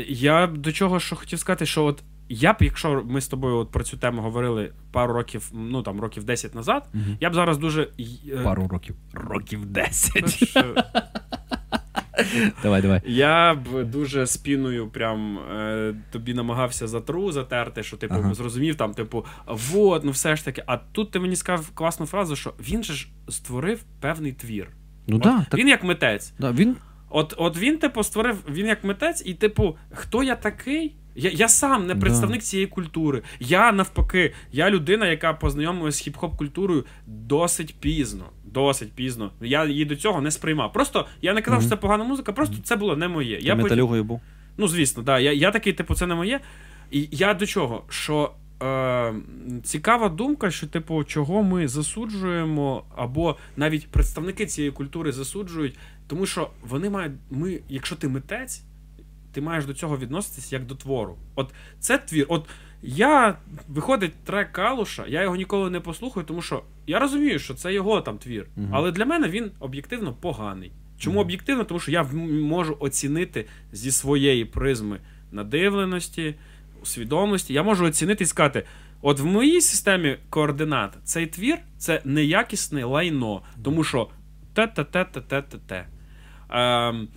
Я 0.08 0.46
до 0.46 0.72
чого 0.72 1.00
що 1.00 1.16
хотів 1.16 1.38
сказати, 1.38 1.66
що 1.66 1.84
от 1.84 2.02
я 2.28 2.52
б, 2.52 2.56
якщо 2.60 3.02
ми 3.06 3.20
з 3.20 3.28
тобою 3.28 3.56
от 3.56 3.70
про 3.70 3.84
цю 3.84 3.96
тему 3.96 4.22
говорили 4.22 4.72
пару 4.92 5.12
років, 5.12 5.50
ну 5.54 5.82
там 5.82 6.00
років 6.00 6.24
10 6.24 6.54
назад, 6.54 6.88
угу. 6.94 7.04
я 7.20 7.30
б 7.30 7.34
зараз 7.34 7.58
дуже. 7.58 7.88
Е, 8.32 8.42
пару 8.44 8.68
років. 8.68 8.96
Років 9.12 9.66
10. 9.66 10.54
Ну, 10.56 10.74
Давай, 12.62 12.82
давай. 12.82 13.00
Я 13.06 13.54
б 13.54 13.84
дуже 13.84 14.26
спіною 14.26 14.88
прям 14.88 15.38
е, 15.38 15.94
тобі 16.10 16.34
намагався 16.34 16.86
затру 16.86 17.32
затерти, 17.32 17.82
що 17.82 17.96
типу 17.96 18.14
ага. 18.14 18.34
зрозумів 18.34 18.74
там, 18.74 18.94
типу, 18.94 19.26
вот, 19.46 20.04
ну 20.04 20.10
все 20.10 20.36
ж 20.36 20.44
таки. 20.44 20.62
А 20.66 20.76
тут 20.76 21.10
ти 21.10 21.20
мені 21.20 21.36
сказав 21.36 21.70
класну 21.70 22.06
фразу, 22.06 22.36
що 22.36 22.54
він 22.60 22.84
же 22.84 22.92
ж 22.92 23.08
створив 23.28 23.82
певний 24.00 24.32
твір. 24.32 24.68
Ну 25.06 25.16
от, 25.16 25.22
да, 25.22 25.46
так... 25.50 25.60
Він 25.60 25.68
як 25.68 25.84
митець. 25.84 26.32
Да, 26.38 26.52
він... 26.52 26.76
От 27.10 27.34
от 27.36 27.58
він, 27.58 27.78
типу, 27.78 28.02
створив, 28.02 28.44
він 28.48 28.66
як 28.66 28.84
митець, 28.84 29.22
і, 29.26 29.34
типу, 29.34 29.76
хто 29.90 30.22
я 30.22 30.36
такий? 30.36 30.96
Я 31.18 31.30
я 31.30 31.48
сам 31.48 31.86
не 31.86 31.94
представник 31.94 32.40
да. 32.40 32.46
цієї 32.46 32.66
культури. 32.66 33.22
Я 33.40 33.72
навпаки, 33.72 34.34
я 34.52 34.70
людина, 34.70 35.06
яка 35.06 35.32
познайомилася 35.32 35.98
з 35.98 36.08
хіп-хоп 36.08 36.36
культурою 36.36 36.84
досить 37.06 37.74
пізно. 37.80 38.24
Досить 38.44 38.92
пізно. 38.92 39.32
Я 39.40 39.64
її 39.64 39.84
до 39.84 39.96
цього 39.96 40.20
не 40.20 40.30
сприймав. 40.30 40.72
Просто 40.72 41.06
я 41.22 41.34
не 41.34 41.42
казав, 41.42 41.58
mm-hmm. 41.58 41.62
що 41.62 41.70
це 41.70 41.76
погана 41.76 42.04
музика, 42.04 42.32
просто 42.32 42.56
це 42.64 42.76
було 42.76 42.96
не 42.96 43.08
моє. 43.08 43.36
Ти 43.36 43.44
я 43.44 43.54
металюгою 43.54 44.04
був. 44.04 44.20
Ну, 44.56 44.68
звісно, 44.68 45.02
да. 45.02 45.18
Я 45.18 45.32
я 45.32 45.50
такий, 45.50 45.72
типу, 45.72 45.94
це 45.94 46.06
не 46.06 46.14
моє. 46.14 46.40
І 46.90 47.08
я 47.10 47.34
до 47.34 47.46
чого? 47.46 47.84
Що 47.88 48.32
е, 48.62 49.14
цікава 49.62 50.08
думка, 50.08 50.50
що, 50.50 50.66
типу, 50.66 51.04
чого 51.04 51.42
ми 51.42 51.68
засуджуємо, 51.68 52.84
або 52.96 53.36
навіть 53.56 53.88
представники 53.88 54.46
цієї 54.46 54.72
культури 54.72 55.12
засуджують, 55.12 55.78
тому 56.06 56.26
що 56.26 56.50
вони 56.62 56.90
мають. 56.90 57.12
ми, 57.30 57.60
Якщо 57.68 57.96
ти 57.96 58.08
митець 58.08 58.62
ти 59.38 59.42
маєш 59.42 59.64
до 59.64 59.74
цього 59.74 59.98
відноситись 59.98 60.52
як 60.52 60.66
до 60.66 60.74
твору. 60.74 61.16
От 61.34 61.54
це 61.80 61.98
твір. 61.98 62.26
От 62.28 62.48
я 62.82 63.38
виходить 63.68 64.12
трек 64.24 64.52
Калуша, 64.52 65.04
я 65.08 65.22
його 65.22 65.36
ніколи 65.36 65.70
не 65.70 65.80
послухаю, 65.80 66.26
тому 66.26 66.42
що 66.42 66.62
я 66.86 66.98
розумію, 66.98 67.38
що 67.38 67.54
це 67.54 67.72
його 67.72 68.00
там 68.00 68.18
твір. 68.18 68.46
uh 68.56 68.68
Але 68.72 68.92
для 68.92 69.04
мене 69.04 69.28
він 69.28 69.50
об'єктивно 69.60 70.12
поганий. 70.12 70.72
Чому 70.98 71.18
uh 71.18 71.22
об'єктивно? 71.22 71.64
Тому 71.64 71.80
що 71.80 71.90
я 71.90 72.02
можу 72.02 72.76
оцінити 72.80 73.46
зі 73.72 73.90
своєї 73.90 74.44
призми 74.44 75.00
надивленості, 75.32 76.34
свідомості. 76.84 77.52
Я 77.52 77.62
можу 77.62 77.84
оцінити 77.84 78.24
і 78.24 78.26
сказати: 78.26 78.64
от 79.02 79.20
в 79.20 79.24
моїй 79.24 79.60
системі 79.60 80.16
координат 80.30 80.98
цей 81.04 81.26
твір 81.26 81.58
це 81.76 82.02
неякісне 82.04 82.84
лайно, 82.84 83.42
тому 83.64 83.84
що 83.84 84.08
те-те-те-те-те-те. 84.54 85.86
Ем, 86.50 87.08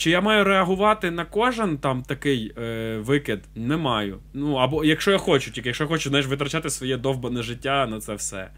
чи 0.00 0.10
я 0.10 0.20
маю 0.20 0.44
реагувати 0.44 1.10
на 1.10 1.24
кожен 1.24 1.78
там 1.78 2.02
такий 2.02 2.52
е, 2.58 2.98
викид? 2.98 3.40
Не 3.54 3.76
маю. 3.76 4.18
Ну, 4.32 4.54
або 4.54 4.84
якщо 4.84 5.10
я 5.10 5.18
хочу, 5.18 5.50
тільки 5.50 5.68
якщо 5.68 5.84
я 5.84 5.88
хочу 5.88 6.08
знаєш, 6.08 6.26
витрачати 6.26 6.70
своє 6.70 6.96
довбане 6.96 7.42
життя 7.42 7.86
на 7.86 8.00
це 8.00 8.14
все. 8.14 8.50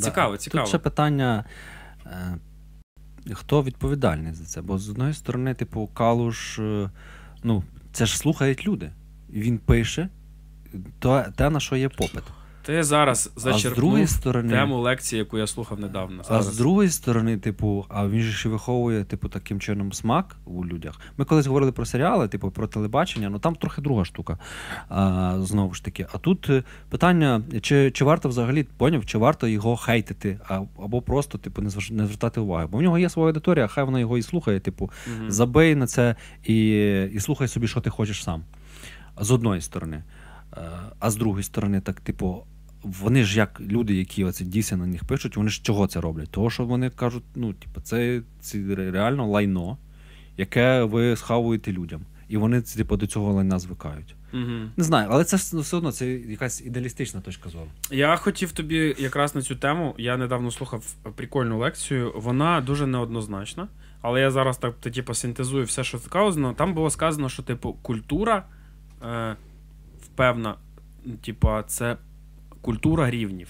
Цікаво, 0.00 0.36
цікаво. 0.36 0.64
Тут 0.64 0.68
ще 0.68 0.78
питання. 0.78 1.44
Е, 2.06 2.36
хто 3.32 3.62
відповідальний 3.62 4.32
за 4.32 4.44
це? 4.44 4.62
Бо 4.62 4.78
з 4.78 4.90
одної 4.90 5.14
сторони, 5.14 5.54
типу, 5.54 5.86
Калуш, 5.94 6.58
е, 6.58 6.90
ну, 7.42 7.64
це 7.92 8.06
ж 8.06 8.18
слухають 8.18 8.66
люди. 8.66 8.90
Він 9.30 9.58
пише 9.58 10.08
то, 10.98 11.24
те, 11.36 11.50
на 11.50 11.60
що 11.60 11.76
є 11.76 11.88
попит. 11.88 12.22
Ти 12.62 12.82
зараз 12.82 13.30
А 13.36 13.40
зачерпнув 13.40 14.08
сторони, 14.08 14.50
тему 14.54 14.80
лекції, 14.80 15.18
яку 15.18 15.38
я 15.38 15.46
слухав 15.46 15.80
недавно. 15.80 16.20
а 16.20 16.24
Зараз. 16.24 16.46
з 16.54 16.58
другої 16.58 16.88
сторони, 16.88 17.38
типу, 17.38 17.86
а 17.88 18.08
він 18.08 18.20
же 18.20 18.32
ще 18.32 18.48
виховує, 18.48 19.04
типу, 19.04 19.28
таким 19.28 19.60
чином 19.60 19.92
смак 19.92 20.36
у 20.44 20.66
людях. 20.66 21.00
Ми 21.16 21.24
колись 21.24 21.46
говорили 21.46 21.72
про 21.72 21.86
серіали, 21.86 22.28
типу, 22.28 22.50
про 22.50 22.66
телебачення, 22.66 23.28
ну 23.30 23.38
там 23.38 23.54
трохи 23.54 23.80
друга 23.82 24.04
штука. 24.04 24.38
А, 24.88 25.36
знову 25.40 25.74
ж 25.74 25.84
таки. 25.84 26.06
А 26.12 26.18
тут 26.18 26.50
е, 26.50 26.62
питання, 26.88 27.42
чи, 27.60 27.90
чи 27.90 28.04
варто 28.04 28.28
взагалі 28.28 28.62
поняв, 28.62 29.06
чи 29.06 29.18
варто 29.18 29.48
його 29.48 29.76
хейтити, 29.76 30.40
а, 30.48 30.60
або 30.84 31.02
просто, 31.02 31.38
типу, 31.38 31.62
не 31.62 31.70
не 31.90 32.06
звертати 32.06 32.40
уваги. 32.40 32.66
Бо 32.70 32.78
в 32.78 32.82
нього 32.82 32.98
є 32.98 33.08
своя 33.08 33.26
аудиторія, 33.28 33.66
хай 33.66 33.84
вона 33.84 34.00
його 34.00 34.18
і 34.18 34.22
слухає, 34.22 34.60
типу, 34.60 34.90
Мгм. 35.18 35.30
забий 35.30 35.74
на 35.74 35.86
це 35.86 36.16
і, 36.44 36.56
і 37.12 37.20
слухай 37.20 37.48
собі, 37.48 37.68
що 37.68 37.80
ти 37.80 37.90
хочеш 37.90 38.22
сам. 38.24 38.42
З 39.20 39.30
одної 39.30 39.60
сторони. 39.60 40.02
Е, 40.56 40.60
А 41.00 41.10
з 41.10 41.16
другої 41.16 41.42
сторони, 41.44 41.80
так, 41.80 42.00
типу, 42.00 42.44
вони 42.82 43.24
ж 43.24 43.38
як 43.38 43.60
люди, 43.60 43.94
які 43.94 44.24
оці 44.24 44.44
дійсно 44.44 44.78
на 44.78 44.86
них 44.86 45.04
пишуть, 45.04 45.36
вони 45.36 45.50
ж 45.50 45.62
чого 45.62 45.86
це 45.86 46.00
роблять? 46.00 46.30
Того, 46.30 46.50
що 46.50 46.64
вони 46.64 46.90
кажуть, 46.90 47.24
ну, 47.34 47.52
типу, 47.52 47.80
це, 47.80 48.22
це 48.40 48.58
реально 48.74 49.26
лайно, 49.26 49.78
яке 50.36 50.82
ви 50.82 51.16
схавуєте 51.16 51.72
людям. 51.72 52.00
І 52.28 52.36
вони 52.36 52.62
типу, 52.62 52.96
до 52.96 53.06
цього 53.06 53.32
лайна 53.32 53.58
звикають. 53.58 54.14
Мгм. 54.32 54.70
Не 54.76 54.84
знаю, 54.84 55.08
але 55.10 55.24
це 55.24 55.56
ну, 55.56 55.60
все 55.60 55.76
одно 55.76 55.92
це 55.92 56.10
якась 56.10 56.60
ідеалістична 56.60 57.20
точка 57.20 57.48
зору. 57.48 57.66
Я 57.90 58.16
хотів 58.16 58.52
тобі 58.52 58.94
якраз 58.98 59.34
на 59.34 59.42
цю 59.42 59.56
тему. 59.56 59.94
Я 59.98 60.16
недавно 60.16 60.50
слухав 60.50 60.94
прикольну 61.16 61.58
лекцію. 61.58 62.12
Вона 62.16 62.60
дуже 62.60 62.86
неоднозначна. 62.86 63.68
Але 64.02 64.20
я 64.20 64.30
зараз 64.30 64.58
так 64.58 64.74
типу, 64.74 65.14
синтезую 65.14 65.64
все, 65.64 65.84
що 65.84 65.98
сказано. 65.98 66.54
Там 66.54 66.74
було 66.74 66.90
сказано, 66.90 67.28
що 67.28 67.42
типу 67.42 67.72
культура 67.82 68.46
е, 69.02 69.36
впевна, 70.04 70.54
типу, 71.24 71.48
це 71.66 71.96
культура 72.62 73.10
рівнів. 73.10 73.48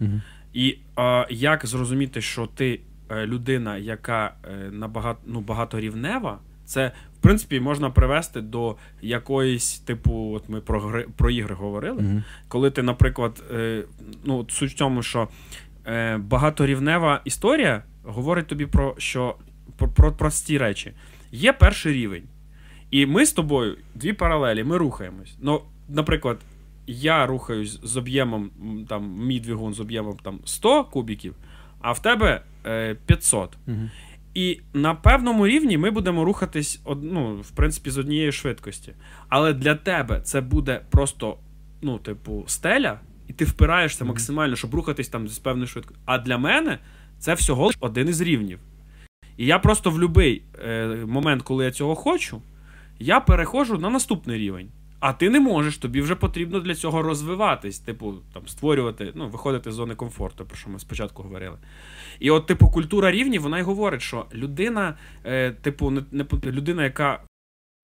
Угу. 0.00 0.20
І 0.52 0.78
е, 0.98 1.26
як 1.30 1.66
зрозуміти, 1.66 2.20
що 2.20 2.46
ти 2.46 2.80
е, 3.10 3.26
людина, 3.26 3.76
яка 3.76 4.34
е, 4.44 4.70
набагато 4.70 5.20
ну, 5.26 5.40
багаторівнева, 5.40 6.38
це 6.64 6.92
в 7.18 7.22
принципі 7.22 7.60
можна 7.60 7.90
привести 7.90 8.40
до 8.40 8.76
якоїсь, 9.02 9.78
типу, 9.78 10.32
от 10.34 10.48
ми 10.48 10.60
про 10.60 10.80
гри 10.80 11.06
про 11.16 11.30
ігри 11.30 11.54
говорили. 11.54 12.02
Угу. 12.02 12.22
Коли 12.48 12.70
ти, 12.70 12.82
наприклад, 12.82 13.42
е, 13.54 13.84
ну, 14.24 14.46
суть 14.48 14.70
в 14.70 14.76
тому, 14.76 15.02
що 15.02 15.28
багаторівнева 16.18 17.20
історія 17.24 17.82
говорить 18.04 18.46
тобі 18.46 18.66
про 18.66 18.94
що 18.98 19.36
про, 19.76 19.88
про 19.88 20.12
прості 20.12 20.58
речі. 20.58 20.92
Є 21.32 21.52
перший 21.52 21.92
рівень. 21.92 22.22
І 22.90 23.06
ми 23.06 23.26
з 23.26 23.32
тобою 23.32 23.76
дві 23.94 24.12
паралелі, 24.12 24.64
ми 24.64 24.76
рухаємось. 24.76 25.36
Ну, 25.40 25.62
наприклад, 25.88 26.38
я 26.92 27.26
рухаюсь 27.26 27.80
з 27.82 27.96
об'ємом, 27.96 28.50
там, 28.88 29.16
мій 29.18 29.40
двигун 29.40 29.74
з 29.74 29.80
об'ємом 29.80 30.16
там, 30.22 30.40
100 30.44 30.84
кубіків, 30.84 31.34
а 31.80 31.92
в 31.92 32.02
тебе 32.02 32.42
е, 32.66 32.96
500. 33.06 33.56
Угу. 33.66 33.76
І 34.34 34.60
на 34.74 34.94
певному 34.94 35.46
рівні 35.46 35.78
ми 35.78 35.90
будемо 35.90 36.24
рухатись 36.24 36.80
од- 36.84 37.02
ну, 37.04 37.36
в 37.36 37.50
принципі, 37.50 37.90
з 37.90 37.98
однієї 37.98 38.32
швидкості. 38.32 38.92
Але 39.28 39.52
для 39.52 39.74
тебе 39.74 40.20
це 40.20 40.40
буде 40.40 40.80
просто, 40.90 41.36
ну, 41.82 41.98
типу, 41.98 42.44
стеля, 42.46 43.00
і 43.28 43.32
ти 43.32 43.44
впираєшся 43.44 44.04
максимально, 44.04 44.56
щоб 44.56 44.74
рухатись 44.74 45.08
там 45.08 45.28
з 45.28 45.38
певною 45.38 45.66
швидкістю. 45.66 46.00
А 46.04 46.18
для 46.18 46.38
мене 46.38 46.78
це 47.18 47.34
всього 47.34 47.66
лиш 47.66 47.76
один 47.80 48.08
із 48.08 48.20
рівнів. 48.20 48.58
І 49.36 49.46
я 49.46 49.58
просто 49.58 49.90
в 49.90 49.98
будь-який 49.98 50.42
е, 50.64 50.86
момент, 51.06 51.42
коли 51.42 51.64
я 51.64 51.70
цього 51.70 51.94
хочу, 51.94 52.42
я 52.98 53.20
переходжу 53.20 53.78
на 53.78 53.90
наступний 53.90 54.38
рівень. 54.38 54.68
А 55.00 55.12
ти 55.12 55.30
не 55.30 55.40
можеш, 55.40 55.78
тобі 55.78 56.00
вже 56.00 56.14
потрібно 56.14 56.60
для 56.60 56.74
цього 56.74 57.02
розвиватись, 57.02 57.78
типу, 57.78 58.14
там, 58.32 58.48
створювати, 58.48 59.12
ну, 59.14 59.28
виходити 59.28 59.72
з 59.72 59.74
зони 59.74 59.94
комфорту, 59.94 60.44
про 60.44 60.56
що 60.56 60.70
ми 60.70 60.78
спочатку 60.78 61.22
говорили. 61.22 61.58
І 62.18 62.30
от, 62.30 62.46
типу, 62.46 62.68
культура 62.68 63.10
рівнів, 63.10 63.42
вона 63.42 63.58
й 63.58 63.62
говорить, 63.62 64.02
що 64.02 64.26
людина, 64.34 64.98
е, 65.24 65.50
типу, 65.50 65.90
не, 65.90 66.02
не 66.12 66.26
людина, 66.44 66.84
яка 66.84 67.20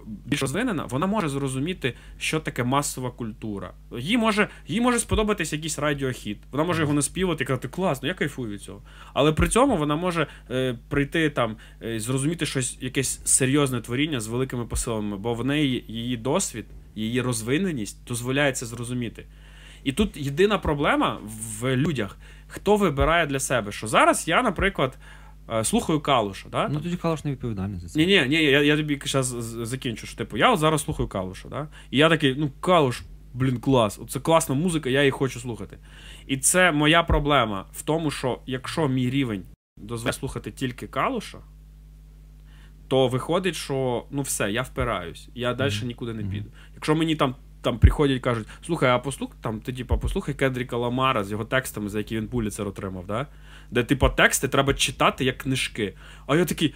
більш 0.06 0.40
розвинена, 0.40 0.84
вона 0.84 1.06
може 1.06 1.28
зрозуміти, 1.28 1.94
що 2.18 2.40
таке 2.40 2.64
масова 2.64 3.10
культура. 3.10 3.72
Їй 3.98 4.18
може, 4.18 4.48
їй 4.66 4.80
може 4.80 4.98
сподобатись 4.98 5.52
якийсь 5.52 5.78
радіохіт. 5.78 6.38
Вона 6.52 6.64
може 6.64 6.82
його 6.82 6.94
наспівати 6.94 7.44
і 7.44 7.46
казати, 7.46 7.68
класно, 7.68 8.08
я 8.08 8.14
кайфую 8.14 8.50
від 8.50 8.62
цього. 8.62 8.82
Але 9.12 9.32
при 9.32 9.48
цьому 9.48 9.76
вона 9.76 9.96
може 9.96 10.26
е, 10.50 10.78
прийти 10.88 11.30
там, 11.30 11.56
е, 11.82 12.00
зрозуміти 12.00 12.46
щось, 12.46 12.78
якесь 12.80 13.20
серйозне 13.24 13.80
творіння 13.80 14.20
з 14.20 14.26
великими 14.26 14.66
посилами, 14.66 15.16
бо 15.16 15.34
в 15.34 15.44
неї 15.44 15.84
її 15.88 16.16
досвід, 16.16 16.66
її 16.96 17.20
розвиненість 17.20 18.04
дозволяє 18.06 18.52
це 18.52 18.66
зрозуміти. 18.66 19.26
І 19.84 19.92
тут 19.92 20.16
єдина 20.16 20.58
проблема 20.58 21.18
в 21.60 21.76
людях, 21.76 22.18
хто 22.46 22.76
вибирає 22.76 23.26
для 23.26 23.40
себе, 23.40 23.72
що 23.72 23.86
зараз 23.86 24.28
я, 24.28 24.42
наприклад, 24.42 24.98
е, 25.50 25.64
слухаю 25.64 26.00
Калуша. 26.00 26.48
Да? 26.48 26.68
Ну 26.68 26.80
тоді 26.80 26.96
Калаш 26.96 27.24
не 27.24 27.30
відповідальний 27.30 27.80
за 27.80 27.88
це. 27.88 27.98
Ні, 27.98 28.06
ні, 28.06 28.26
ні, 28.28 28.44
я, 28.44 28.62
я 28.62 28.76
тобі 28.76 29.00
зараз 29.04 29.26
закінчу, 29.62 30.06
що 30.06 30.16
типу, 30.16 30.36
я 30.36 30.52
от 30.52 30.58
зараз 30.58 30.82
слухаю 30.82 31.08
Калуша, 31.08 31.48
да? 31.48 31.68
І 31.90 31.98
я 31.98 32.08
такий, 32.08 32.34
ну, 32.38 32.50
Калуш, 32.60 33.02
блін, 33.34 33.58
клас. 33.60 34.00
Це 34.08 34.20
класна 34.20 34.54
музика, 34.54 34.90
я 34.90 35.00
її 35.00 35.10
хочу 35.10 35.40
слухати. 35.40 35.78
І 36.26 36.36
це 36.36 36.72
моя 36.72 37.02
проблема 37.02 37.66
в 37.72 37.82
тому, 37.82 38.10
що 38.10 38.38
якщо 38.46 38.88
мій 38.88 39.10
рівень 39.10 39.42
дозволяє 39.76 40.12
слухати 40.12 40.50
тільки 40.50 40.86
Калуша, 40.86 41.38
то 42.88 43.08
виходить, 43.08 43.54
що 43.54 44.06
ну 44.10 44.22
все, 44.22 44.50
я 44.52 44.62
впираюсь, 44.62 45.28
я 45.34 45.54
далі 45.54 45.72
Мгм. 45.78 45.86
нікуди 45.86 46.14
не 46.14 46.22
піду. 46.24 46.50
Якщо 46.76 46.94
мені 46.94 47.16
там. 47.16 47.34
Там 47.62 47.78
приходять 47.78 48.16
і 48.16 48.20
кажуть, 48.20 48.46
слухай, 48.66 48.90
а 48.90 48.98
послух, 48.98 49.30
там, 49.40 49.60
ти, 49.60 49.72
типа, 49.72 49.96
послухай 49.96 50.34
Кендріка 50.34 50.76
Ламара 50.76 51.24
з 51.24 51.30
його 51.30 51.44
текстами, 51.44 51.88
за 51.88 51.98
які 51.98 52.16
він 52.16 52.28
Пуліцер 52.28 52.68
отримав, 52.68 53.06
да? 53.06 53.26
де, 53.70 53.82
типа, 53.82 54.08
тексти 54.08 54.48
треба 54.48 54.74
читати 54.74 55.24
як 55.24 55.38
книжки. 55.38 55.94
А 56.26 56.36
я 56.36 56.44
такий, 56.44 56.74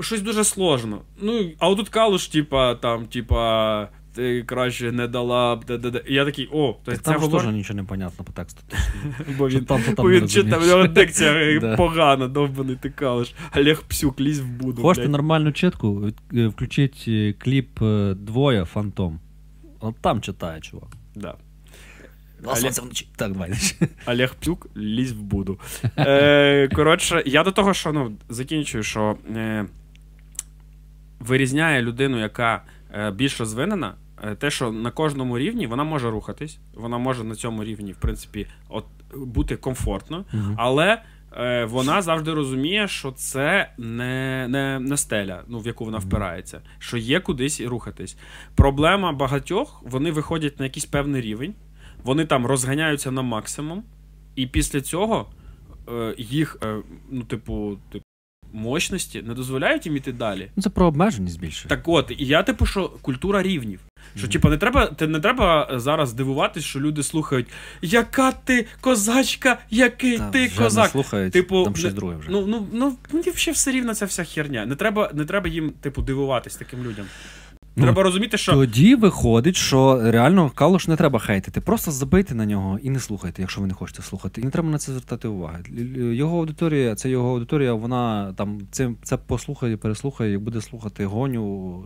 щось 0.00 0.22
дуже 0.22 0.44
сложно. 0.44 1.02
Ну, 1.22 1.50
а 1.58 1.68
отут 1.68 1.88
калуш, 1.88 2.26
типа, 2.28 2.74
там, 2.74 3.06
типа, 3.06 3.88
ти 4.14 4.42
краще 4.42 4.92
не 4.92 5.08
дала 5.08 5.56
б. 5.56 5.64
де-де-де. 5.64 6.02
І 6.08 6.14
я 6.14 6.24
такий, 6.24 6.48
о, 6.52 6.76
то 6.84 6.90
Так 6.92 7.02
це 7.02 7.12
теж 7.12 7.20
говорить. 7.22 7.50
нічого 7.52 7.76
не 7.76 7.84
понятно 7.84 8.24
по 8.24 8.32
тексту. 8.32 8.62
Бо 9.38 9.48
він, 9.48 9.64
там, 9.64 9.82
там 9.96 10.08
він 10.08 10.28
читав, 10.28 10.66
нього 10.66 10.86
дикція 10.86 11.74
погана, 11.76 12.28
довбаний 12.28 12.76
ти 12.76 12.90
калуш. 12.90 13.28
Олег 13.56 13.82
Псюк, 13.82 14.20
лізь 14.20 14.40
в 14.40 14.46
буду. 14.46 14.82
Хочете 14.82 15.08
нормальну 15.08 15.52
читку? 15.52 16.00
Від- 16.00 16.38
е, 16.38 16.46
Включіть 16.46 17.04
е, 17.08 17.34
кліп 17.38 17.82
е, 17.82 18.14
двоє 18.14 18.64
Фантом. 18.64 19.20
От 19.80 19.96
там 20.00 20.20
читає, 20.20 20.60
чувак. 20.60 20.88
Да. 21.14 21.34
Два 22.40 22.52
Олег-. 22.52 23.04
Так, 23.16 23.32
давай. 23.32 23.52
Олег 24.06 24.34
Псюк, 24.34 24.66
лізь 24.76 25.12
в 25.12 25.20
буду. 25.20 25.58
Е, 25.98 26.68
коротше, 26.68 27.22
я 27.26 27.44
до 27.44 27.52
того, 27.52 27.74
що 27.74 27.92
ну, 27.92 28.12
закінчую, 28.28 28.84
що 28.84 29.16
е, 29.36 29.66
вирізняє 31.20 31.82
людину, 31.82 32.20
яка 32.20 32.62
е, 32.94 33.10
більш 33.10 33.40
розвинена, 33.40 33.94
е, 34.22 34.34
те, 34.34 34.50
що 34.50 34.72
на 34.72 34.90
кожному 34.90 35.38
рівні 35.38 35.66
вона 35.66 35.84
може 35.84 36.10
рухатись, 36.10 36.58
вона 36.74 36.98
може 36.98 37.24
на 37.24 37.34
цьому 37.34 37.64
рівні, 37.64 37.92
в 37.92 37.96
принципі, 37.96 38.46
от, 38.68 38.84
бути 39.16 39.56
комфортно, 39.56 40.24
але 40.56 41.02
е, 41.36 41.64
вона 41.64 42.02
завжди 42.02 42.34
розуміє, 42.34 42.88
що 42.88 43.12
це 43.12 43.70
не, 43.78 44.46
не, 44.48 44.78
не 44.78 44.96
стеля, 44.96 45.42
ну, 45.48 45.58
в 45.60 45.66
яку 45.66 45.84
вона 45.84 45.98
впирається, 45.98 46.62
що 46.78 46.96
є 46.96 47.20
кудись 47.20 47.60
і 47.60 47.66
рухатись. 47.66 48.16
Проблема 48.54 49.12
багатьох, 49.12 49.82
вони 49.86 50.10
виходять 50.10 50.58
на 50.58 50.64
якийсь 50.64 50.86
певний 50.86 51.20
рівень, 51.20 51.54
вони 52.04 52.24
там 52.24 52.46
розганяються 52.46 53.10
на 53.10 53.22
максимум, 53.22 53.84
і 54.36 54.46
після 54.46 54.80
цього 54.80 55.30
е, 55.88 56.14
їх, 56.18 56.56
е, 56.62 56.82
ну, 57.10 57.22
типу, 57.22 57.78
типу, 57.92 58.04
мощності 58.52 59.22
не 59.22 59.34
дозволяють 59.34 59.86
їм 59.86 59.96
іти 59.96 60.12
далі. 60.12 60.50
Ну, 60.56 60.62
це 60.62 60.70
про 60.70 60.86
обмеженість 60.86 61.40
більше. 61.40 61.68
Так 61.68 61.88
от, 61.88 62.10
і 62.18 62.26
я 62.26 62.42
типу, 62.42 62.66
що 62.66 62.88
культура 63.02 63.42
рівнів. 63.42 63.80
Що, 64.16 64.22
Мгм. 64.26 64.32
типу, 64.32 64.48
не 64.48 64.56
треба, 64.56 64.86
ти 64.86 65.06
не 65.06 65.20
треба 65.20 65.70
зараз 65.74 66.12
дивуватись, 66.12 66.64
що 66.64 66.80
люди 66.80 67.02
слухають, 67.02 67.46
яка 67.82 68.32
ти 68.32 68.66
козачка, 68.80 69.58
який 69.70 70.18
Та 70.18 70.30
ти 70.30 70.46
вже 70.46 70.58
не 70.60 70.64
козак. 70.64 70.90
слухають, 70.90 71.32
Типу, 71.32 71.64
там 71.64 71.76
щось 71.76 71.92
не- 71.92 71.96
друге 71.96 72.16
вже. 72.16 72.30
Ну, 72.30 72.46
ну, 72.46 72.66
ну, 72.72 72.96
мені 73.12 73.32
ще 73.36 73.52
все 73.52 73.70
рівно 73.72 73.94
ця 73.94 74.06
вся 74.06 74.24
херня. 74.24 74.66
Не 74.66 74.76
треба, 74.76 75.10
не 75.14 75.24
треба 75.24 75.48
їм, 75.48 75.70
типу, 75.80 76.02
дивуватись 76.02 76.56
таким 76.56 76.82
людям. 76.84 77.06
Ну, 77.78 77.84
Треба 77.84 78.02
розуміти, 78.02 78.38
що. 78.38 78.52
Тоді 78.52 78.94
виходить, 78.94 79.56
що 79.56 80.00
реально 80.10 80.50
Калуш 80.54 80.88
не 80.88 80.96
треба 80.96 81.18
хейтити. 81.18 81.60
Просто 81.60 81.90
забийте 81.90 82.34
на 82.34 82.46
нього 82.46 82.78
і 82.82 82.90
не 82.90 83.00
слухайте, 83.00 83.42
якщо 83.42 83.60
ви 83.60 83.66
не 83.66 83.74
хочете 83.74 84.02
слухати. 84.02 84.40
І 84.40 84.44
не 84.44 84.50
треба 84.50 84.68
на 84.68 84.78
це 84.78 84.92
звертати 84.92 85.28
уваги. 85.28 85.58
Л- 85.78 86.12
Його 86.12 86.38
аудиторія, 86.38 86.94
це 86.94 87.10
його 87.10 87.30
аудиторія, 87.30 87.72
вона 87.72 88.32
там 88.32 88.60
це, 88.70 88.90
це 89.02 89.16
послухає, 89.16 89.76
переслухає, 89.76 90.32
і 90.34 90.38
буде 90.38 90.60
слухати 90.60 91.06
гоню. 91.06 91.84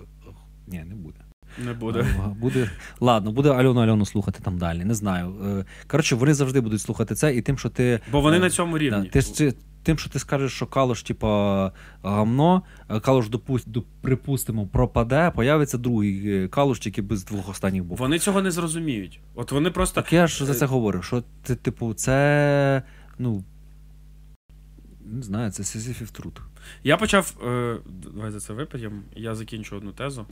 Ні, 0.67 0.85
не 0.89 0.95
буде. 0.95 1.21
Не 1.67 1.73
буде. 1.73 2.07
Буде. 2.41 2.71
Ладно, 3.01 3.33
буде 3.33 3.51
Альону 3.51 3.81
Альону 3.81 4.07
слухати 4.07 4.39
там 4.43 4.59
далі. 4.59 4.85
Не 4.85 4.95
знаю. 4.95 5.35
Е, 5.47 5.65
Коротше, 5.87 6.15
вони 6.15 6.35
завжди 6.35 6.61
будуть 6.61 6.81
слухати 6.81 7.15
це, 7.15 7.35
і 7.37 7.43
тим, 7.43 7.59
що 7.59 7.69
ти. 7.69 8.01
Бо 8.13 8.21
вони 8.21 8.37
е, 8.37 8.41
на 8.41 8.51
цьому 8.51 8.79
рівні. 8.79 9.09
ти, 9.09 9.21
ж, 9.21 9.53
тим, 9.83 9.99
що 9.99 10.11
ти 10.11 10.19
скажеш, 10.19 10.53
що 10.53 10.67
калуш, 10.67 11.03
типа, 11.03 11.73
гамно, 12.03 12.63
а 12.89 13.01
калуш, 13.01 13.27
допу- 13.27 13.85
припустимо, 14.01 14.67
пропаде, 14.67 15.33
появиться 15.35 15.79
другий 15.79 16.45
е, 16.45 16.49
калуш, 16.49 16.87
який 16.87 17.05
без 17.05 17.25
двох 17.25 17.49
останніх 17.49 17.85
був. 17.85 17.99
Вони 17.99 18.19
цього 18.19 18.43
не 18.43 18.51
зрозуміють. 18.51 19.21
От 19.35 19.53
вони 19.53 19.71
просто. 19.71 20.03
Так 20.03 20.13
я 20.13 20.27
ж 20.27 20.45
за 20.45 20.55
це 20.55 20.67
говорю, 20.67 21.03
що 21.03 21.23
ти, 21.43 21.55
типу, 21.55 21.95
це. 21.95 22.83
Ну. 23.19 23.45
Не 25.05 25.23
знаю, 25.23 25.51
це 25.51 25.65
сизифів 25.65 26.11
труд. 26.11 26.41
Я 26.85 26.97
почав. 26.97 27.35
Е, 27.47 27.77
давай 28.15 28.31
за 28.31 28.41
це 28.41 28.53
випадемо. 28.53 29.03
Я 29.17 29.35
закінчу 29.35 29.77
одну 29.77 29.93
тезу. 29.93 30.27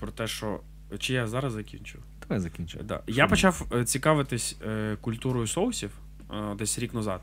Про 0.00 0.08
те, 0.12 0.26
що. 0.26 0.60
Чи 0.98 1.14
я 1.14 1.26
зараз 1.26 1.52
закінчу? 1.52 1.98
Давай 2.22 2.40
закінчуй. 2.40 2.82
Да. 2.82 3.00
Я 3.06 3.26
почав 3.26 3.66
е, 3.74 3.84
цікавитись 3.84 4.56
е, 4.66 4.96
культурою 5.00 5.46
соусів 5.46 5.90
е, 6.30 6.54
десь 6.58 6.78
рік 6.78 6.94
назад. 6.94 7.20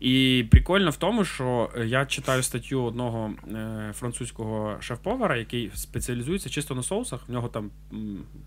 І 0.00 0.44
прикольно 0.50 0.90
в 0.90 0.96
тому, 0.96 1.24
що 1.24 1.70
е, 1.76 1.86
я 1.86 2.06
читаю 2.06 2.42
статтю 2.42 2.82
одного 2.82 3.30
е, 3.52 3.92
французького 3.98 4.76
шеф-повара, 4.80 5.36
який 5.36 5.70
спеціалізується 5.74 6.50
чисто 6.50 6.74
на 6.74 6.82
соусах. 6.82 7.28
В 7.28 7.32
нього 7.32 7.48
там 7.48 7.70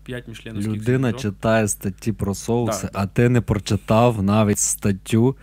5 0.04 0.28
мішленовських 0.28 0.74
Людина 0.74 1.08
зв'язок. 1.08 1.20
читає 1.20 1.68
статті 1.68 2.12
про 2.12 2.34
соуси, 2.34 2.82
Так, 2.82 2.90
а 2.94 3.06
ти 3.06 3.28
не 3.28 3.40
прочитав 3.40 4.22
навіть 4.22 4.58
статтю 4.58 5.36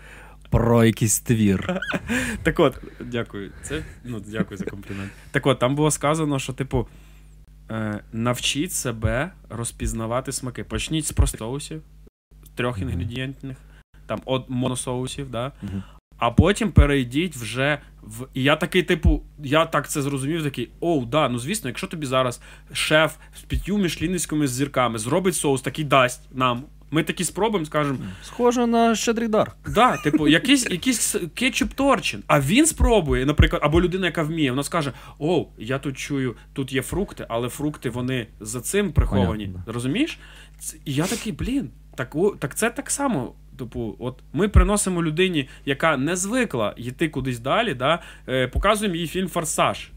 про 0.49 0.85
якийсь 0.85 1.19
твір. 1.19 1.79
Так 2.43 2.59
от, 2.59 2.77
дякую. 2.99 3.51
Це, 3.61 3.83
ну, 4.03 4.21
дякую 4.27 4.57
за 4.57 4.65
комплімент. 4.65 5.11
Так 5.31 5.47
от, 5.47 5.59
там 5.59 5.75
було 5.75 5.91
сказано, 5.91 6.39
що, 6.39 6.53
типу, 6.53 6.87
е, 7.71 8.03
навчіть 8.11 8.71
себе 8.71 9.31
розпізнавати 9.49 10.31
смаки. 10.31 10.63
Почніть 10.63 11.05
з 11.05 11.11
простих 11.11 11.39
соусів, 11.39 11.81
трьох 12.55 12.79
інгредієнтних, 12.79 13.57
там 14.05 14.21
от 14.25 14.45
моносоусів, 14.49 15.29
да? 15.29 15.51
Мгм. 15.61 15.83
а 16.17 16.31
потім 16.31 16.71
перейдіть 16.71 17.35
вже 17.35 17.79
в. 18.01 18.27
І 18.33 18.43
я 18.43 18.55
такий, 18.55 18.83
типу, 18.83 19.23
я 19.43 19.65
так 19.65 19.89
це 19.89 20.01
зрозумів, 20.01 20.43
такий, 20.43 20.69
оу, 20.79 21.05
да, 21.05 21.29
ну 21.29 21.39
звісно, 21.39 21.69
якщо 21.69 21.87
тобі 21.87 22.05
зараз 22.05 22.41
шеф 22.73 23.15
з 23.35 23.41
п'ятью 23.41 23.77
мішлінницькими 23.77 24.47
зірками 24.47 24.99
зробить 24.99 25.35
соус, 25.35 25.61
такий 25.61 25.85
дасть 25.85 26.21
нам. 26.31 26.63
Ми 26.91 27.03
такі 27.03 27.23
спробуємо, 27.23 27.65
скажемо, 27.65 27.97
Схоже 28.23 28.67
на 28.67 28.95
щедрий 28.95 29.27
дар. 29.27 29.51
Да, 29.67 29.97
типу, 29.97 30.27
якийсь, 30.27 30.69
якийсь 30.69 31.15
кетчуп 31.33 31.73
торчин. 31.73 32.23
А 32.27 32.39
він 32.39 32.65
спробує, 32.65 33.25
наприклад, 33.25 33.61
або 33.65 33.81
людина, 33.81 34.05
яка 34.05 34.23
вміє, 34.23 34.49
вона 34.51 34.63
скаже: 34.63 34.91
О, 35.19 35.47
я 35.57 35.79
тут 35.79 35.97
чую, 35.97 36.35
тут 36.53 36.73
є 36.73 36.81
фрукти, 36.81 37.25
але 37.29 37.49
фрукти 37.49 37.89
вони 37.89 38.27
за 38.39 38.61
цим 38.61 38.91
приховані. 38.91 39.47
Понятно, 39.47 39.73
Розумієш? 39.73 40.19
І 40.85 40.93
я 40.93 41.03
такий, 41.05 41.31
блін, 41.31 41.69
так, 41.95 42.15
так 42.39 42.55
це 42.55 42.69
так 42.69 42.91
само. 42.91 43.33
Типу, 43.59 43.95
от 43.99 44.19
ми 44.33 44.47
приносимо 44.47 45.03
людині, 45.03 45.49
яка 45.65 45.97
не 45.97 46.15
звикла 46.15 46.73
йти 46.77 47.09
кудись 47.09 47.39
далі, 47.39 47.73
да, 47.73 47.99
е, 48.29 48.47
показуємо 48.47 48.95
їй 48.95 49.07
фільм 49.07 49.27
Форсаж. 49.27 49.89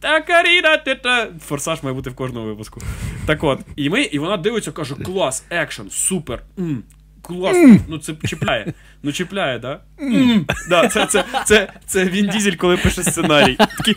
Та 0.00 0.20
Каріна, 0.20 0.76
ти 0.76 0.94
та. 0.94 1.28
Форсаж 1.40 1.82
має 1.82 1.94
бути 1.94 2.10
в 2.10 2.14
кожному 2.14 2.46
випуску. 2.46 2.80
Так 3.26 3.44
от, 3.44 3.60
і 3.76 3.90
ми, 3.90 4.02
і 4.02 4.18
вона 4.18 4.36
дивиться, 4.36 4.72
каже: 4.72 4.94
клас, 4.94 5.44
екшен, 5.50 5.90
супер. 5.90 6.42
м, 6.58 6.82
Класно. 7.22 7.76
Ну 7.88 7.98
це 7.98 8.14
чіпляє. 8.24 8.72
Ну 9.02 9.12
чіпляє, 9.12 9.58
да? 9.58 9.80
М, 10.00 10.46
Да, 10.68 10.88
це, 10.88 11.06
це, 11.06 11.24
це, 11.46 11.72
це 11.86 12.04
він 12.04 12.28
дізель, 12.28 12.52
коли 12.52 12.76
пише 12.76 13.02
сценарій. 13.02 13.56
Такий, 13.56 13.94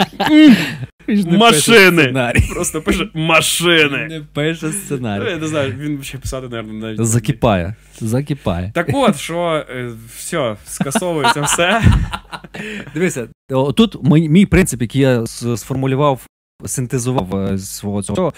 Машини! 1.38 2.34
просто 2.54 2.82
пише 2.82 3.10
машини. 3.14 4.08
Не 4.10 4.22
пише 4.34 4.66
Ну, 4.66 4.72
сценарій. 4.72 5.30
Я 5.32 5.38
не 5.38 5.48
знаю, 5.48 5.76
він 5.80 6.04
ще 6.04 6.18
писати, 6.18 6.48
мабуть, 6.52 6.74
навіть. 6.74 7.00
не 7.00 7.06
Закипає. 7.06 7.76
Закипає. 8.00 8.72
Так 8.76 8.90
от, 8.94 9.18
що 9.18 9.66
е, 9.70 9.92
все, 10.18 10.56
скасовується 10.66 11.42
все. 11.42 11.82
Дивися, 12.94 13.28
тут 13.76 14.04
мій, 14.04 14.30
мій 14.30 14.46
принцип, 14.46 14.82
який 14.82 15.02
я 15.02 15.26
сформулював, 15.58 16.22
синтезував 16.66 17.36
е, 17.36 17.58
свого 17.58 18.04
цього, 18.04 18.34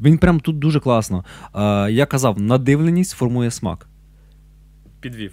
він 0.00 0.18
прям 0.18 0.40
тут 0.40 0.58
дуже 0.58 0.80
класно. 0.80 1.24
Е, 1.54 1.92
я 1.92 2.06
казав, 2.06 2.40
надивленість 2.40 3.12
формує 3.16 3.50
смак. 3.50 3.88
Підвів. 5.06 5.32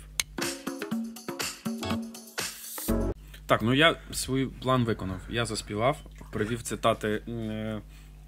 Так, 3.46 3.62
ну 3.62 3.74
я 3.74 3.96
свій 4.12 4.46
план 4.46 4.84
виконав. 4.84 5.18
Я 5.30 5.46
заспівав, 5.46 5.98
привів 6.32 6.62
цитати, 6.62 7.22
е, 7.28 7.82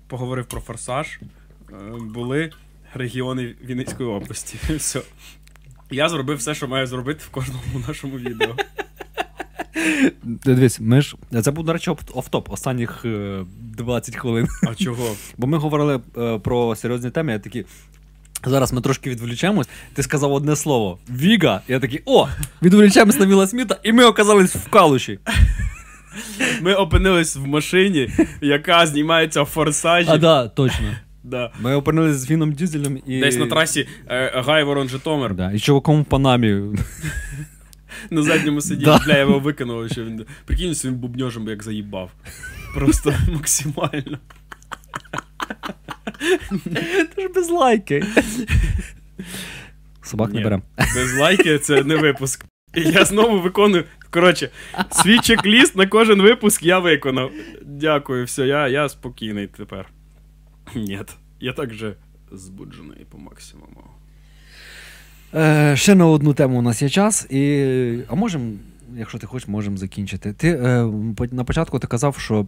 поговорив 0.07 0.45
про 0.45 0.61
форсаж. 0.61 1.19
Е, 1.71 1.75
були 1.99 2.51
регіони 2.93 3.55
Вінницької 3.65 4.09
області. 4.09 4.57
Все. 4.77 5.01
Я 5.91 6.09
зробив 6.09 6.37
все, 6.37 6.55
що 6.55 6.67
маю 6.67 6.87
зробити 6.87 7.23
в 7.23 7.29
кожному 7.29 7.79
нашому 7.87 8.17
відео. 8.17 8.55
Дивись, 10.23 10.79
ми 10.79 11.01
ж. 11.01 11.15
Це 11.43 11.51
був, 11.51 11.65
до 11.65 11.73
речі, 11.73 11.91
оф- 11.91 12.11
офтоп 12.17 12.49
останніх 12.51 13.05
е, 13.05 13.45
20 13.59 14.15
хвилин. 14.15 14.47
А 14.67 14.75
чого? 14.75 15.15
Бо 15.37 15.47
ми 15.47 15.57
говорили 15.57 16.01
е, 16.17 16.39
про 16.39 16.75
серйозні 16.75 17.11
теми, 17.11 17.31
я 17.31 17.39
такі. 17.39 17.65
Зараз 18.45 18.73
ми 18.73 18.81
трошки 18.81 19.09
відволічемось. 19.09 19.67
Ти 19.93 20.03
сказав 20.03 20.33
одне 20.33 20.55
слово 20.55 20.97
Віга. 21.09 21.61
Я 21.67 21.79
такий, 21.79 22.01
о, 22.05 22.27
відволічаємось 22.61 23.19
на 23.19 23.25
Віла 23.25 23.47
Сміта, 23.47 23.77
і 23.83 23.93
ми 23.93 24.05
оказались 24.05 24.55
в 24.55 24.69
калуші. 24.69 25.19
Ми 26.61 26.73
опинились 26.73 27.35
в 27.35 27.45
машині, 27.47 28.09
яка 28.41 28.87
знімається 28.87 29.41
в 29.41 29.45
форсажі. 29.45 30.09
А, 30.11 30.17
да, 30.17 30.47
точно. 30.47 30.95
Да. 31.23 31.51
Ми 31.59 31.75
опинились 31.75 32.15
з 32.15 32.31
Віном 32.31 32.51
Дізелем 32.53 32.99
і. 33.07 33.19
Десь 33.19 33.37
на 33.37 33.47
трасі 33.47 33.87
е, 34.09 34.41
Гайворон 34.45 34.89
Житомир. 34.89 35.33
Да, 35.35 35.51
і 35.51 35.59
чуваком 35.59 36.01
в 36.01 36.05
Панамі. 36.05 36.61
На 38.09 38.21
задньому 38.23 38.61
сидінні, 38.61 38.85
Да. 38.85 38.99
бля, 39.05 39.13
я 39.13 39.19
його 39.19 39.39
викинув, 39.39 39.89
що 39.91 40.03
він. 40.05 40.25
Прикинь, 40.45 40.75
своїм 40.75 40.97
бубньожем 40.99 41.47
як 41.47 41.63
заїбав. 41.63 42.11
Просто 42.75 43.13
максимально. 43.33 44.17
Ти 47.15 47.21
ж 47.21 47.27
без 47.35 47.49
лайки. 47.49 48.03
Собак 50.03 50.33
не 50.33 50.41
берем. 50.41 50.61
Без 50.77 51.17
лайки 51.17 51.59
це 51.59 51.83
не 51.83 51.95
випуск. 51.95 52.45
Я 52.75 53.05
знову 53.05 53.41
виконую. 53.41 53.83
Коротше, 54.09 54.49
свій 54.91 55.19
чек-ліст 55.19 55.75
на 55.75 55.87
кожен 55.87 56.21
випуск 56.21 56.63
я 56.63 56.79
виконав. 56.79 57.31
Дякую, 57.61 58.25
все, 58.25 58.47
я, 58.47 58.67
я 58.67 58.89
спокійний 58.89 59.47
тепер. 59.47 59.89
Ні, 60.75 60.99
я 61.39 61.53
так 61.53 61.73
же 61.73 61.95
збуджений 62.31 63.05
по 63.09 63.17
максимуму. 63.17 63.83
Е, 65.35 65.75
ще 65.77 65.95
на 65.95 66.05
одну 66.05 66.33
тему 66.33 66.59
у 66.59 66.61
нас 66.61 66.81
є 66.81 66.89
час, 66.89 67.27
і. 67.31 67.99
А 68.09 68.15
можемо, 68.15 68.51
якщо 68.97 69.17
ти 69.17 69.27
хочеш, 69.27 69.47
можемо 69.47 69.77
закінчити. 69.77 70.33
Ти 70.33 70.49
е, 70.49 70.85
на 71.31 71.43
початку 71.43 71.79
ти 71.79 71.87
казав, 71.87 72.17
що 72.17 72.47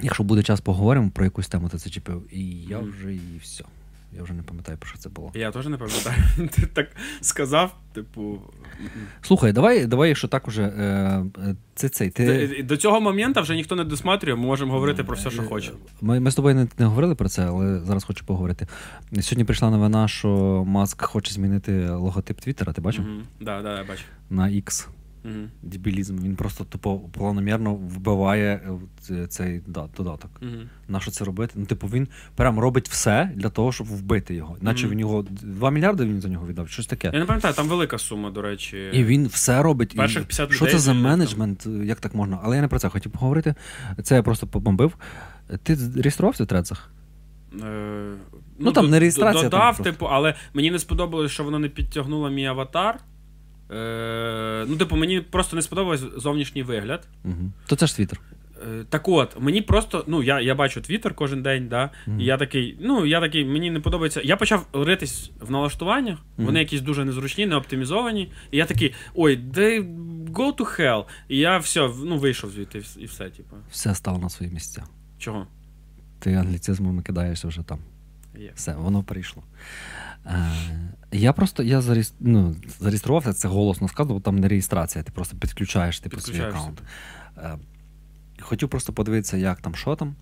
якщо 0.00 0.22
буде 0.22 0.42
час, 0.42 0.60
поговоримо 0.60 1.10
про 1.10 1.24
якусь 1.24 1.48
тему, 1.48 1.68
ти 1.68 1.78
зачепив. 1.78 2.26
І 2.32 2.46
я 2.52 2.78
вже 2.78 3.14
і 3.14 3.38
все. 3.42 3.64
Я 4.16 4.22
вже 4.22 4.32
не 4.32 4.42
пам'ятаю, 4.42 4.78
про 4.78 4.88
що 4.88 4.98
це 4.98 5.08
було. 5.08 5.32
Я 5.34 5.50
теж 5.50 5.66
не 5.66 5.76
пам'ятаю. 5.76 6.16
Ти 6.52 6.66
так 6.66 6.88
сказав, 7.20 7.76
типу. 7.92 8.38
Слухай, 9.22 9.52
давай, 9.52 9.86
давай, 9.86 10.08
якщо 10.08 10.28
так 10.28 10.48
уже. 10.48 10.62
Е, 10.62 11.24
е, 11.38 11.56
це 11.74 11.88
цей. 11.88 12.10
Ти... 12.10 12.62
До 12.62 12.76
цього 12.76 13.00
моменту 13.00 13.42
вже 13.42 13.54
ніхто 13.54 13.76
не 13.76 13.84
досматрює, 13.84 14.34
ми 14.34 14.42
можемо 14.46 14.72
говорити 14.72 15.04
про 15.04 15.16
все, 15.16 15.30
що 15.30 15.42
хочемо. 15.42 15.78
Ми, 16.00 16.20
ми 16.20 16.30
з 16.30 16.34
тобою 16.34 16.54
не, 16.54 16.68
не 16.78 16.86
говорили 16.86 17.14
про 17.14 17.28
це, 17.28 17.46
але 17.46 17.80
зараз 17.80 18.04
хочу 18.04 18.26
поговорити. 18.26 18.66
Сьогодні 19.20 19.44
прийшла 19.44 19.70
новина, 19.70 20.08
що 20.08 20.28
Маск 20.66 21.02
хоче 21.02 21.34
змінити 21.34 21.88
логотип 21.88 22.40
Твіттера, 22.40 22.72
ти 22.72 22.80
бачив? 22.80 23.04
Угу. 23.04 23.20
Да, 23.40 23.62
да, 23.62 23.78
я 23.78 23.84
бачу. 23.84 24.02
На 24.30 24.42
X. 24.42 24.88
Угу. 25.24 25.34
Дебілізм. 25.62 26.18
Він 26.18 26.36
просто 26.36 26.64
тупо 26.64 26.98
планомірно 26.98 27.74
вбиває 27.74 28.60
е, 29.10 29.26
цей 29.26 29.62
да, 29.66 29.88
додаток. 29.96 30.30
Угу. 30.42 30.50
На 30.88 31.00
що 31.00 31.10
це 31.10 31.24
робити? 31.24 31.52
Ну, 31.56 31.66
типу, 31.66 31.86
він 31.86 32.08
прям 32.36 32.58
робить 32.58 32.88
все 32.88 33.30
для 33.36 33.48
того, 33.48 33.72
щоб 33.72 33.86
вбити 33.86 34.34
його. 34.34 34.56
Наче 34.60 34.82
Мгм. 34.86 34.92
він 34.92 35.00
його 35.00 35.22
2 35.22 35.70
мільярди 35.70 36.04
він 36.04 36.20
за 36.20 36.28
нього 36.28 36.46
віддав, 36.46 36.68
щось 36.68 36.86
таке. 36.86 37.10
Я 37.14 37.18
не 37.20 37.24
пам'ятаю, 37.24 37.54
там 37.54 37.68
велика 37.68 37.98
сума, 37.98 38.30
до 38.30 38.42
речі. 38.42 38.90
І 38.92 39.04
він 39.04 39.26
все 39.26 39.62
робить. 39.62 39.96
Перших 39.96 40.22
І 40.22 40.26
50 40.26 40.52
що 40.52 40.64
людей 40.64 40.72
це 40.74 40.78
за 40.78 40.84
звільнив 40.92 41.02
там. 41.02 41.10
менеджмент? 41.12 41.66
Як 41.84 42.00
так 42.00 42.14
можна? 42.14 42.38
Але 42.42 42.56
я 42.56 42.62
не 42.62 42.68
про 42.68 42.78
це 42.78 42.88
хотів 42.88 43.12
поговорити. 43.12 43.54
Це 44.02 44.14
я 44.14 44.22
просто 44.22 44.46
побомбив. 44.46 44.94
Ти 45.62 45.78
реєструвався 45.96 46.44
в 46.44 46.46
трецах? 46.46 46.90
Е, 47.64 48.12
Ну, 48.58 48.72
там 48.72 48.90
не 48.90 49.00
реєстрація, 49.00 49.44
д- 49.44 49.50
там 49.50 49.60
Додав, 49.60 49.82
типу, 49.82 50.06
але 50.06 50.34
мені 50.54 50.70
не 50.70 50.78
сподобалось, 50.78 51.32
що 51.32 51.44
воно 51.44 51.58
не 51.58 51.68
підтягнуло 51.68 52.30
мій 52.30 52.46
аватар. 52.46 52.98
Е, 53.70 54.64
ну, 54.68 54.76
типу, 54.76 54.96
мені 54.96 55.20
просто 55.20 55.56
не 55.56 55.62
сподобався 55.62 56.06
зовнішній 56.16 56.62
вигляд. 56.62 57.08
Угу. 57.24 57.52
То 57.66 57.76
це 57.76 57.86
ж 57.86 57.96
Твіттер. 57.96 58.20
Е, 58.80 58.84
так 58.88 59.08
от, 59.08 59.40
мені 59.40 59.62
просто, 59.62 60.04
ну, 60.06 60.22
я, 60.22 60.40
я 60.40 60.54
бачу 60.54 60.80
Твіттер 60.80 61.14
кожен 61.14 61.42
день, 61.42 61.68
да, 61.68 61.90
Мгм. 62.06 62.20
і 62.20 62.24
я 62.24 62.36
такий, 62.36 62.76
ну, 62.80 63.06
я 63.06 63.20
такий, 63.20 63.44
мені 63.44 63.70
не 63.70 63.80
подобається. 63.80 64.20
Я 64.24 64.36
почав 64.36 64.66
ритись 64.72 65.30
в 65.40 65.50
налаштуваннях, 65.50 66.18
Мгм. 66.36 66.46
вони 66.46 66.58
якісь 66.58 66.80
дуже 66.80 67.04
незручні, 67.04 67.46
не 67.46 67.56
оптимізовані. 67.56 68.32
І 68.50 68.56
я 68.56 68.66
такий, 68.66 68.94
ой, 69.14 69.36
де 69.36 69.80
go 70.30 70.56
to 70.56 70.80
hell. 70.80 71.04
І 71.28 71.38
я 71.38 71.58
все, 71.58 71.90
ну, 72.04 72.18
вийшов 72.18 72.50
звідти 72.50 72.78
і 72.78 72.80
вс- 72.80 72.98
і 72.98 73.04
все, 73.04 73.30
типу. 73.30 73.56
Все 73.70 73.94
стало 73.94 74.18
на 74.18 74.28
свої 74.28 74.52
місця. 74.52 74.84
Чого? 75.18 75.46
Ти 76.18 76.34
англіцизмами 76.34 77.02
кидаєшся 77.02 77.48
вже 77.48 77.62
там. 77.62 77.78
Є. 78.38 78.52
Все, 78.54 78.74
воно 78.74 79.02
прийшло. 79.02 79.42
Е, 80.26 80.50
я 81.12 81.32
просто 81.32 81.62
я 81.62 81.80
зареєс... 81.80 82.14
ну, 82.20 82.56
зареєструвався, 82.78 83.32
це 83.32 83.48
голосно 83.48 83.88
сказано, 83.88 84.14
бо 84.14 84.20
там 84.20 84.38
не 84.38 84.48
реєстрація, 84.48 85.04
ти 85.04 85.12
просто 85.12 85.36
підключаєш 85.36 86.00
типу, 86.00 86.20
свій 86.20 86.40
аккаунт. 86.40 86.82
Е, 87.38 87.58
хотів 88.40 88.68
просто 88.68 88.92
подивитися, 88.92 89.36
як 89.36 89.60
там, 89.60 89.74
що 89.74 89.96
там. 89.96 90.14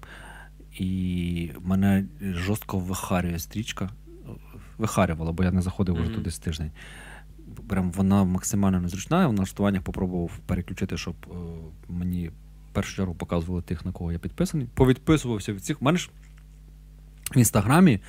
І 0.78 1.50
мене 1.60 2.04
жорстко 2.20 2.78
вихарює 2.78 3.38
стрічка. 3.38 3.90
Вихарювала, 4.78 5.32
бо 5.32 5.44
я 5.44 5.52
не 5.52 5.62
заходив 5.62 5.94
вже 5.94 6.04
Мгм. 6.04 6.14
туди 6.14 6.30
з 6.30 6.38
тиждень. 6.38 6.70
Прям 7.68 7.92
вона 7.92 8.24
максимально 8.24 8.80
незручна. 8.80 9.20
Я 9.20 9.26
в 9.26 9.32
налаштуваннях 9.32 9.82
попробував 9.82 10.38
переключити, 10.46 10.96
щоб 10.96 11.14
е, 11.30 11.34
мені 11.88 12.28
в 12.28 12.74
першу 12.74 12.96
чергу 12.96 13.14
показували 13.14 13.62
тих, 13.62 13.84
на 13.86 13.92
кого 13.92 14.12
я 14.12 14.18
підписаний. 14.18 14.66
Повідписувався 14.74 15.52
від 15.52 15.64
цих. 15.64 15.82
У 15.82 15.84
мене 15.84 15.98
ж 15.98 16.10
в 17.36 17.38
інстаграмі. 17.38 18.00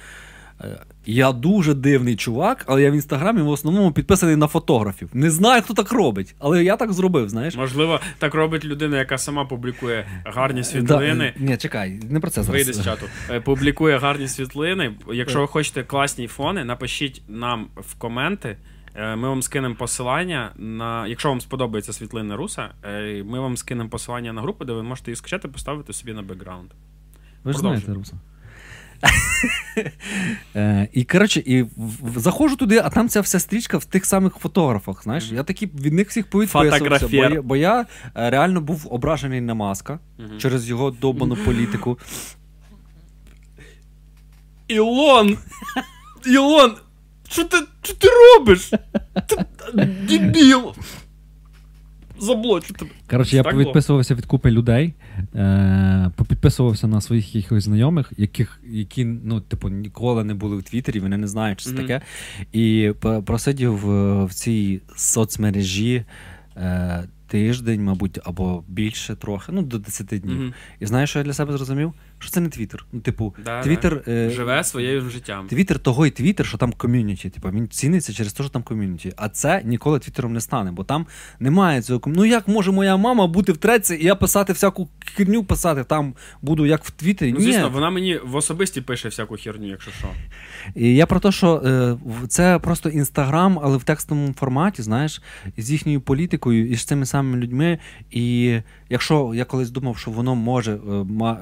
е, 0.61 0.80
Я 1.05 1.32
дуже 1.32 1.74
дивний 1.74 2.15
чувак, 2.15 2.63
але 2.67 2.82
я 2.82 2.91
в 2.91 2.93
інстаграмі 2.93 3.41
в 3.41 3.49
основному 3.49 3.91
підписаний 3.91 4.36
на 4.36 4.47
фотографів. 4.47 5.09
Не 5.13 5.30
знаю, 5.32 5.61
хто 5.61 5.74
так 5.74 5.91
робить, 5.91 6.36
але 6.39 6.63
я 6.63 6.78
так 6.78 6.93
зробив, 6.93 7.30
знаєш. 7.30 7.55
Можливо, 7.55 7.99
так 8.19 8.34
робить 8.34 8.65
людина, 8.65 8.97
яка 8.97 9.17
сама 9.17 9.45
публікує 9.45 10.05
гарні 10.26 10.63
світлини. 10.63 11.26
е, 11.26 11.34
ні, 11.39 11.57
чекай, 11.57 11.99
не 12.09 12.19
про 12.19 12.30
це 12.30 12.43
зараз. 12.43 12.65
Вийде 12.65 12.74
з 12.82 12.84
чату. 12.86 13.05
Е, 13.30 13.39
Публікує 13.39 13.97
гарні 13.97 14.28
світлини. 14.28 14.91
Якщо 15.13 15.39
ви 15.41 15.47
хочете 15.47 15.84
класні 15.84 16.28
фони, 16.28 16.63
напишіть 16.65 17.21
нам 17.28 17.67
в 17.76 17.95
коменти. 17.95 18.57
Е, 18.95 19.15
Ми 19.15 19.30
вам 19.30 19.41
скинемо 19.41 19.76
посилання 19.76 20.51
на. 20.57 21.07
Якщо 21.07 21.30
вам 21.30 21.41
сподобається 21.41 21.93
світлина 21.93 22.36
Руса, 22.36 22.69
е, 22.86 23.24
ми 23.26 23.39
вам 23.39 23.57
скинемо 23.57 23.89
посилання 23.89 24.34
на 24.34 24.41
групу, 24.41 24.65
де 24.65 24.74
ви 24.74 24.84
можете 24.84 25.11
її 25.11 25.15
скачати, 25.15 25.47
поставити 25.47 25.93
собі 25.93 26.13
на 26.13 26.21
бекграунд. 26.21 26.69
Ви 27.43 27.53
ж 27.53 27.59
знаєте, 27.59 27.93
Руса. 27.93 28.13
Е, 30.56 30.88
І 30.93 31.04
коротше, 31.04 31.39
і 31.45 31.66
заходжу 32.16 32.56
туди, 32.56 32.82
а 32.84 32.89
там 32.89 33.10
ця 33.10 33.22
вся 33.22 33.39
стрічка 33.39 33.78
в 33.78 33.86
тих 33.86 34.06
самих 34.06 34.34
фотографах. 34.36 35.04
Знаєш, 35.04 35.32
я 35.32 35.43
такі 35.43 35.66
від 35.66 35.93
них 35.93 36.10
всіх 36.10 36.30
повідписувався, 36.30 37.08
бо 37.08 37.16
я, 37.36 37.41
бо 37.41 37.56
я 37.56 37.86
е, 38.16 38.30
реально 38.30 38.62
був 38.62 38.88
ображений 38.89 39.41
на 39.41 39.54
маска 39.54 39.99
через 40.38 40.70
його 40.70 40.91
довбану 40.91 41.36
політику. 41.36 41.99
Ілон! 44.68 45.38
Ілон! 46.26 46.76
Що 47.30 47.43
ти, 47.43 47.58
що 47.84 47.93
ти 47.93 48.08
робиш? 48.08 48.72
Ти, 49.28 49.45
дебіл! 50.10 50.74
Заблочу 52.24 52.74
тебе. 52.74 52.91
Коротше, 53.09 53.36
я 53.36 53.43
повідписувався 53.43 54.15
від 54.15 54.26
купи 54.26 54.51
людей, 54.51 54.93
е, 55.36 56.11
попідписувався 56.15 56.88
на 56.88 57.01
своїх 57.01 57.36
якихось 57.36 57.63
знайомих, 57.63 58.13
яких, 58.17 58.59
які 58.67 59.05
ну, 59.05 59.41
типу, 59.41 59.69
ніколи 59.69 60.24
не 60.24 60.34
були 60.34 60.57
в 60.57 60.63
Твіттері, 60.63 60.99
вони 60.99 61.17
не 61.17 61.28
знають, 61.28 61.61
що 61.61 61.69
це 61.69 61.76
Мгм. 61.76 61.88
таке. 61.88 62.01
І 62.53 62.91
просидів 63.26 63.78
в, 63.78 64.24
в 64.26 64.34
цій 64.34 64.82
соцмережі 64.95 66.03
е, 66.57 67.03
тиждень, 67.28 67.84
мабуть, 67.84 68.19
або 68.24 68.63
більше 68.67 69.15
трохи, 69.15 69.51
ну 69.51 69.61
до 69.61 69.78
10 69.80 70.07
днів. 70.07 70.38
Мгм. 70.38 70.53
І 70.80 70.86
знаєш, 70.86 71.09
що 71.09 71.19
я 71.19 71.26
для 71.26 71.34
себе 71.34 71.53
зрозумів? 71.53 71.93
Що 72.24 72.32
це 72.32 72.39
не 72.39 72.49
Твіттер. 72.49 72.86
Ну, 72.91 72.99
типу, 72.99 73.36
Да, 73.45 73.61
Твіттер. 73.61 74.03
е, 74.07 74.30
Живе 74.30 74.63
своїм 74.63 75.09
життям. 75.09 75.47
Твіттер 75.47 75.80
того 75.80 76.05
і 76.05 76.11
твіттер, 76.11 76.45
що 76.45 76.57
там 76.57 76.74
ком'юніті. 76.74 77.30
Типу, 77.30 77.49
він 77.49 77.67
ціниться 77.67 78.13
через 78.13 78.34
те, 78.34 78.43
що 78.43 78.49
там 78.51 78.63
ком'юніті. 78.63 79.13
А 79.17 79.30
це 79.30 79.61
ніколи 79.65 79.99
твіттером 79.99 80.34
не 80.34 80.41
стане, 80.41 80.71
бо 80.71 80.84
там 80.84 81.05
немає 81.39 81.82
цього 81.82 82.01
Ну 82.05 82.26
як 82.26 82.47
може 82.47 82.71
моя 82.71 82.97
мама 82.97 83.28
бути 83.28 83.51
в 83.51 83.57
треці 83.57 83.95
і 83.95 84.05
я 84.05 84.15
писати 84.15 84.53
всяку 84.53 84.89
херню 85.05 85.43
писати, 85.43 85.84
там 85.84 86.13
буду 86.41 86.65
як 86.65 86.84
в 86.84 86.91
Твіттері? 86.91 87.34
Ну, 87.34 87.39
Ні. 87.39 87.63
вона 87.71 87.89
мені 87.89 88.19
в 88.26 88.36
особисті 88.36 88.82
пише 88.82 89.09
всяку 89.09 89.36
херню, 89.38 89.67
якщо 89.69 89.91
що. 89.91 90.07
І 90.76 90.95
я 90.95 91.05
про 91.05 91.19
те, 91.19 91.32
що 91.32 91.55
е, 91.65 91.97
це 92.28 92.59
просто 92.59 92.89
інстаграм, 92.89 93.59
але 93.63 93.78
в 93.78 93.84
текстовому 93.84 94.34
форматі, 94.34 94.82
знаєш, 94.82 95.21
з 95.57 95.71
їхньою 95.71 96.01
політикою 96.01 96.69
і 96.69 96.76
з 96.76 96.84
цими 96.84 97.05
самими 97.05 97.38
людьми. 97.38 97.80
І 98.11 98.57
якщо 98.89 99.32
я 99.36 99.45
колись 99.45 99.69
думав, 99.69 99.97
що 99.97 100.11
воно 100.11 100.36
може 100.36 100.74
е, 100.74 100.80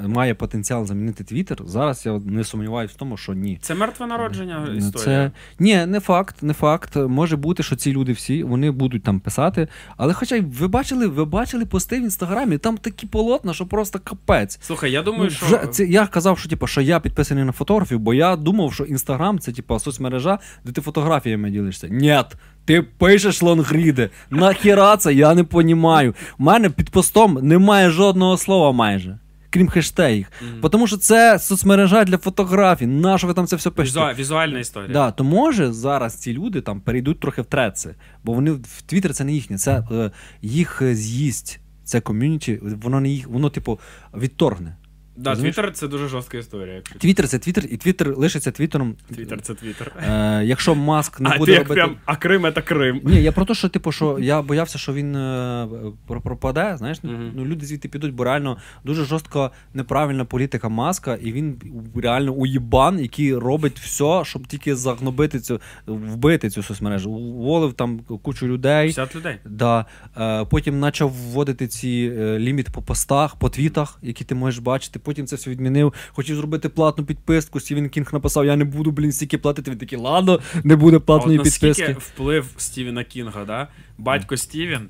має 0.08 0.36
потенціал 0.36 0.71
замінити 0.86 1.24
Твіттер, 1.24 1.58
зараз 1.66 2.06
я 2.06 2.20
не 2.26 2.44
сумніваюся 2.44 2.94
в 2.96 3.00
тому, 3.00 3.18
що 3.18 3.34
ні. 3.34 3.60
Це 3.62 3.76
мертве 3.76 4.08
народження 4.08 4.66
Ну, 4.68 4.74
історія. 4.74 5.06
Це... 5.06 5.32
Ні, 5.60 5.86
не 5.86 6.00
факт, 6.00 6.44
не 6.44 6.54
факт. 6.54 6.96
Може 6.96 7.36
бути, 7.38 7.64
що 7.64 7.76
ці 7.76 7.92
люди 7.92 8.12
всі 8.12 8.44
вони 8.44 8.72
будуть 8.72 9.04
там 9.04 9.20
писати. 9.20 9.68
Але 9.98 10.14
хоча 10.14 10.36
й 10.36 10.42
ви 10.42 10.68
бачили, 10.68 11.08
ви 11.08 11.26
бачили 11.26 11.66
пости 11.66 12.00
в 12.00 12.04
інстаграмі, 12.04 12.58
там 12.58 12.78
такі 12.78 13.08
полотна, 13.08 13.54
що 13.54 13.66
просто 13.66 14.00
капець. 14.04 14.60
Слухай, 14.62 14.92
я 14.92 15.02
думаю, 15.02 15.24
Ну, 15.24 15.30
що. 15.30 15.46
вже, 15.46 15.68
це, 15.72 15.86
я 15.86 16.08
казав, 16.08 16.40
що, 16.40 16.50
типу, 16.50 16.68
що 16.68 16.82
я 16.82 17.00
підписаний 17.00 17.44
на 17.44 17.52
фотографів, 17.52 18.00
бо 18.00 18.14
я 18.14 18.36
думав, 18.36 18.74
що 18.74 18.84
інстаграм 18.84 19.40
це 19.40 19.52
типу, 19.52 19.80
соцмережа, 19.80 20.40
де 20.66 20.72
ти 20.72 20.82
фотографіями 20.82 21.50
ділишся. 21.50 21.88
Ні, 21.88 22.20
ти 22.66 22.82
пишеш 22.82 23.42
лонгріди. 23.42 24.10
Нахіра 24.30 24.98
це, 24.98 25.14
я 25.14 25.36
не 25.36 25.44
понімаю. 25.44 26.16
У 26.40 26.44
мене 26.44 26.70
під 26.70 26.90
постом 26.90 27.40
немає 27.42 27.90
жодного 27.90 28.38
слова 28.38 28.72
майже. 28.72 29.18
Крім 29.54 29.70
хештегів. 29.70 30.28
Мгм. 30.42 30.70
Тому 30.70 30.88
що 30.88 30.98
це 30.98 31.40
соцмережа 31.40 32.04
для 32.04 32.18
фотографій. 32.18 32.86
Нашого 32.86 33.32
ви 33.32 33.36
там 33.36 33.48
це 33.48 33.56
все 33.56 33.70
пишете? 33.70 34.00
Візу... 34.00 34.20
Візуальна 34.20 34.60
історія. 34.60 34.94
Да, 34.94 35.12
то 35.12 35.24
може 35.24 35.72
зараз 35.72 36.14
ці 36.16 36.34
люди 36.34 36.62
там 36.62 36.82
перейдуть 36.82 37.20
трохи 37.20 37.42
в 37.42 37.46
треці, 37.46 37.90
бо 38.24 38.34
вони 38.34 38.52
в 38.52 38.82
Твіттер 38.86 39.14
це 39.14 39.24
не 39.24 39.34
їхнє, 39.34 39.58
це 39.58 39.84
е, 39.92 40.12
їх 40.42 40.82
з'їсть. 40.92 41.60
Це 41.84 42.02
ком'юніті, 42.02 42.60
воно 42.62 43.00
не 43.00 43.10
їх, 43.10 43.28
воно, 43.28 43.50
типу, 43.50 43.80
відторгне. 44.14 44.76
Да, 45.22 45.30
Розумієш? 45.30 45.56
Твіттер 45.56 45.74
це 45.74 45.88
дуже 45.88 46.08
жорстка 46.08 46.38
історія. 46.38 46.76
Якщо 46.76 47.00
Твіттер 47.00 47.28
це 47.28 47.40
Твіттер, 47.40 47.64
і 47.70 47.78
Твіттер 47.78 48.18
лишиться 48.18 48.52
Твіттером. 48.52 48.96
Твіттер 49.16 49.42
це 49.42 49.54
Твіттер. 49.54 49.92
Е, 50.10 50.42
якщо 50.46 50.76
Маск 50.76 51.20
не 51.20 51.30
а 51.30 51.38
буде 51.38 51.52
ти 51.52 51.58
як 51.58 51.62
робити. 51.62 51.82
прям, 51.82 51.96
а 52.06 52.16
Крим 52.16 52.52
це 52.56 52.62
Крим. 52.62 53.02
Ні, 53.04 53.24
я 53.24 53.32
про 53.32 53.46
те, 53.46 53.54
що 53.54 53.70
типу, 53.70 53.92
що 53.92 54.18
я 54.20 54.42
боявся, 54.42 54.78
що 54.78 54.94
він 54.94 55.16
е, 55.16 55.68
пропаде. 56.08 56.76
Знаєш, 56.78 57.04
Мгм. 57.04 57.32
ну 57.36 57.46
люди 57.46 57.66
звідти 57.66 57.90
підуть, 57.90 58.14
бо 58.14 58.24
реально 58.24 58.58
дуже 58.84 59.06
жорстко 59.06 59.52
неправильна 59.74 60.26
політика 60.26 60.70
маска, 60.70 61.16
і 61.16 61.32
він 61.32 61.62
реально 61.96 62.34
уїбан, 62.34 63.00
який 63.00 63.36
робить 63.36 63.80
все, 63.80 64.22
щоб 64.26 64.48
тільки 64.48 64.76
загнобити 64.76 65.40
цю, 65.40 65.62
вбити 65.88 66.50
цю 66.50 66.64
соцмережу. 66.64 67.12
Уволив 67.12 67.74
там 67.74 68.00
кучу 68.00 68.48
людей. 68.48 68.94
50 68.94 69.16
людей. 69.16 69.38
Да. 69.46 69.86
Е, 70.18 70.46
потім 70.46 70.82
почав 70.82 71.10
вводити 71.10 71.68
ці 71.68 72.14
е, 72.18 72.40
ліміт 72.40 72.70
по 72.70 72.82
постах, 72.82 73.36
по 73.36 73.50
твітах, 73.50 74.00
які 74.02 74.24
ти 74.24 74.36
можеш 74.36 74.60
бачити. 74.60 75.00
Потім 75.00 75.11
це 75.14 75.36
все 75.36 75.50
відмінив. 75.50 75.94
Хотів 76.10 76.36
зробити 76.36 76.70
платну 76.70 77.06
підписку. 77.06 77.60
Стівен 77.60 77.90
Кінг 77.90 78.10
написав: 78.14 78.46
Я 78.46 78.56
не 78.56 78.66
буду, 78.66 78.92
блін, 78.92 79.12
стільки 79.12 79.38
платити. 79.38 79.72
Він 79.72 79.78
такий, 79.78 79.98
ладно, 80.00 80.40
не 80.64 80.76
буде 80.76 80.96
А 80.96 80.98
от 80.98 81.06
платної 81.06 81.40
підписки. 81.40 81.96
вплив 82.00 82.46
Стівена 82.58 83.04
Кінга, 83.04 83.46
да? 83.46 83.68
Батько 83.98 84.38
Стівен, 84.38 84.88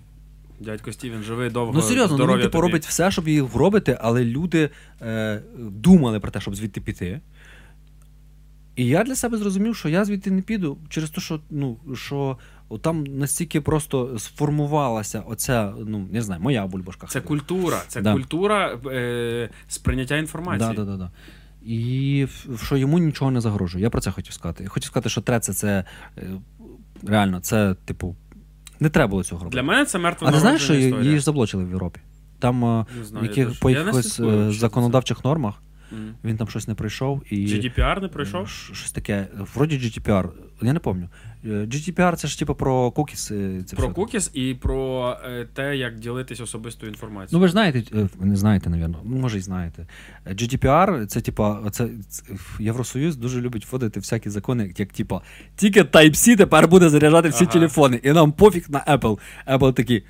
дядько 0.60 0.92
Стівен 0.92 1.24
живий 1.24 1.50
довго. 1.50 1.74
Ну 1.76 1.82
серйозно, 1.82 2.18
ну, 2.18 2.34
він 2.34 2.42
типу 2.42 2.62
робить 2.62 2.86
все, 2.86 3.12
щоб 3.12 3.28
їх 3.28 3.44
вробити, 3.44 3.98
але 4.02 4.26
люди 4.26 4.70
е, 5.02 5.42
думали 5.58 6.20
про 6.20 6.32
те, 6.32 6.42
щоб 6.42 6.56
звідти 6.56 6.82
піти. 6.82 7.22
І 8.76 8.86
я 8.86 9.04
для 9.04 9.16
себе 9.16 9.38
зрозумів, 9.38 9.76
що 9.76 9.90
я 9.90 10.06
звідти 10.06 10.32
не 10.32 10.42
піду 10.42 10.78
через 10.90 11.10
те, 11.10 11.22
що, 11.22 11.40
ну, 11.50 11.78
що 11.96 12.38
там 12.78 13.04
настільки 13.04 13.62
просто 13.62 14.20
сформувалася 14.20 15.20
оця, 15.20 15.74
ну, 15.86 16.08
не 16.12 16.22
знаю, 16.22 16.42
моя 16.42 16.68
бульбашка. 16.68 17.08
Це 17.08 17.22
культура, 17.22 17.82
це 17.88 18.02
Да. 18.02 18.14
культура 18.14 18.80
е, 18.86 19.50
сприйняття 19.68 20.18
інформації. 20.18 20.74
Да, 20.76 20.84
да, 20.86 20.92
да, 20.92 20.98
да. 20.98 21.12
І 21.66 22.28
що 22.64 22.78
йому 22.78 23.00
нічого 23.00 23.32
не 23.32 23.42
загрожує. 23.42 23.84
Я 23.84 23.90
про 23.90 24.02
це 24.02 24.12
хотів 24.12 24.34
сказати. 24.34 24.64
Я 24.64 24.70
хотів 24.70 24.88
сказати, 24.88 25.10
що 25.10 25.22
треце 25.22 25.54
це 25.54 25.84
е, 26.18 26.24
реально, 27.08 27.40
це, 27.40 27.76
типу, 27.86 28.16
не 28.80 28.90
треба 28.90 29.10
було 29.10 29.24
цього 29.24 29.44
робити. 29.44 29.56
Для 29.58 29.64
мене 29.64 29.86
це 29.86 30.00
мертва 30.00 30.28
а 30.28 30.32
ти 30.32 30.40
знаєш, 30.40 30.62
що 30.62 30.74
народжена 30.74 31.04
її 31.04 31.18
ж 31.18 31.24
заблочили 31.24 31.66
в 31.66 31.70
Європі? 31.70 32.00
Там 32.40 32.66
е, 32.66 32.86
знаю, 33.04 33.26
яких, 33.26 33.60
по 33.60 33.70
якихось 33.70 34.20
е, 34.20 34.24
це. 34.24 34.52
законодавчих 34.52 35.26
нормах 35.26 35.62
Мгм. 35.92 36.14
він 36.24 36.38
там 36.38 36.48
щось 36.48 36.68
не 36.68 36.76
пройшов. 36.76 37.22
І 37.30 37.36
GDPR 37.36 38.02
не 38.02 38.08
пройшов? 38.08 38.44
е, 38.44 38.48
Щось 38.76 38.92
таке. 38.92 39.28
Вроді 39.56 39.78
GDPR, 39.78 40.30
я 40.62 40.74
не 40.74 40.80
пам'ятаю. 40.80 41.10
Е, 41.46 41.48
GDPR 41.50 42.16
це 42.16 42.28
ж 42.28 42.39
типу 42.39 42.56
про 42.56 42.92
кукіс. 42.92 43.32
е, 43.32 43.64
Це 43.66 43.76
Про 43.76 43.86
все. 43.88 43.94
кукіс 43.96 44.32
і 44.34 44.54
про 44.62 45.18
те, 45.54 45.78
як 45.78 46.00
ділитись 46.00 46.42
особистою 46.42 46.92
інформацією. 46.92 47.30
Ну, 47.34 47.39
ви 47.39 47.48
ж 47.48 47.52
знаєте, 47.52 48.08
не 48.20 48.36
знаєте, 48.36 48.70
напевно, 48.70 49.00
ну, 49.04 49.18
може 49.18 49.38
і 49.38 49.42
знаєте. 49.42 49.88
GDPR 50.26 51.06
це 51.06 51.22
типа, 51.22 51.62
це, 51.72 51.89
це 52.10 52.24
Євросоюз 52.60 53.16
дуже 53.16 53.42
любить 53.42 53.72
вводити 53.72 54.00
всякі 54.00 54.30
закони, 54.30 54.74
як 54.78 54.94
типа, 54.94 55.22
тільки 55.56 55.82
Type-C 55.84 56.38
тепер 56.38 56.68
буде 56.68 56.89
заряджати 56.89 57.30
всі 57.30 57.44
Ага. 57.44 57.54
телефони, 57.54 58.00
і 58.04 58.12
нам 58.12 58.32
пофіг 58.32 58.66
на 58.70 58.80
Apple. 58.80 59.20
Apple 59.48 59.74
такі. 59.74 60.04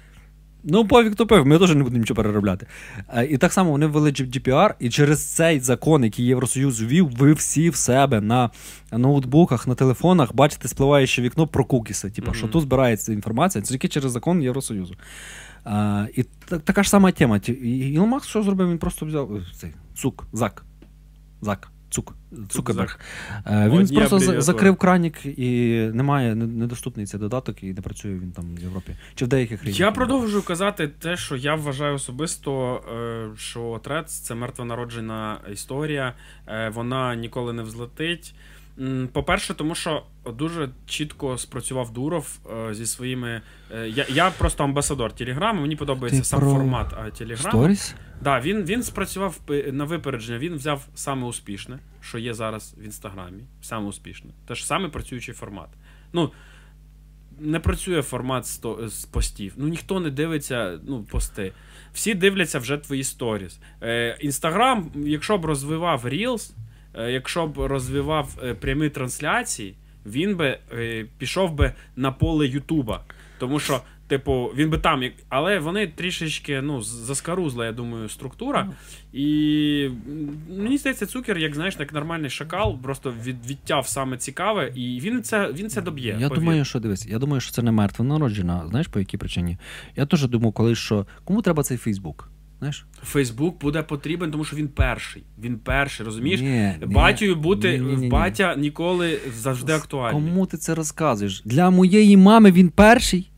Ну, 0.63 0.87
пофіг 0.87 1.15
то 1.15 1.27
пофіг, 1.27 1.45
ми 1.45 1.59
теж 1.59 1.75
не 1.75 1.83
будемо 1.83 1.99
нічого 1.99 2.15
переробляти. 2.15 2.67
Е, 3.09 3.25
І 3.25 3.37
так 3.37 3.53
само 3.53 3.71
вони 3.71 3.85
ввели 3.85 4.09
GDPR, 4.09 4.73
і 4.79 4.89
через 4.89 5.25
цей 5.25 5.59
закон, 5.59 6.03
який 6.03 6.25
Євросоюз 6.25 6.81
ввів, 6.81 7.09
ви 7.09 7.33
всі 7.33 7.69
в 7.69 7.75
себе 7.75 8.21
на 8.21 8.49
ноутбуках, 8.91 9.67
на 9.67 9.75
телефонах 9.75 10.35
бачите 10.35 10.67
спливаюче 10.67 11.21
вікно 11.21 11.47
про 11.47 11.65
кукіси. 11.65 12.09
Типу, 12.09 12.27
Мгм. 12.27 12.35
що 12.37 12.47
тут 12.47 12.61
збирається 12.61 13.13
інформація, 13.13 13.61
це 13.61 13.71
тільки 13.73 13.87
через 13.87 14.11
закон 14.11 14.41
Євросоюзу. 14.43 14.95
А, 15.63 16.05
і 16.15 16.23
та, 16.23 16.59
така 16.59 16.83
ж 16.83 16.89
сама 16.89 17.11
тема. 17.11 17.37
Ілон 17.63 18.09
Маск 18.09 18.29
що 18.29 18.43
зробив? 18.43 18.69
Він 18.69 18.77
просто 18.77 19.05
взяв 19.05 19.35
е, 19.35 19.41
цей 19.59 19.71
цук, 19.95 20.27
зак. 20.33 20.65
Зак. 21.41 21.70
Цук, 21.91 22.15
Цукерберг. 22.49 22.99
Е, 23.45 23.69
Він 23.69 23.77
Одні 23.77 23.97
просто 23.97 24.19
за- 24.19 24.41
закрив 24.41 24.75
кранік 24.75 25.25
і 25.25 25.71
немає, 25.93 26.35
недоступний 26.35 27.05
цей 27.05 27.19
додаток, 27.19 27.63
і 27.63 27.73
не 27.73 27.81
працює 27.81 28.11
він 28.13 28.31
там 28.31 28.55
в 28.55 28.59
Європі. 28.59 28.95
Чи 29.15 29.25
в 29.25 29.27
деяких 29.27 29.59
країнах. 29.59 29.79
Я 29.79 29.91
продовжую 29.91 30.43
казати 30.43 30.87
те, 30.87 31.17
що 31.17 31.35
я 31.35 31.55
вважаю 31.55 31.95
особисто, 31.95 32.75
е, 33.33 33.37
що 33.37 33.79
Трец 33.83 34.11
це 34.19 34.35
мертвонароджена 34.35 35.37
історія, 35.53 36.13
е, 36.47 36.69
вона 36.69 37.15
ніколи 37.15 37.53
не 37.53 37.63
взлетить. 37.63 38.35
По-перше, 39.13 39.53
тому 39.53 39.75
що 39.75 40.03
дуже 40.37 40.69
чітко 40.85 41.37
спрацював 41.37 41.93
Дуров 41.93 42.39
зі 42.71 42.85
своїми. 42.85 43.41
Я, 43.87 44.05
я 44.09 44.29
просто 44.37 44.63
амбасадор 44.63 45.11
Телеграму, 45.13 45.61
мені 45.61 45.75
подобається 45.75 46.19
Ти 46.19 46.25
сам 46.25 46.39
про 46.39 46.51
формат 46.51 47.13
Телеграму. 47.17 47.59
Сторіс? 47.59 47.95
Да, 48.23 48.39
він, 48.39 48.63
він 48.63 48.83
спрацював 48.83 49.39
е, 49.49 49.71
на 49.71 49.83
випередження, 49.83 50.39
він 50.39 50.55
взяв 50.55 50.87
саме 50.95 51.27
успішне, 51.27 51.79
що 52.01 52.17
є 52.17 52.33
зараз 52.33 52.75
в 52.77 52.83
інстаграмі. 52.83 53.43
Саме 53.61 53.87
успішне. 53.87 54.31
Теж 54.47 54.65
саме 54.65 54.89
працюючий 54.89 55.33
формат. 55.33 55.69
Ну, 56.13 56.31
не 57.39 57.59
працює 57.59 58.01
формат 58.01 58.45
сто- 58.45 58.89
з 58.89 59.05
постів. 59.05 59.53
Ну 59.57 59.67
ніхто 59.67 59.99
не 59.99 60.09
дивиться 60.09 60.79
ну, 60.87 61.03
пости. 61.03 61.51
Всі 61.93 62.13
дивляться 62.13 62.59
вже 62.59 62.77
твої 62.77 63.03
сторіс. 63.03 63.59
Е, 63.81 64.17
Інстаграм, 64.21 64.91
якщо 64.95 65.37
б 65.37 65.45
розвивав 65.45 66.05
Reels, 66.05 66.51
е, 66.93 67.11
якщо 67.11 67.47
б 67.47 67.57
розвивав 67.57 68.39
е, 68.43 68.53
прямі 68.53 68.89
трансляції, 68.89 69.75
він 70.05 70.35
би 70.35 70.59
е, 70.73 71.05
пішов 71.17 71.53
би 71.53 71.73
на 71.95 72.11
поле 72.11 72.47
Ютуба. 72.47 73.03
Тому 73.39 73.59
що, 73.59 73.81
типу, 74.11 74.51
він 74.55 74.69
би 74.69 74.77
там, 74.77 75.03
як- 75.03 75.13
але 75.29 75.59
вони 75.59 75.87
трішечки 75.87 76.61
ну, 76.61 76.81
заскарузла, 76.81 77.65
я 77.65 77.71
думаю, 77.71 78.09
структура. 78.09 78.69
І 79.13 79.89
мені 80.49 80.77
здається, 80.77 81.05
цукер, 81.05 81.37
як 81.37 81.55
знаєш, 81.55 81.75
як 81.79 81.93
нормальний 81.93 82.29
шакал, 82.29 82.77
просто 82.77 83.13
від, 83.23 83.45
відтяв 83.47 83.87
саме 83.87 84.17
цікаве, 84.17 84.71
і 84.75 84.99
він 84.99 85.23
це, 85.23 85.51
він 85.53 85.69
це 85.69 85.81
доб'є. 85.81 86.17
Я 86.19 86.29
повір. 86.29 86.43
думаю, 86.43 86.65
що 86.65 86.79
дивись, 86.79 87.07
я 87.07 87.19
думаю, 87.19 87.41
що 87.41 87.51
це 87.51 87.61
не 87.61 87.71
мертва 87.71 88.05
народжена. 88.05 88.63
Знаєш 88.69 88.87
по 88.87 88.99
якій 88.99 89.17
причині? 89.17 89.57
Я 89.95 90.05
теж 90.05 90.27
думав, 90.27 90.53
коли 90.53 90.75
що 90.75 91.05
кому 91.23 91.41
треба 91.41 91.63
цей 91.63 91.77
Фейсбук? 91.77 92.29
Знаєш? 92.59 92.85
Фейсбук 93.03 93.61
буде 93.61 93.83
потрібен, 93.83 94.31
тому 94.31 94.45
що 94.45 94.55
він 94.55 94.67
перший. 94.67 95.23
Він 95.41 95.57
перший, 95.57 96.05
розумієш? 96.05 96.41
Ні, 96.41 96.73
ні. 97.19 97.33
Бути 97.33 97.71
Ні-ні-ні-ні. 97.71 98.07
в 98.07 98.11
батя 98.11 98.55
ніколи 98.55 99.19
завжди 99.37 99.73
актуальний. 99.73 100.21
Кому 100.21 100.45
ти 100.45 100.57
це 100.57 100.75
розказуєш? 100.75 101.41
Для 101.45 101.69
моєї 101.69 102.17
мами 102.17 102.51
він 102.51 102.69
перший. 102.69 103.31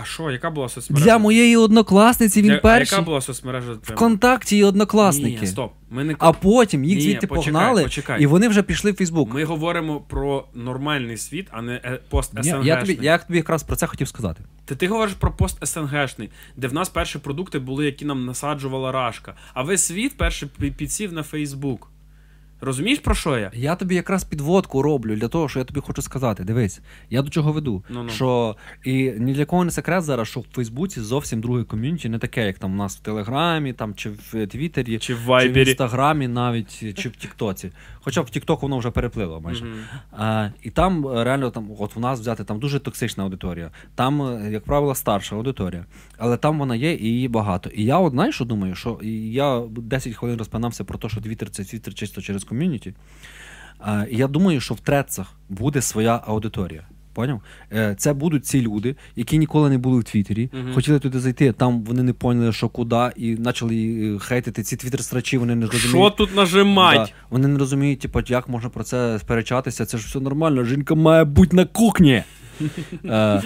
А 0.00 0.04
що, 0.04 0.30
яка 0.30 0.50
була 0.50 0.68
соцмережа? 0.68 1.04
Для 1.04 1.18
моєї 1.18 1.56
однокласниці 1.56 2.42
він 2.42 2.48
Для- 2.50 2.56
А 2.56 2.60
перший. 2.60 2.96
яка 2.96 3.04
була 3.06 3.20
соцмережа? 3.20 3.72
Вконтакті 3.82 4.56
і 4.58 4.64
однокласники. 4.64 5.40
Ні, 5.40 5.46
стоп. 5.46 5.72
Ми 5.90 6.04
не 6.04 6.16
А 6.18 6.32
потім 6.32 6.84
їх 6.84 6.96
Ні, 6.96 7.02
звідти 7.02 7.26
почекай, 7.26 7.52
погнали, 7.52 7.82
почекай. 7.82 8.22
і 8.22 8.26
вони 8.26 8.48
вже 8.48 8.62
пішли 8.62 8.92
в 8.92 8.94
Фейсбук. 8.96 9.34
Ми 9.34 9.44
говоримо 9.44 10.00
про 10.00 10.44
нормальний 10.54 11.16
світ, 11.16 11.48
а 11.50 11.62
не 11.62 11.74
е, 11.74 12.00
пост 12.08 12.30
СНГшний. 12.32 12.66
я, 12.66 12.76
тобі, 12.80 12.98
я 13.02 13.18
тобі 13.18 13.36
якраз 13.36 13.62
про 13.62 13.76
це 13.76 13.86
хотів 13.86 14.08
сказати. 14.08 14.42
Ти, 14.64 14.76
ти 14.76 14.88
говориш 14.88 15.14
про 15.14 15.32
пост 15.32 15.66
СНГшний, 15.66 16.30
де 16.56 16.68
в 16.68 16.74
нас 16.74 16.88
перші 16.88 17.18
продукти 17.18 17.58
були, 17.58 17.84
які 17.86 18.04
нам 18.04 18.26
насаджувала 18.26 18.92
Рашка. 18.92 19.34
А 19.54 19.62
весь 19.62 19.82
світ 19.84 20.16
перший 20.16 20.48
підсів 20.76 21.12
на 21.12 21.22
Фейсбук. 21.22 21.91
Розумієш, 22.64 22.98
про 22.98 23.14
що 23.14 23.38
я? 23.38 23.50
Я 23.54 23.76
тобі 23.76 23.94
якраз 23.94 24.24
підводку 24.24 24.82
роблю 24.82 25.16
для 25.16 25.28
того, 25.28 25.48
що 25.48 25.58
я 25.58 25.64
тобі 25.64 25.80
хочу 25.80 26.02
сказати. 26.02 26.44
Дивись, 26.44 26.80
я 27.10 27.22
до 27.22 27.30
чого 27.30 27.52
веду. 27.52 27.84
Ну-ну. 27.90 28.10
Що 28.10 28.56
і 28.84 29.12
ні 29.18 29.32
для 29.32 29.44
кого 29.44 29.64
не 29.64 29.70
секрет 29.70 30.04
зараз, 30.04 30.28
що 30.28 30.40
в 30.40 30.44
Фейсбуці 30.54 31.00
зовсім 31.00 31.40
друге 31.40 31.64
ком'юніті, 31.64 32.08
не 32.08 32.18
таке, 32.18 32.46
як 32.46 32.58
там 32.58 32.72
у 32.72 32.76
нас 32.76 32.96
в 32.96 33.00
Телеграмі, 33.00 33.72
там 33.72 33.94
чи 33.94 34.10
в 34.10 34.46
Твіттері, 34.46 34.98
Чи 34.98 35.14
в 35.14 35.42
чи 35.42 35.48
в 35.48 35.56
Інстаграмі, 35.56 36.28
навіть 36.28 36.98
чи 36.98 37.08
в 37.08 37.16
Тіктоці. 37.16 37.72
Хоча 38.00 38.20
в 38.20 38.30
Тікток 38.30 38.62
воно 38.62 38.78
вже 38.78 38.90
перепливло 38.90 39.40
майже. 39.40 39.64
Мгм. 39.64 39.74
А, 40.12 40.48
і 40.62 40.70
там 40.70 41.06
е, 41.06 41.24
реально 41.24 41.50
там, 41.50 41.68
от 41.78 41.96
у 41.96 42.00
нас 42.00 42.20
взяти 42.20 42.44
там 42.44 42.58
дуже 42.58 42.80
токсична 42.80 43.24
аудиторія. 43.24 43.70
Там, 43.94 44.22
е, 44.22 44.50
як 44.52 44.64
правило, 44.64 44.94
старша 44.94 45.36
аудиторія. 45.36 45.86
Але 46.18 46.36
там 46.36 46.58
вона 46.58 46.76
є 46.76 46.94
і 46.94 47.04
її 47.04 47.28
багато. 47.28 47.70
І 47.70 47.84
я 47.84 47.98
от 47.98 48.12
знаєш, 48.12 48.34
що 48.34 48.44
думаю, 48.44 48.74
що 48.74 48.98
я 49.02 49.62
10 49.76 50.14
хвилин 50.14 50.38
розпинався 50.38 50.84
про 50.84 50.98
те, 50.98 51.08
що 51.08 51.20
Твіттер 51.20 51.50
це 51.50 51.64
Твіттер 51.64 51.94
чисто 51.94 52.20
через 52.20 52.44
ком'юніті. 52.56 52.94
Я 54.10 54.28
думаю, 54.28 54.60
що 54.60 54.74
в 54.74 54.80
трецах 54.80 55.34
буде 55.48 55.82
своя 55.82 56.20
аудиторія. 56.26 56.82
Поняв? 57.14 57.40
Е, 57.72 57.94
Це 57.98 58.12
будуть 58.12 58.46
ці 58.46 58.60
люди, 58.62 58.96
які 59.16 59.38
ніколи 59.38 59.70
не 59.70 59.78
були 59.78 60.00
в 60.00 60.04
Твіттері, 60.04 60.50
Мгм. 60.52 60.72
хотіли 60.74 60.98
туди 60.98 61.20
зайти, 61.20 61.52
там 61.52 61.82
вони 61.82 62.02
не 62.02 62.12
поняли, 62.12 62.52
що 62.52 62.68
куди, 62.68 63.10
і 63.16 63.36
почали 63.36 63.76
е, 63.76 64.18
хейтити 64.18 64.62
ці 64.62 64.76
твіттер-страчі, 64.76 65.38
вони 65.38 65.54
не 65.54 65.66
розуміють. 65.66 65.90
Що 65.90 66.10
тут 66.10 66.36
нажимать? 66.36 66.96
Да. 66.96 67.08
Вони 67.30 67.48
не 67.48 67.58
розуміють, 67.58 67.98
типу, 68.00 68.20
як 68.26 68.48
можна 68.48 68.68
про 68.68 68.84
це 68.84 69.18
сперечатися. 69.18 69.86
Це 69.86 69.98
ж 69.98 70.06
все 70.06 70.20
нормально. 70.20 70.64
Жінка 70.64 70.94
має 70.94 71.24
бути 71.24 71.56
на 71.56 71.64
кухні. 71.64 72.22
Е, 73.04 73.42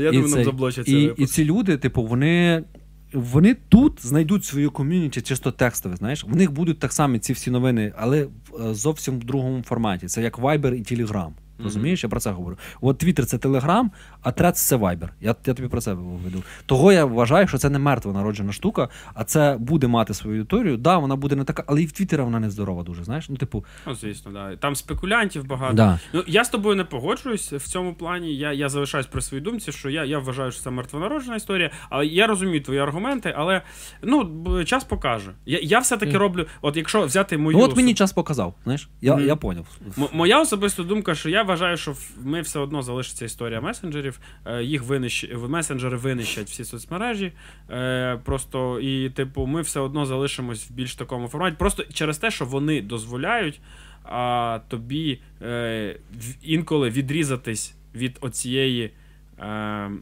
я 0.00 0.10
думаю, 0.10 0.12
нам 0.12 0.28
цей- 0.28 0.44
заблочать 0.44 0.88
і, 0.88 1.26
ці 1.26 1.44
люди, 1.44 1.76
типу, 1.76 2.02
вони. 2.02 2.62
Вони 3.12 3.56
тут 3.68 4.06
знайдуть 4.06 4.44
свою 4.44 4.70
ком'юніті 4.70 5.20
чисто 5.20 5.52
текстове, 5.52 5.96
знаєш. 5.96 6.24
В 6.24 6.36
них 6.36 6.52
будуть 6.52 6.78
так 6.78 6.92
само 6.92 7.18
ці 7.18 7.32
всі 7.32 7.50
новини, 7.50 7.92
але 7.96 8.22
е, 8.22 8.28
зовсім 8.74 9.18
в 9.18 9.24
другому 9.24 9.62
форматі. 9.62 10.06
Це 10.06 10.22
як 10.22 10.38
Viber 10.38 10.74
і 10.74 10.82
Telegram. 10.82 11.30
Розумієш, 11.64 12.04
я 12.04 12.10
про 12.10 12.20
це 12.20 12.30
говорю. 12.30 12.56
От 12.80 13.04
Twitter 13.04 13.24
це 13.24 13.36
Telegram, 13.36 13.84
а 14.22 14.30
Threads 14.30 14.52
це 14.52 14.76
Viber. 14.76 15.08
Я, 15.20 15.34
я 15.46 15.54
тобі 15.54 15.68
про 15.68 15.80
це 15.80 15.92
веду. 15.94 16.42
Того 16.66 16.92
я 16.92 17.04
вважаю, 17.04 17.48
що 17.48 17.58
це 17.58 17.70
не 17.70 17.78
мертва 17.78 18.12
народжена 18.12 18.52
штука, 18.52 18.88
а 19.14 19.24
це 19.24 19.56
буде 19.60 19.86
мати 19.86 20.14
свою 20.14 20.36
аудиторію. 20.36 20.76
Да, 20.76 20.98
вона 20.98 21.16
буде 21.16 21.36
не 21.36 21.44
така, 21.44 21.64
але 21.66 21.82
і 21.82 21.86
в 21.86 21.92
Твіттера 21.92 22.24
вона 22.24 22.40
не 22.40 22.50
здорова 22.50 22.82
дуже. 22.82 23.04
Знаєш, 23.04 23.28
ну 23.28 23.36
типу, 23.36 23.64
Ну, 23.86 23.94
звісно, 23.94 24.32
да. 24.32 24.56
Там 24.56 24.76
спекулянтів 24.76 25.46
багато. 25.46 25.74
да. 25.74 25.98
Ну, 26.12 26.24
я 26.26 26.44
з 26.44 26.48
тобою 26.48 26.76
не 26.76 26.84
погоджуюсь 26.84 27.52
в 27.52 27.68
цьому 27.68 27.94
плані. 27.94 28.36
Я, 28.36 28.52
я 28.52 28.68
залишаюсь 28.68 29.06
при 29.06 29.20
своїй 29.20 29.42
думці, 29.42 29.72
що 29.72 29.90
я, 29.90 30.04
я 30.04 30.18
вважаю, 30.18 30.52
що 30.52 30.62
це 30.62 30.70
мертвонароджена 30.70 31.36
історія. 31.36 31.70
Але 31.90 32.06
я 32.06 32.26
розумію 32.26 32.62
твої 32.62 32.80
аргументи, 32.80 33.34
але 33.36 33.62
ну, 34.02 34.64
час 34.64 34.84
покаже. 34.84 35.30
Я, 35.46 35.58
я 35.62 35.78
все-таки 35.78 36.10
Мгм. 36.12 36.20
роблю, 36.20 36.46
от 36.62 36.76
якщо 36.76 37.02
взяти 37.06 37.38
мою. 37.38 37.58
Ну 37.58 37.64
от 37.64 37.76
мені 37.76 37.94
час 37.94 38.12
показав. 38.12 38.54
Знаєш, 38.64 38.88
я, 39.00 39.16
Мгм. 39.16 39.26
я 39.26 39.36
поняв. 39.36 39.66
М- 39.98 40.08
Моя 40.12 40.40
особиста 40.40 40.82
думка, 40.82 41.14
що 41.14 41.28
я 41.30 41.42
вважаю, 41.52 41.76
що 41.76 41.94
ми 42.22 42.40
все 42.40 42.58
одно 42.58 42.82
залишиться 42.82 43.24
історія 43.24 43.60
месенджерів. 43.60 44.20
Е, 44.46 44.62
Їх 44.62 44.82
винищ... 44.82 45.28
месенджери 45.48 45.96
винищать 45.96 46.48
всі 46.48 46.64
соцмережі. 46.64 47.32
Е, 47.70 48.20
Просто 48.24 48.80
і, 48.80 49.10
типу, 49.10 49.46
ми 49.46 49.62
все 49.62 49.80
одно 49.80 50.06
залишимось 50.06 50.70
в 50.70 50.72
більш 50.72 50.94
такому 50.94 51.28
форматі. 51.28 51.56
Просто 51.58 51.84
через 51.92 52.18
те, 52.18 52.30
що 52.30 52.44
вони 52.44 52.82
дозволяють 52.82 53.60
а, 54.04 54.60
тобі 54.68 55.20
е, 55.42 55.96
інколи 56.42 56.90
відрізатись 56.90 57.74
від 57.94 58.18
оцієї. 58.20 58.90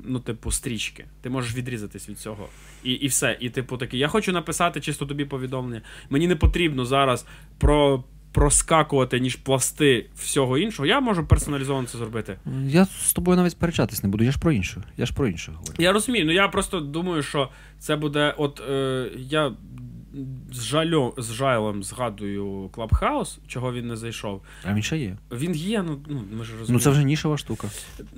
Ну, 0.05 0.20
типу, 0.24 0.51
стрічки. 0.51 1.05
Ти 1.22 1.30
можеш 1.30 1.55
відрізатись 1.55 2.09
від 2.09 2.18
цього. 2.18 2.48
І, 2.84 2.92
і 2.92 3.07
все. 3.07 3.36
І, 3.40 3.51
типу, 3.51 3.76
такий, 3.76 4.01
я 4.01 4.09
хочу 4.09 4.32
написати 4.32 4.80
чисто 4.80 5.07
тобі 5.07 5.24
повідомлення. 5.24 5.82
Мені 6.11 6.28
не 6.28 6.36
потрібно 6.36 6.84
зараз 6.84 7.26
про 7.59 8.05
проскакувати, 8.33 9.20
ніж 9.20 9.37
пласти 9.37 10.07
всього 10.16 10.59
іншого, 10.59 10.87
я 10.87 11.01
можу 11.01 11.26
персоналізовано 11.26 11.87
це 11.89 11.99
зробити. 11.99 12.37
Я 12.66 12.85
з 12.85 13.12
тобою 13.12 13.37
навіть 13.37 13.53
сперечатись 13.53 14.03
не 14.03 14.09
буду. 14.09 14.24
Я 14.24 14.31
ж 14.33 14.39
про 14.39 14.53
інше. 14.53 14.83
Я 14.97 15.07
ж 15.07 15.14
про 15.14 15.28
інше 15.28 15.53
говорю. 15.53 15.74
Я 15.78 15.93
розумію, 15.93 16.26
ну 16.26 16.33
я 16.33 16.49
просто 16.49 16.81
думаю, 16.81 17.22
що 17.22 17.49
це 17.78 17.97
буде. 17.97 18.35
От 18.39 18.62
е, 18.70 19.11
я 19.16 19.53
з 20.53 20.62
жалю, 20.62 21.14
з 21.18 21.33
жайлом 21.33 21.83
згадую 21.85 22.68
Клабхаус, 22.74 23.39
чого 23.47 23.72
він 23.72 23.87
не 23.87 23.97
зайшов. 23.97 24.43
А 24.64 24.74
він 24.74 24.83
ще 24.83 24.99
є. 24.99 25.16
Він 25.33 25.55
є, 25.55 25.83
ну, 25.83 25.99
ну 26.09 26.14
ми 26.16 26.45
ж 26.45 26.53
розуміємо. 26.53 26.66
Ну 26.68 26.81
це 26.81 26.91
вже 26.91 27.05
нішова 27.05 27.39
штука. 27.39 27.68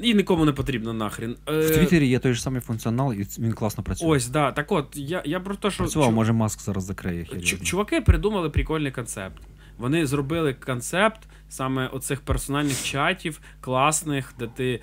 І 0.03 0.15
нікому 0.15 0.45
не 0.45 0.53
потрібно 0.53 0.93
нахрін. 0.93 1.37
Е, 1.49 1.61
В 1.61 1.71
Твіттері 1.71 2.07
є 2.09 2.19
той 2.19 2.35
ж 2.35 2.43
самий 2.43 2.61
функціонал, 2.61 3.13
і 3.15 3.27
він 3.39 3.53
класно 3.53 3.83
працює. 3.85 4.09
Ось, 4.09 4.29
да. 4.29 4.53
Так 4.53 4.73
от, 4.73 4.97
я, 4.97 5.23
я 5.27 5.41
про 5.41 5.55
те, 5.57 5.71
що. 5.71 5.79
Працював, 5.79 6.09
чу- 6.11 6.15
може 6.15 6.33
маск 6.33 6.61
зараз 6.61 6.85
закриє. 6.85 7.23
Чу- 7.25 7.63
Чуваки 7.63 8.01
придумали 8.01 8.51
прикольний 8.51 8.93
концепт. 8.93 9.43
Вони 9.83 10.07
зробили 10.07 10.55
концепт 10.55 11.29
саме 11.49 11.89
оцих 11.89 12.21
персональних 12.21 12.85
чатів, 12.85 13.41
класних, 13.61 14.35
де 14.39 14.47
ти 14.47 14.81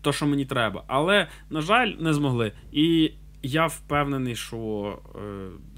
то, 0.00 0.12
що 0.12 0.26
мені 0.26 0.44
треба. 0.46 0.84
Але, 0.86 1.28
на 1.50 1.60
жаль, 1.60 1.88
не 1.88 2.12
змогли. 2.14 2.52
І 2.72 3.12
я 3.48 3.66
впевнений, 3.66 4.36
що 4.36 4.98
е, 5.14 5.18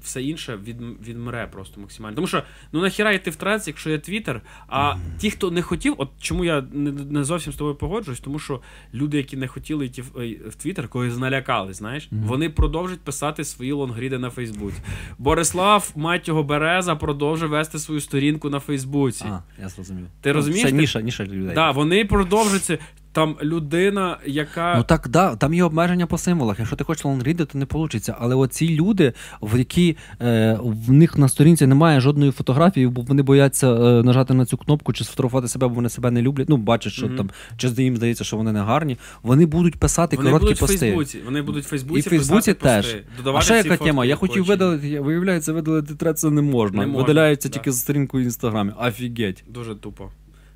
все 0.01 0.23
інше 0.23 0.57
від, 0.63 0.77
відмре 1.07 1.47
просто 1.51 1.81
максимально. 1.81 2.15
Тому 2.15 2.27
що 2.27 2.43
ну 2.71 2.81
нахіра 2.81 3.11
йти 3.11 3.31
в 3.31 3.35
трец, 3.35 3.67
якщо 3.67 3.89
є 3.89 3.99
Твіттер. 3.99 4.41
А 4.67 4.95
ті, 5.17 5.31
хто 5.31 5.51
не 5.51 5.61
хотів, 5.61 5.95
от 5.97 6.09
чому 6.21 6.45
я 6.45 6.63
не, 6.73 6.91
не 6.91 7.23
зовсім 7.23 7.53
з 7.53 7.55
тобою 7.55 7.75
погоджуюсь, 7.75 8.19
тому 8.19 8.39
що 8.39 8.61
люди, 8.93 9.17
які 9.17 9.37
не 9.37 9.47
хотіли 9.47 9.85
йти 9.85 10.01
в, 10.01 10.19
е, 10.19 10.37
в 10.49 10.55
Твіттер, 10.55 10.87
когось 10.87 11.17
налякали, 11.17 11.73
знаєш, 11.73 12.07
Мгм. 12.11 12.23
вони 12.23 12.49
продовжать 12.49 12.99
писати 13.01 13.43
свої 13.43 13.71
лонгріди 13.71 14.17
на 14.17 14.29
Фейсбуці. 14.29 14.77
Борислав, 15.17 15.91
мать 15.95 16.27
його 16.27 16.43
Береза, 16.43 16.95
продовжує 16.95 17.51
вести 17.51 17.79
свою 17.79 18.01
сторінку 18.01 18.49
на 18.49 18.59
Фейсбуці. 18.59 19.25
А, 19.27 19.39
я 19.61 19.69
зрозумів. 19.69 20.05
Ти 20.21 20.29
Ну, 20.29 20.33
розумієш? 20.35 20.65
Це 20.65 20.71
Ти- 20.71 20.77
ніша, 20.77 21.01
ніша 21.01 21.23
людей. 21.25 21.55
Да, 21.55 21.71
вони 21.71 22.05
продовжують 22.05 22.63
це. 22.63 22.77
Там 23.13 23.35
людина, 23.43 24.17
яка. 24.25 24.75
Ну 24.77 24.83
так, 24.83 25.07
да, 25.09 25.35
там 25.35 25.53
є 25.53 25.63
обмеження 25.63 26.05
по 26.05 26.17
символах. 26.17 26.59
Якщо 26.59 26.75
ти 26.75 26.83
хочеш 26.83 27.05
лонгріди, 27.05 27.45
то 27.45 27.57
не 27.57 27.67
вийде. 27.71 28.15
Але 28.19 28.35
оці 28.35 28.69
люди, 28.69 29.13
в 29.41 29.57
які 29.57 29.97
е, 30.21 30.59
в 30.61 30.91
них 30.91 31.17
на 31.17 31.29
сторінці 31.29 31.67
немає 31.67 32.01
жодної 32.01 32.31
фотографії, 32.31 32.87
бо 32.87 33.01
вони 33.01 33.21
бояться 33.21 33.73
е, 33.73 34.03
нажати 34.03 34.33
на 34.33 34.45
цю 34.45 34.57
кнопку 34.57 34.93
чи 34.93 35.03
сфотографувати 35.03 35.47
себе, 35.47 35.67
бо 35.67 35.73
вони 35.73 35.89
себе 35.89 36.11
не 36.11 36.21
люблять. 36.21 36.49
Ну, 36.49 36.57
бачать, 36.57 36.93
що 36.93 37.07
Мгм. 37.07 37.17
там, 37.17 37.29
чи 37.57 37.67
їм 37.83 37.97
здається, 37.97 38.23
що 38.23 38.37
вони 38.37 38.51
не 38.51 38.61
гарні. 38.61 38.97
Вони 39.23 39.45
будуть 39.45 39.75
писати 39.75 40.17
Вони 40.17 40.29
короткі 40.29 40.45
будуть 40.45 40.59
пости. 40.59 40.77
Фейсбуці. 40.77 41.19
Вони 41.25 41.41
будуть 41.41 41.65
в 41.65 41.67
Фейсбуці. 41.67 41.99
І 41.99 42.01
в 42.01 42.09
Фейсбуці 42.09 42.53
писати 42.53 42.81
теж. 42.81 43.03
пости, 43.23 43.31
А 43.37 43.41
ще 43.41 43.55
яка 43.55 43.77
тема? 43.77 44.05
Я 44.05 44.15
хотів 44.15 44.45
видалити, 44.45 44.99
виявляється, 44.99 45.53
видалити 45.53 45.95
трет 45.95 46.19
це 46.19 46.29
не 46.29 46.41
можна. 46.41 46.79
Не 46.79 46.87
можна, 46.87 47.01
Видаляється 47.01 47.49
да. 47.49 47.53
тільки 47.53 47.71
з 47.71 47.79
сторінкою 47.79 48.23
в 48.23 48.25
інстаграмі. 48.25 48.71
Офігеть. 48.79 49.43
Дуже 49.47 49.75
тупо. 49.75 50.09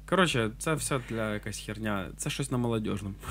Коротше, 0.09 0.49
це 0.57 0.73
все 0.73 0.99
для 1.09 1.33
якась 1.33 1.63
херня. 1.65 2.05
Це 2.17 2.29
щось 2.29 2.51
на 2.51 2.57
молодіжному. 2.57 3.15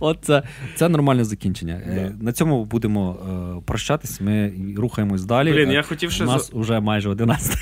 От 0.00 0.18
це, 0.22 0.42
це 0.76 0.88
нормальне 0.88 1.24
закінчення. 1.24 1.82
Е, 1.86 1.94
Да. 2.18 2.24
На 2.24 2.32
цьому 2.32 2.64
будемо 2.64 3.16
е, 3.58 3.62
прощатись. 3.66 4.20
Ми 4.20 4.52
рухаємось 4.76 5.24
далі. 5.24 5.52
Блін, 5.52 5.70
Е, 5.70 5.74
я 5.74 5.82
хотів 5.82 6.10
ще 6.12 6.24
У 6.24 6.26
нас 6.26 6.52
вже 6.52 6.80
майже 6.80 7.08
11. 7.08 7.56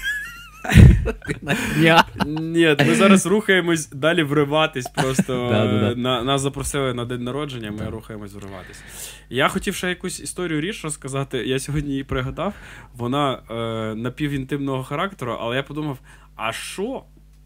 Ні, 2.27 2.77
ми 2.87 2.95
зараз 2.95 3.27
рухаємось 3.27 3.89
далі 3.89 4.23
вриватись. 4.23 4.87
Просто 4.87 5.51
е, 5.53 5.95
на, 5.97 6.23
нас 6.23 6.41
запросили 6.41 6.95
на 6.95 7.05
день 7.05 7.25
народження, 7.25 7.71
ми 7.71 7.91
рухаємось 7.91 8.33
вриватись. 8.33 8.83
Я 9.31 9.49
хотів 9.49 9.75
ще 9.75 9.89
якусь 9.89 10.21
історію 10.21 10.61
річ 10.61 10.85
розказати. 10.85 11.39
Я 11.47 11.59
сьогодні 11.59 11.91
її 11.91 12.05
пригадав. 12.05 12.55
Вона 12.95 13.39
е, 13.51 13.55
напівінтимного 13.95 14.85
характеру, 14.85 15.39
але 15.41 15.57
я 15.57 15.63
подумав: 15.63 15.99
а 16.43 16.53
що, 16.53 17.05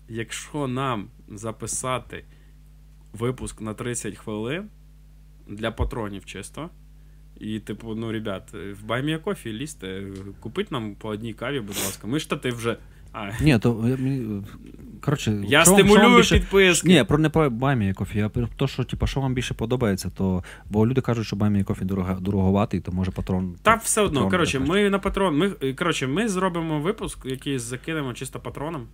якщо 0.08 0.66
нам 0.66 1.10
записати 1.28 2.24
випуск 3.12 3.60
на 3.60 3.74
30 3.74 4.16
хвилин 4.16 4.70
для 5.46 5.70
патронів 5.70 6.24
чисто? 6.24 6.70
І, 7.40 7.60
типу, 7.60 7.94
ну, 7.94 8.12
ребят, 8.12 8.52
в 8.52 8.84
Баймія 8.84 9.18
Кофі 9.18 9.52
лізьте, 9.52 10.12
купить 10.40 10.70
нам 10.70 10.94
по 10.94 11.08
одній 11.08 11.32
каві, 11.32 11.60
будь 11.60 11.76
ласка. 11.76 12.06
Ми 12.06 12.18
ж 12.18 12.30
та 12.30 12.36
ти 12.36 12.50
вже. 12.50 12.76
А, 13.14 13.30
Ні, 13.40 13.58
то 13.58 13.84
е, 13.88 13.98
коротше, 15.00 15.42
я 15.48 15.62
що 15.64 15.72
вам- 15.72 15.80
що 15.80 15.88
стимулюю 15.88 16.16
більше- 16.16 16.34
підписки. 16.38 16.88
Ні, 16.88 17.04
про 17.04 17.18
не 17.18 17.28
про 17.28 17.50
Баймі 17.50 17.92
кофі, 17.92 18.20
а 18.20 18.28
про 18.28 18.46
те, 18.46 18.66
що 18.66 18.84
типу, 18.84 19.06
що 19.06 19.20
вам 19.20 19.34
більше 19.34 19.54
подобається, 19.54 20.10
то 20.16 20.44
бо 20.70 20.86
люди 20.86 21.00
кажуть, 21.00 21.26
що 21.26 21.36
Баймі 21.36 21.64
кофі 21.64 21.84
дорого, 21.84 22.14
дороговатий, 22.20 22.80
то 22.80 22.92
може 22.92 23.10
патрон. 23.10 23.54
Та 23.62 23.74
все 23.74 24.00
одно, 24.00 24.28
коротше, 24.30 24.58
ми 24.58 24.90
на 24.90 24.98
патрон. 24.98 25.38
Ми, 25.38 25.52
е, 25.62 25.72
коротше, 25.72 26.06
ми 26.06 26.28
зробимо 26.28 26.80
випуск, 26.80 27.26
який 27.26 27.58
закинемо 27.58 28.12
чисто 28.14 28.40
патроном. 28.40 28.86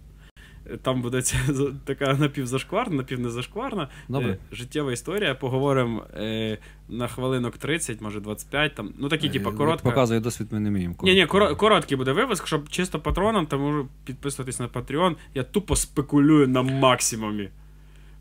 Там 0.76 1.02
буде 1.02 1.22
ця 1.22 1.36
така 1.84 2.14
напівзашкварна, 2.14 2.96
напівнезашкварна 2.96 3.88
Добре. 4.08 4.30
е, 4.30 4.38
життєва 4.52 4.92
історія. 4.92 5.34
Поговоримо 5.34 6.06
е, 6.14 6.58
на 6.88 7.08
хвилинок 7.08 7.58
30, 7.58 8.00
може 8.00 8.20
25. 8.20 8.74
Там, 8.74 8.92
ну 8.98 9.08
такі, 9.08 9.30
типу, 9.30 9.50
Е, 9.50 9.52
коротка. 9.52 9.88
Показує 9.90 10.20
досвід, 10.20 10.48
ми 10.50 10.60
не 10.60 10.68
вміємо. 10.70 10.94
Ні, 11.02 11.14
ні, 11.14 11.26
короткий 11.56 11.96
буде 11.96 12.12
випуск, 12.12 12.46
щоб 12.46 12.68
чисто 12.68 13.00
патроном, 13.00 13.46
там 13.46 13.60
можу 13.60 13.88
підписуватись 14.04 14.60
на 14.60 14.68
Patreon. 14.68 15.16
Я 15.34 15.42
тупо 15.42 15.76
спекулюю 15.76 16.48
на 16.48 16.62
максимумі. 16.62 17.48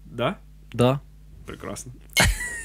Да? 0.05 0.35
Да. 0.73 0.99
Прекрасно. 1.45 1.91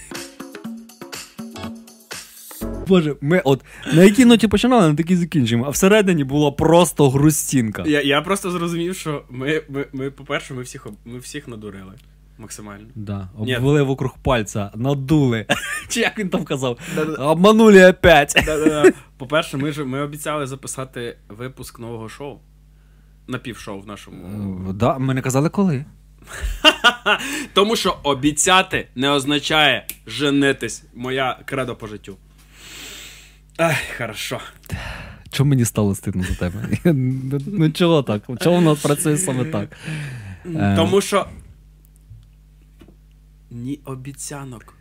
Боже, 2.89 3.17
ми 3.21 3.41
от 3.45 3.65
на 3.93 4.03
якій 4.05 4.25
ноті 4.25 4.49
починали, 4.49 4.89
на 4.89 4.95
такій 4.95 5.17
закінчимо. 5.17 5.65
А 5.67 5.71
всередині 5.71 6.25
була 6.25 6.51
просто 6.51 7.11
грустінка. 7.11 7.85
Я, 7.87 8.03
я 8.03 8.23
просто 8.23 8.51
зрозумів, 8.51 8.97
що 8.97 9.23
ми, 9.31 9.63
ми, 9.69 9.87
ми 9.93 10.11
по-перше, 10.11 10.55
ми 10.55 10.63
всіх, 10.63 10.87
ми 11.05 11.19
всіх 11.19 11.49
надурили. 11.49 11.93
Максимально. 12.39 12.87
Да, 12.95 13.29
обвели 13.39 13.83
вокруг 13.83 14.19
пальця, 14.19 14.71
надули. 14.75 15.47
Чи 15.89 16.01
як 16.01 16.19
він 16.19 16.29
там 16.29 16.45
казав? 16.45 16.79
Обманули 17.19 17.87
опять. 17.91 18.35
По-перше, 19.19 19.57
ми 19.57 19.73
ж 19.73 19.85
ми 19.85 20.01
обіцяли 20.01 20.47
записати 20.47 21.17
випуск 21.29 21.79
нового 21.79 22.09
шоу. 22.09 22.39
Напівшоу 23.29 23.81
в 23.81 23.87
нашому. 23.87 24.27
Е, 24.71 24.73
Да, 24.73 24.99
ми 24.99 25.15
не 25.15 25.21
казали 25.23 25.49
коли. 25.49 25.85
Тому 27.53 27.77
що 27.77 27.97
обіцяти 28.03 28.89
не 28.95 29.11
означає 29.11 29.87
женитись. 30.07 30.85
Моя 30.95 31.39
кредо 31.45 31.77
по 31.77 31.87
життю. 31.87 32.17
Ай, 33.59 33.77
хорошо. 33.99 34.41
Чому 35.31 35.51
мені 35.51 35.65
стало 35.65 35.95
стидно 35.95 36.23
за 36.25 36.35
тебе? 36.35 36.69
Ну, 37.47 37.71
чого 37.71 38.03
так? 38.03 38.23
Чого 38.41 38.57
воно 38.57 38.77
працює 38.77 39.17
саме 39.17 39.45
так? 39.45 39.77
Е. 40.57 40.73
Тому 40.77 41.01
що. 41.01 41.27
Ні 43.51 43.81
обіцянок. 43.85 44.75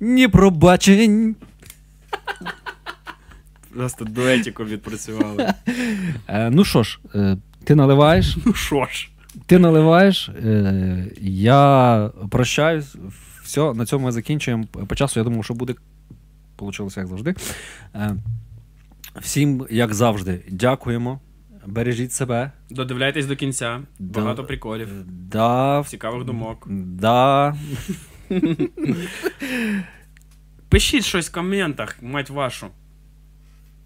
Ні 0.00 0.28
пробачень. 0.28 1.36
Просто 3.74 4.04
дуетіку 4.04 4.64
відпрацювали. 4.64 5.54
Е, 6.28 6.50
ну 6.50 6.64
що 6.64 6.82
ж, 6.82 6.98
е, 7.14 7.36
ти 7.64 7.74
наливаєш, 7.74 8.36
Ну 8.46 8.54
що 8.54 8.86
ж. 8.86 9.08
ти 9.46 9.58
наливаєш, 9.58 10.30
я 11.20 12.10
прощаюсь. 12.30 12.96
Все, 13.42 13.74
на 13.74 13.86
цьому 13.86 14.04
ми 14.04 14.12
закінчуємо. 14.12 14.64
По 14.64 14.94
часу 14.94 15.20
я 15.20 15.24
думав, 15.24 15.44
що 15.44 15.54
буде. 15.54 15.74
Получилося 16.58 17.00
як 17.00 17.06
завжди. 17.08 17.34
Е, 17.94 18.16
всім, 19.20 19.66
як 19.70 19.94
завжди, 19.94 20.44
дякуємо. 20.50 21.20
Бережіть 21.66 22.12
себе. 22.12 22.52
Додивляйтесь 22.70 23.26
до 23.26 23.36
кінця. 23.36 23.80
Да. 23.98 24.20
Багато 24.20 24.44
приколів, 24.44 24.88
Да, 25.06 25.84
цікавих 25.86 26.24
думок. 26.24 26.66
да. 26.70 27.56
Пишіть 30.68 31.04
щось 31.04 31.28
в 31.28 31.32
коментах, 31.32 31.96
мать 32.02 32.30
вашу. 32.30 32.66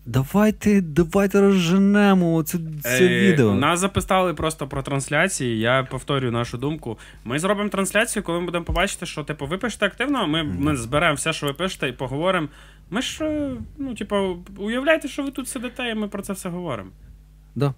Давайте, 0.06 0.80
давайте 0.80 1.40
розженемо 1.40 2.42
це, 2.42 2.58
це 2.82 3.04
Е, 3.06 3.20
відео. 3.20 3.54
Нас 3.54 3.80
записали 3.80 4.34
просто 4.34 4.68
про 4.68 4.82
трансляції. 4.82 5.58
Я 5.58 5.82
повторюю 5.90 6.32
нашу 6.32 6.58
думку. 6.58 6.98
Ми 7.24 7.38
зробимо 7.38 7.68
трансляцію, 7.68 8.22
коли 8.22 8.38
ми 8.40 8.44
будемо 8.44 8.64
побачити, 8.64 9.06
що 9.06 9.24
типу, 9.24 9.46
ви 9.46 9.58
пишете 9.58 9.86
активно. 9.86 10.26
Ми, 10.26 10.42
ми 10.42 10.76
зберемо 10.76 11.14
все, 11.14 11.32
що 11.32 11.46
ви 11.46 11.52
пишете, 11.52 11.88
і 11.88 11.92
поговоримо. 11.92 12.48
Ми 12.90 13.02
ж, 13.02 13.24
е, 13.24 13.54
ну, 13.78 13.94
типу, 13.94 14.36
уявляйте, 14.58 15.08
що 15.08 15.22
ви 15.22 15.30
тут 15.30 15.48
сидите, 15.48 15.90
і 15.90 15.94
ми 15.94 16.08
про 16.08 16.22
це 16.22 16.32
все 16.32 16.48
говоримо. 16.48 16.90
Да. 17.54 17.74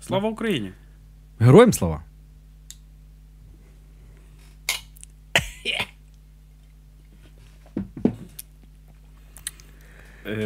Слава 0.00 0.28
Україні! 0.28 0.70
Героям 1.38 1.72
слава. 1.72 2.02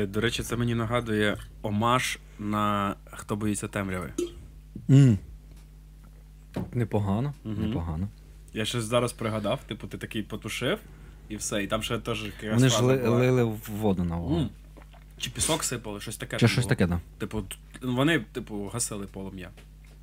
До 0.07 0.21
речі, 0.21 0.43
це 0.43 0.57
мені 0.57 0.75
нагадує 0.75 1.37
омаж 1.63 2.19
на 2.39 2.95
хто 3.13 3.37
боїться 3.37 3.69
темряви. 3.69 4.13
Mm. 4.89 5.19
Непогано, 6.73 7.35
Мгм. 7.45 7.69
непогано. 7.69 8.09
Я 8.53 8.65
щось 8.65 8.85
зараз 8.85 9.13
пригадав, 9.13 9.61
типу, 9.69 9.87
ти 9.87 9.99
такий 9.99 10.23
потушив, 10.23 10.79
і 11.29 11.37
все. 11.37 11.63
І 11.63 11.67
там 11.67 11.83
ще 11.83 11.99
теж 11.99 12.25
якась 12.25 12.55
Вони 12.55 12.69
ж 12.69 12.83
ли, 12.83 12.97
була. 12.97 13.19
лили 13.19 13.45
в 13.45 13.59
воду 13.71 14.05
на 14.05 14.17
вогонь. 14.17 14.43
Mm. 14.43 14.49
Чи 15.19 15.31
пісок 15.31 15.65
сипали, 15.65 16.01
щось 16.01 16.17
таке. 16.17 16.39
Чи 16.39 16.49
щось 16.49 16.65
було. 16.65 16.69
таке, 16.69 16.87
да. 16.87 17.01
Типу, 17.19 17.45
вони, 17.83 18.21
типу, 18.33 18.71
гасили 18.75 19.07
полум'я. 19.07 19.51